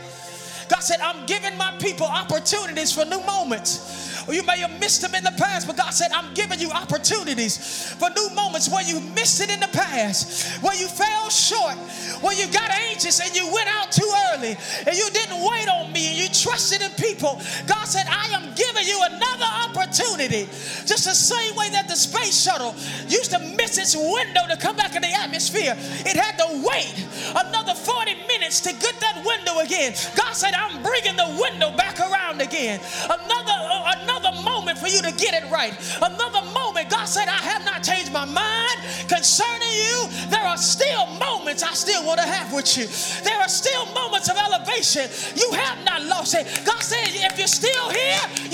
God 0.68 0.80
said, 0.80 1.00
I'm 1.00 1.26
giving 1.26 1.56
my 1.56 1.72
people 1.78 2.06
opportunities 2.06 2.92
for 2.92 3.04
new 3.04 3.22
moments. 3.24 4.07
Or 4.28 4.34
you 4.34 4.42
may 4.42 4.58
have 4.58 4.78
missed 4.78 5.00
them 5.00 5.14
in 5.14 5.24
the 5.24 5.32
past, 5.38 5.66
but 5.66 5.78
God 5.78 5.90
said, 5.90 6.12
I'm 6.12 6.34
giving 6.34 6.60
you 6.60 6.70
opportunities 6.70 7.94
for 7.94 8.10
new 8.10 8.28
moments 8.34 8.68
where 8.68 8.84
you 8.84 9.00
missed 9.00 9.40
it 9.40 9.48
in 9.48 9.58
the 9.58 9.68
past, 9.68 10.62
where 10.62 10.76
you 10.76 10.86
fell 10.86 11.30
short, 11.30 11.76
where 12.20 12.36
you 12.36 12.46
got 12.52 12.70
anxious 12.92 13.20
and 13.20 13.34
you 13.34 13.50
went 13.50 13.68
out 13.68 13.90
too 13.90 14.10
early 14.32 14.54
and 14.86 14.94
you 14.94 15.08
didn't 15.10 15.40
wait 15.40 15.68
on 15.68 15.90
me 15.92 16.08
and 16.08 16.16
you 16.18 16.28
trusted 16.28 16.82
in 16.82 16.90
people. 17.00 17.40
God 17.66 17.86
said, 17.86 18.04
I 18.06 18.28
am 18.36 18.54
giving 18.54 18.84
you 18.84 19.00
another 19.02 19.48
opportunity. 19.64 20.44
Just 20.84 21.08
the 21.08 21.16
same 21.16 21.56
way 21.56 21.70
that 21.70 21.88
the 21.88 21.96
space 21.96 22.42
shuttle 22.42 22.74
used 23.08 23.30
to 23.30 23.38
miss 23.56 23.78
its 23.78 23.96
window 23.96 24.44
to 24.50 24.58
come 24.58 24.76
back 24.76 24.94
in 24.94 25.00
the 25.00 25.12
atmosphere, 25.12 25.72
it 26.04 26.16
had 26.16 26.36
to 26.36 26.62
wait 26.68 26.92
another 27.32 27.72
40 27.74 28.14
minutes 28.28 28.60
to 28.60 28.72
get 28.72 28.94
that 29.00 29.24
window 29.24 29.60
again. 29.60 29.94
God 30.14 30.32
said, 30.34 30.52
I'm 30.52 30.82
bringing 30.82 31.16
the 31.16 31.38
window 31.40 31.74
back 31.76 31.98
around 32.00 32.42
again. 32.42 32.80
Another, 33.04 33.56
uh, 33.56 33.94
another 34.18 34.42
moment 34.42 34.78
for 34.78 34.88
you 34.88 35.02
to 35.02 35.12
get 35.12 35.34
it 35.34 35.50
right. 35.50 35.72
Another 35.98 36.42
moment. 36.52 36.90
God 36.90 37.06
said, 37.06 37.28
I 37.28 37.40
have 37.42 37.64
not 37.64 37.82
changed 37.82 38.12
my 38.12 38.24
mind 38.24 39.08
concerning 39.08 39.72
you. 39.72 40.08
There 40.28 40.42
are 40.42 40.56
still 40.56 41.06
moments 41.18 41.62
I 41.62 41.72
still 41.74 42.04
want 42.04 42.20
to 42.20 42.26
have 42.26 42.52
with 42.52 42.76
you. 42.76 42.86
There 43.22 43.38
are 43.38 43.48
still 43.48 43.86
moments 43.94 44.28
of 44.28 44.36
elevation. 44.36 45.08
You 45.36 45.50
have 45.52 45.84
not 45.84 46.02
lost 46.04 46.34
it. 46.34 46.46
God 46.64 46.77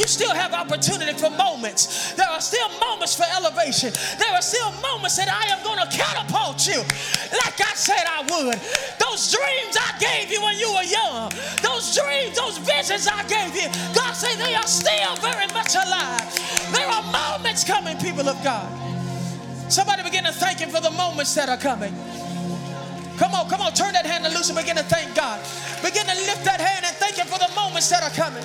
you 0.05 0.09
still 0.09 0.35
have 0.37 0.53
opportunity 0.53 1.17
for 1.17 1.31
moments. 1.31 2.13
There 2.13 2.29
are 2.29 2.41
still 2.41 2.69
moments 2.77 3.17
for 3.17 3.25
elevation. 3.25 3.89
There 4.21 4.29
are 4.37 4.45
still 4.45 4.69
moments 4.85 5.17
that 5.17 5.33
I 5.33 5.49
am 5.49 5.65
going 5.65 5.81
to 5.81 5.89
catapult 5.89 6.69
you 6.69 6.85
like 7.33 7.57
I 7.57 7.73
said 7.73 8.05
I 8.05 8.21
would. 8.29 8.61
Those 9.01 9.33
dreams 9.33 9.73
I 9.81 9.97
gave 9.97 10.29
you 10.29 10.45
when 10.45 10.61
you 10.61 10.69
were 10.77 10.85
young, 10.85 11.33
those 11.65 11.97
dreams, 11.97 12.37
those 12.37 12.61
visions 12.61 13.09
I 13.09 13.25
gave 13.25 13.57
you, 13.57 13.73
God 13.97 14.13
said 14.13 14.37
they 14.37 14.55
are 14.55 14.69
still 14.69 15.17
very 15.25 15.49
much 15.57 15.73
alive. 15.73 16.29
There 16.77 16.85
are 16.85 17.05
moments 17.09 17.65
coming, 17.65 17.97
people 17.97 18.29
of 18.29 18.37
God. 18.45 18.69
Somebody 19.73 20.03
begin 20.03 20.25
to 20.25 20.33
thank 20.33 20.59
Him 20.61 20.69
for 20.69 20.85
the 20.85 20.93
moments 20.93 21.35
that 21.35 21.49
are 21.49 21.57
coming. 21.57 21.97
Come 23.17 23.33
on, 23.33 23.49
come 23.49 23.63
on, 23.63 23.73
turn 23.73 23.97
that 23.97 24.05
hand 24.05 24.29
loose 24.35 24.53
and 24.53 24.59
begin 24.59 24.77
to 24.77 24.85
thank 24.85 25.15
God. 25.17 25.41
Begin 25.81 26.05
to 26.05 26.17
lift 26.29 26.45
that 26.45 26.61
hand 26.61 26.85
and 26.85 26.95
thank 27.01 27.17
Him 27.17 27.27
for 27.27 27.39
the 27.41 27.49
moments 27.57 27.89
that 27.89 28.03
are 28.05 28.13
coming. 28.13 28.45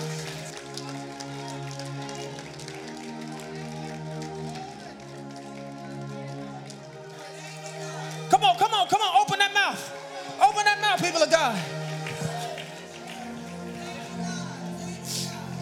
Come 8.30 8.44
on, 8.44 8.56
come 8.58 8.74
on, 8.74 8.88
come 8.88 9.02
on, 9.02 9.22
open 9.22 9.40
that 9.40 9.54
mouth. 9.54 9.82
Open 10.42 10.64
that 10.64 10.80
mouth, 10.82 11.02
people 11.02 11.22
of 11.22 11.32
God. 11.32 11.58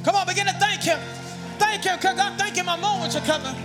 Come 0.03 0.15
on, 0.15 0.28
begin 0.28 0.47
to 0.47 0.53
thank 0.53 0.84
Him. 0.84 0.99
Thank 1.57 1.84
Him, 1.84 1.97
God, 2.01 2.38
thank 2.38 2.55
Him, 2.55 2.65
my 2.65 2.76
moments 2.76 3.15
are 3.15 3.22
coming. 3.22 3.55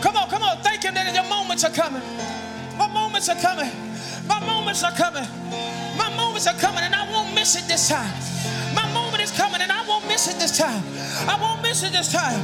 Come 0.00 0.16
on, 0.16 0.28
come 0.30 0.42
on, 0.42 0.58
thank 0.62 0.82
Him 0.82 0.94
that 0.94 1.14
your 1.14 1.24
moments 1.24 1.64
are 1.64 1.70
coming. 1.70 2.02
My 2.78 2.86
moments 2.86 3.28
are 3.28 3.36
coming. 3.36 3.70
My 4.26 4.40
moments 4.40 4.84
are 4.84 4.92
coming. 4.92 5.26
My 5.96 6.14
moments 6.16 6.46
are 6.46 6.54
coming, 6.54 6.82
and 6.82 6.94
I 6.94 7.10
won't 7.10 7.34
miss 7.34 7.56
it 7.56 7.66
this 7.66 7.88
time. 7.88 8.12
My 8.74 8.90
moment 8.92 9.22
is 9.22 9.32
coming, 9.32 9.60
and 9.60 9.72
I 9.72 9.86
won't 9.86 10.06
miss 10.06 10.28
it 10.28 10.38
this 10.38 10.56
time. 10.56 10.82
I 11.28 11.36
won't 11.40 11.62
miss 11.62 11.82
it 11.82 11.92
this 11.92 12.12
time. 12.12 12.40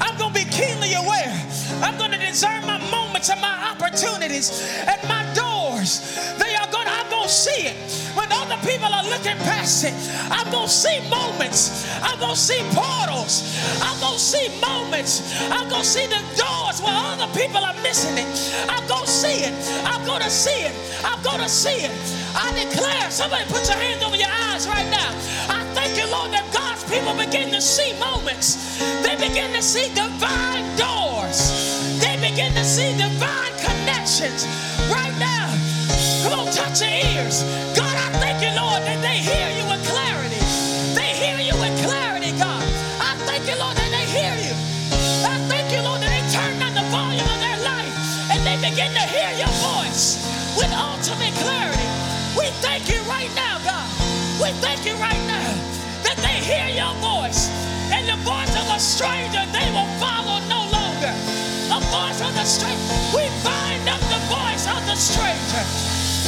I'm 0.00 0.16
going 0.18 0.32
to 0.32 0.44
be 0.44 0.50
keenly 0.50 0.94
aware. 0.94 1.34
I'm 1.82 1.96
going 1.98 2.12
to 2.12 2.18
discern 2.18 2.66
my 2.66 2.78
moments 2.90 3.30
and 3.30 3.40
my 3.40 3.70
opportunities 3.72 4.50
and 4.86 5.00
my 5.08 5.22
doors. 5.34 6.16
They 6.38 6.54
are 6.54 6.70
going 6.70 6.86
to, 6.86 6.92
I'm 6.92 7.10
going 7.10 7.28
to 7.28 7.32
see 7.32 7.66
it. 7.66 7.76
When 8.14 8.30
other 8.32 8.58
people 8.66 8.90
are 8.92 9.04
looking 9.04 9.38
past 9.46 9.84
it. 9.84 9.94
I'm 10.30 10.50
going 10.50 10.66
to 10.66 10.72
see 10.72 10.98
moments. 11.08 11.86
I'm 12.02 12.18
going 12.18 12.34
to 12.34 12.40
see 12.40 12.58
portals. 12.74 13.54
I'm 13.80 13.98
going 14.00 14.18
to 14.18 14.20
see 14.20 14.48
moments. 14.60 15.22
I'm 15.50 15.68
going 15.68 15.82
to 15.82 15.88
see 15.88 16.06
the 16.06 16.22
doors 16.34 16.82
where 16.82 16.94
other 16.94 17.30
people 17.38 17.62
are 17.62 17.76
missing 17.82 18.18
it. 18.18 18.26
I'm 18.68 18.86
going 18.88 19.04
to 19.04 19.10
see 19.10 19.46
it. 19.46 19.54
I'm 19.86 20.04
going 20.04 20.22
to 20.22 20.30
see 20.30 20.66
it. 20.66 20.74
I'm 21.04 21.22
going 21.22 21.40
to 21.40 21.48
see 21.48 21.86
it. 21.86 21.94
I 22.34 22.50
declare, 22.58 23.10
somebody 23.10 23.44
put 23.46 23.62
your 23.68 23.78
hands 23.78 24.02
over 24.02 24.16
your 24.16 24.34
eyes 24.50 24.66
right 24.66 24.88
now. 24.90 25.10
I 25.48 25.62
thank 25.74 25.96
you, 25.96 26.10
Lord, 26.10 26.32
that 26.32 26.44
God's 26.52 26.57
people 26.88 27.14
begin 27.14 27.50
to 27.52 27.60
see 27.60 27.92
moments. 27.98 28.78
They 29.02 29.16
begin 29.16 29.52
to 29.52 29.62
see 29.62 29.88
divine 29.94 30.64
doors. 30.76 31.38
They 32.00 32.16
begin 32.16 32.54
to 32.54 32.64
see 32.64 32.96
divine 32.96 33.54
connections 33.60 34.46
right 34.90 35.14
now. 35.18 35.48
Come 36.22 36.40
on, 36.40 36.52
touch 36.52 36.80
your 36.80 36.90
ears. 36.90 37.42
God, 37.76 37.94
I 37.94 38.08
thank 38.18 38.42
you, 38.42 38.52
Lord, 38.56 38.82
that 38.88 39.00
they 39.02 39.18
hear 39.18 39.48
you 39.56 39.57
stranger 58.78 59.42
they 59.50 59.68
will 59.74 59.90
follow 59.98 60.38
no 60.46 60.62
longer. 60.70 61.12
The 61.66 61.80
voice 61.90 62.20
of 62.22 62.32
the 62.34 62.44
stranger. 62.44 62.94
We 63.10 63.26
bind 63.42 63.88
up 63.88 64.00
the 64.06 64.22
voice 64.30 64.66
of 64.70 64.78
the 64.86 64.94
stranger. 64.94 65.64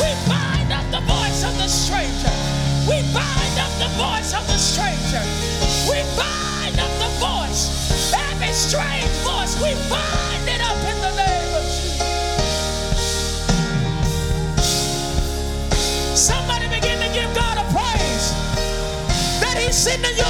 We 0.03 0.11
bind 0.27 0.73
up 0.73 0.87
the 0.91 1.01
voice 1.07 1.45
of 1.47 1.55
the 1.59 1.69
stranger. 1.69 2.35
We 2.91 3.03
bind 3.15 3.57
up 3.59 3.71
the 3.79 3.91
voice 3.95 4.35
of 4.35 4.43
the 4.51 4.59
stranger. 4.59 5.23
We 5.87 6.03
bind 6.19 6.75
up 6.83 6.91
the 6.99 7.11
voice. 7.23 7.71
Every 8.13 8.53
strange 8.53 9.07
voice, 9.23 9.55
we 9.63 9.75
bind 9.87 10.49
it 10.51 10.61
up 10.61 10.79
in 10.91 10.99
the 11.07 11.15
name 11.23 11.55
of 11.55 11.63
Jesus. 11.71 12.03
Somebody 16.19 16.67
begin 16.67 16.99
to 16.99 17.09
give 17.15 17.33
God 17.35 17.59
a 17.59 17.65
praise 17.71 18.35
that 19.39 19.57
He's 19.57 19.77
sending 19.77 20.17
your 20.17 20.30